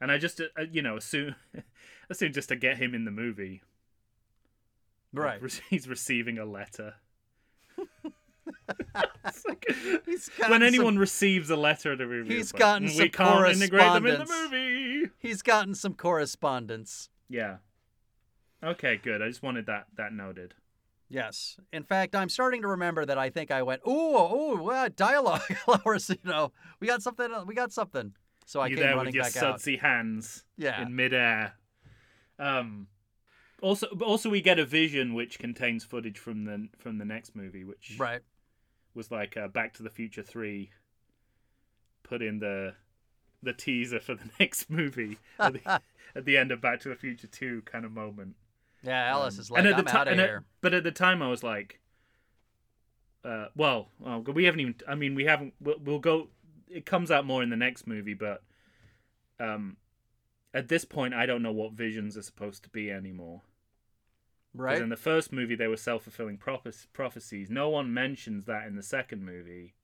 and 0.00 0.10
I 0.12 0.18
just 0.18 0.40
uh, 0.40 0.62
you 0.70 0.80
know 0.80 0.96
assume 0.96 1.34
assume 2.10 2.32
just 2.32 2.48
to 2.50 2.56
get 2.56 2.78
him 2.78 2.94
in 2.94 3.04
the 3.04 3.10
movie. 3.10 3.62
Right. 5.22 5.62
He's 5.70 5.88
receiving 5.88 6.38
a 6.38 6.44
letter. 6.44 6.94
Like- 9.48 9.66
when 10.48 10.62
anyone 10.62 10.94
some- 10.94 10.98
receives 10.98 11.50
a 11.50 11.56
letter 11.56 11.96
to 11.96 12.06
review, 12.06 12.36
He's 12.36 12.52
gotten 12.52 12.88
"Mm, 12.88 12.92
some 12.92 13.02
we 13.02 13.08
can't 13.08 13.48
integrate 13.56 13.92
them 13.92 14.06
in 14.06 14.12
the 14.20 14.24
correspondence." 14.24 14.50
movie. 14.52 15.10
He's 15.18 15.42
gotten 15.42 15.74
some 15.74 15.94
correspondence. 15.94 17.08
Yeah. 17.28 17.56
Okay, 18.62 18.98
good. 19.02 19.22
I 19.22 19.28
just 19.28 19.42
wanted 19.42 19.66
that 19.66 19.86
that 19.96 20.12
noted. 20.12 20.54
Yes. 21.08 21.58
In 21.72 21.82
fact, 21.84 22.14
I'm 22.16 22.28
starting 22.28 22.62
to 22.62 22.68
remember 22.68 23.04
that 23.04 23.18
I 23.18 23.30
think 23.30 23.50
I 23.50 23.62
went, 23.62 23.82
ooh, 23.86 23.90
ooh, 24.16 24.70
uh, 24.70 24.88
dialogue 24.94 25.42
hours. 25.86 26.08
You 26.08 26.16
know, 26.24 26.52
we 26.80 26.86
got 26.86 27.02
something. 27.02 27.28
We 27.46 27.54
got 27.54 27.72
something. 27.72 28.12
So 28.46 28.60
I 28.60 28.68
you 28.68 28.76
came 28.76 28.84
there 28.84 28.90
running 28.96 29.06
with 29.06 29.14
your 29.16 29.24
back 29.24 29.36
out. 29.36 29.60
sudsy 29.60 29.76
hands 29.76 30.44
Yeah. 30.56 30.80
in 30.82 30.94
midair. 30.94 31.54
Um, 32.38 32.86
also, 33.62 33.86
also 34.02 34.28
we 34.30 34.40
get 34.40 34.58
a 34.58 34.64
vision 34.64 35.14
which 35.14 35.38
contains 35.38 35.84
footage 35.84 36.18
from 36.18 36.44
the 36.44 36.68
from 36.78 36.98
the 36.98 37.04
next 37.04 37.34
movie, 37.36 37.64
which 37.64 37.96
Right. 37.98 38.20
was 38.94 39.10
like 39.10 39.36
uh, 39.36 39.48
Back 39.48 39.74
to 39.74 39.82
the 39.82 39.90
Future 39.90 40.22
Three. 40.22 40.70
Put 42.02 42.22
in 42.22 42.38
the 42.38 42.74
the 43.42 43.52
teaser 43.52 44.00
for 44.00 44.14
the 44.14 44.28
next 44.40 44.70
movie 44.70 45.18
at 45.38 45.52
the, 45.54 45.80
at 46.14 46.24
the 46.24 46.36
end 46.36 46.50
of 46.52 46.60
Back 46.60 46.80
to 46.80 46.88
the 46.88 46.94
Future 46.96 47.26
Two 47.26 47.62
kind 47.62 47.84
of 47.84 47.92
moment. 47.92 48.36
Yeah. 48.82 49.04
Alice 49.10 49.34
Um, 49.36 49.40
is 49.40 49.50
like, 49.50 49.58
and 49.60 49.68
at 49.68 49.74
I'm 49.78 49.84
the 49.84 49.90
ti- 49.90 49.96
out 49.96 50.08
at- 50.08 50.16
here. 50.16 50.44
but 50.60 50.74
at 50.74 50.84
the 50.84 50.92
time, 50.92 51.22
I 51.22 51.28
was 51.28 51.42
like, 51.42 51.80
uh, 53.24 53.46
well, 53.56 53.88
well, 53.98 54.20
we 54.22 54.44
haven't 54.44 54.60
even. 54.60 54.74
I 54.86 54.94
mean, 54.94 55.14
we 55.14 55.24
haven't. 55.24 55.54
We'll, 55.60 55.78
we'll 55.82 55.98
go. 55.98 56.28
It 56.68 56.86
comes 56.86 57.10
out 57.10 57.24
more 57.26 57.42
in 57.42 57.50
the 57.50 57.56
next 57.56 57.86
movie, 57.86 58.14
but 58.14 58.42
um, 59.40 59.76
at 60.54 60.68
this 60.68 60.84
point, 60.84 61.14
I 61.14 61.26
don't 61.26 61.42
know 61.42 61.52
what 61.52 61.72
visions 61.72 62.16
are 62.16 62.22
supposed 62.22 62.62
to 62.64 62.70
be 62.70 62.90
anymore. 62.90 63.42
Right. 64.54 64.80
in 64.80 64.88
the 64.88 64.96
first 64.96 65.32
movie, 65.34 65.54
they 65.54 65.66
were 65.66 65.76
self 65.76 66.04
fulfilling 66.04 66.38
prophe- 66.38 66.86
prophecies. 66.94 67.50
No 67.50 67.68
one 67.68 67.92
mentions 67.92 68.46
that 68.46 68.66
in 68.66 68.74
the 68.74 68.82
second 68.82 69.22
movie. 69.22 69.74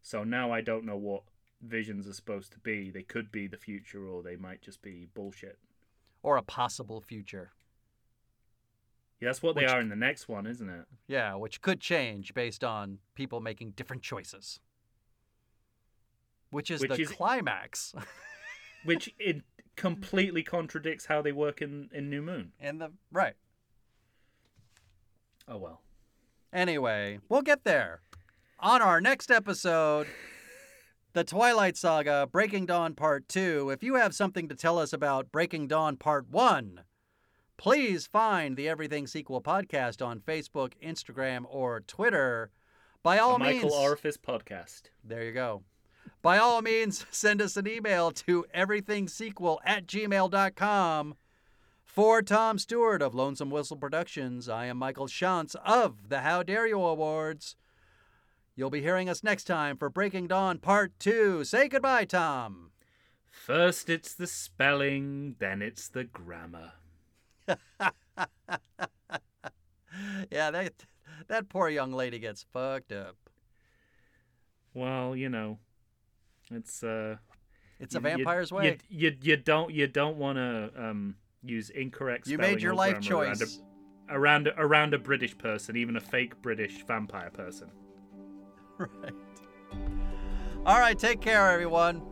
So 0.00 0.22
now 0.22 0.52
I 0.52 0.60
don't 0.60 0.84
know 0.84 0.96
what 0.96 1.22
visions 1.60 2.06
are 2.06 2.12
supposed 2.12 2.52
to 2.52 2.60
be. 2.60 2.90
They 2.90 3.02
could 3.02 3.32
be 3.32 3.48
the 3.48 3.56
future, 3.56 4.06
or 4.06 4.22
they 4.22 4.36
might 4.36 4.62
just 4.62 4.80
be 4.80 5.08
bullshit. 5.12 5.58
or 6.22 6.36
a 6.36 6.42
possible 6.42 7.00
future. 7.00 7.50
Yeah, 9.20 9.28
that's 9.30 9.42
what 9.42 9.56
they 9.56 9.64
are 9.66 9.80
in 9.80 9.88
the 9.88 9.96
next 9.96 10.28
one, 10.28 10.46
isn't 10.46 10.68
it? 10.68 10.84
Yeah, 11.08 11.34
which 11.34 11.60
could 11.60 11.80
change 11.80 12.32
based 12.32 12.62
on 12.62 12.98
people 13.14 13.40
making 13.40 13.72
different 13.72 14.02
choices. 14.02 14.60
Which 16.50 16.70
is 16.70 16.80
Which 16.80 16.92
the 16.92 17.02
is- 17.02 17.10
climax. 17.10 17.94
which 18.84 19.12
it 19.18 19.42
completely 19.76 20.42
contradicts 20.42 21.06
how 21.06 21.22
they 21.22 21.32
work 21.32 21.60
in, 21.62 21.88
in 21.92 22.08
New 22.10 22.22
Moon. 22.22 22.52
and 22.60 22.80
the 22.80 22.92
right. 23.12 23.34
Oh 25.48 25.58
well. 25.58 25.80
Anyway, 26.52 27.18
we'll 27.28 27.42
get 27.42 27.64
there. 27.64 28.00
On 28.60 28.80
our 28.80 29.00
next 29.00 29.30
episode, 29.30 30.06
The 31.12 31.24
Twilight 31.24 31.76
Saga 31.76 32.28
Breaking 32.30 32.64
Dawn 32.64 32.94
Part 32.94 33.28
2. 33.28 33.70
If 33.70 33.82
you 33.82 33.96
have 33.96 34.14
something 34.14 34.48
to 34.48 34.54
tell 34.54 34.78
us 34.78 34.92
about 34.92 35.32
Breaking 35.32 35.66
Dawn 35.66 35.96
Part 35.96 36.30
1, 36.30 36.80
please 37.56 38.06
find 38.06 38.56
the 38.56 38.68
Everything 38.68 39.06
Sequel 39.06 39.42
podcast 39.42 40.04
on 40.04 40.20
Facebook, 40.20 40.72
Instagram, 40.82 41.44
or 41.48 41.80
Twitter. 41.80 42.50
By 43.02 43.18
all 43.18 43.34
a 43.34 43.38
Michael 43.38 43.68
means, 43.68 43.74
Orifice 43.74 44.16
podcast. 44.16 44.84
there 45.02 45.24
you 45.24 45.32
go. 45.32 45.62
By 46.24 46.38
all 46.38 46.62
means, 46.62 47.04
send 47.10 47.42
us 47.42 47.58
an 47.58 47.68
email 47.68 48.10
to 48.10 48.46
everythingsequel 48.54 49.58
at 49.62 49.86
gmail.com. 49.86 51.16
For 51.84 52.22
Tom 52.22 52.58
Stewart 52.58 53.02
of 53.02 53.14
Lonesome 53.14 53.50
Whistle 53.50 53.76
Productions, 53.76 54.48
I 54.48 54.64
am 54.64 54.78
Michael 54.78 55.06
Shantz 55.06 55.54
of 55.66 56.08
the 56.08 56.22
How 56.22 56.42
Dare 56.42 56.66
You 56.66 56.80
Awards. 56.80 57.56
You'll 58.56 58.70
be 58.70 58.80
hearing 58.80 59.10
us 59.10 59.22
next 59.22 59.44
time 59.44 59.76
for 59.76 59.90
Breaking 59.90 60.26
Dawn 60.26 60.56
Part 60.56 60.98
2. 60.98 61.44
Say 61.44 61.68
goodbye, 61.68 62.06
Tom. 62.06 62.70
First 63.30 63.90
it's 63.90 64.14
the 64.14 64.26
spelling, 64.26 65.36
then 65.38 65.60
it's 65.60 65.88
the 65.88 66.04
grammar. 66.04 66.72
yeah, 70.30 70.50
that 70.50 70.72
that 71.28 71.50
poor 71.50 71.68
young 71.68 71.92
lady 71.92 72.18
gets 72.18 72.46
fucked 72.50 72.92
up. 72.92 73.16
Well, 74.72 75.14
you 75.14 75.28
know, 75.28 75.58
it's 76.50 76.82
uh 76.82 77.16
It's 77.80 77.94
a 77.94 78.00
vampire's 78.00 78.50
you, 78.50 78.56
way. 78.56 78.78
You, 78.88 79.10
you 79.10 79.16
you 79.22 79.36
don't 79.36 79.72
you 79.72 79.86
don't 79.86 80.16
want 80.16 80.38
to 80.38 80.70
um 80.76 81.16
use 81.42 81.70
incorrect. 81.70 82.26
You 82.26 82.38
made 82.38 82.60
your 82.62 82.74
life 82.74 83.00
grammar 83.06 83.22
around 83.24 83.36
a- 83.36 83.38
choice. 83.40 83.60
around 84.08 84.48
around 84.56 84.94
a 84.94 84.98
British 84.98 85.36
person, 85.36 85.76
even 85.76 85.96
a 85.96 86.00
fake 86.00 86.40
British 86.42 86.84
vampire 86.86 87.30
person. 87.30 87.70
Right. 88.78 89.12
All 90.66 90.78
right, 90.80 90.98
take 90.98 91.20
care, 91.20 91.50
everyone. 91.50 92.02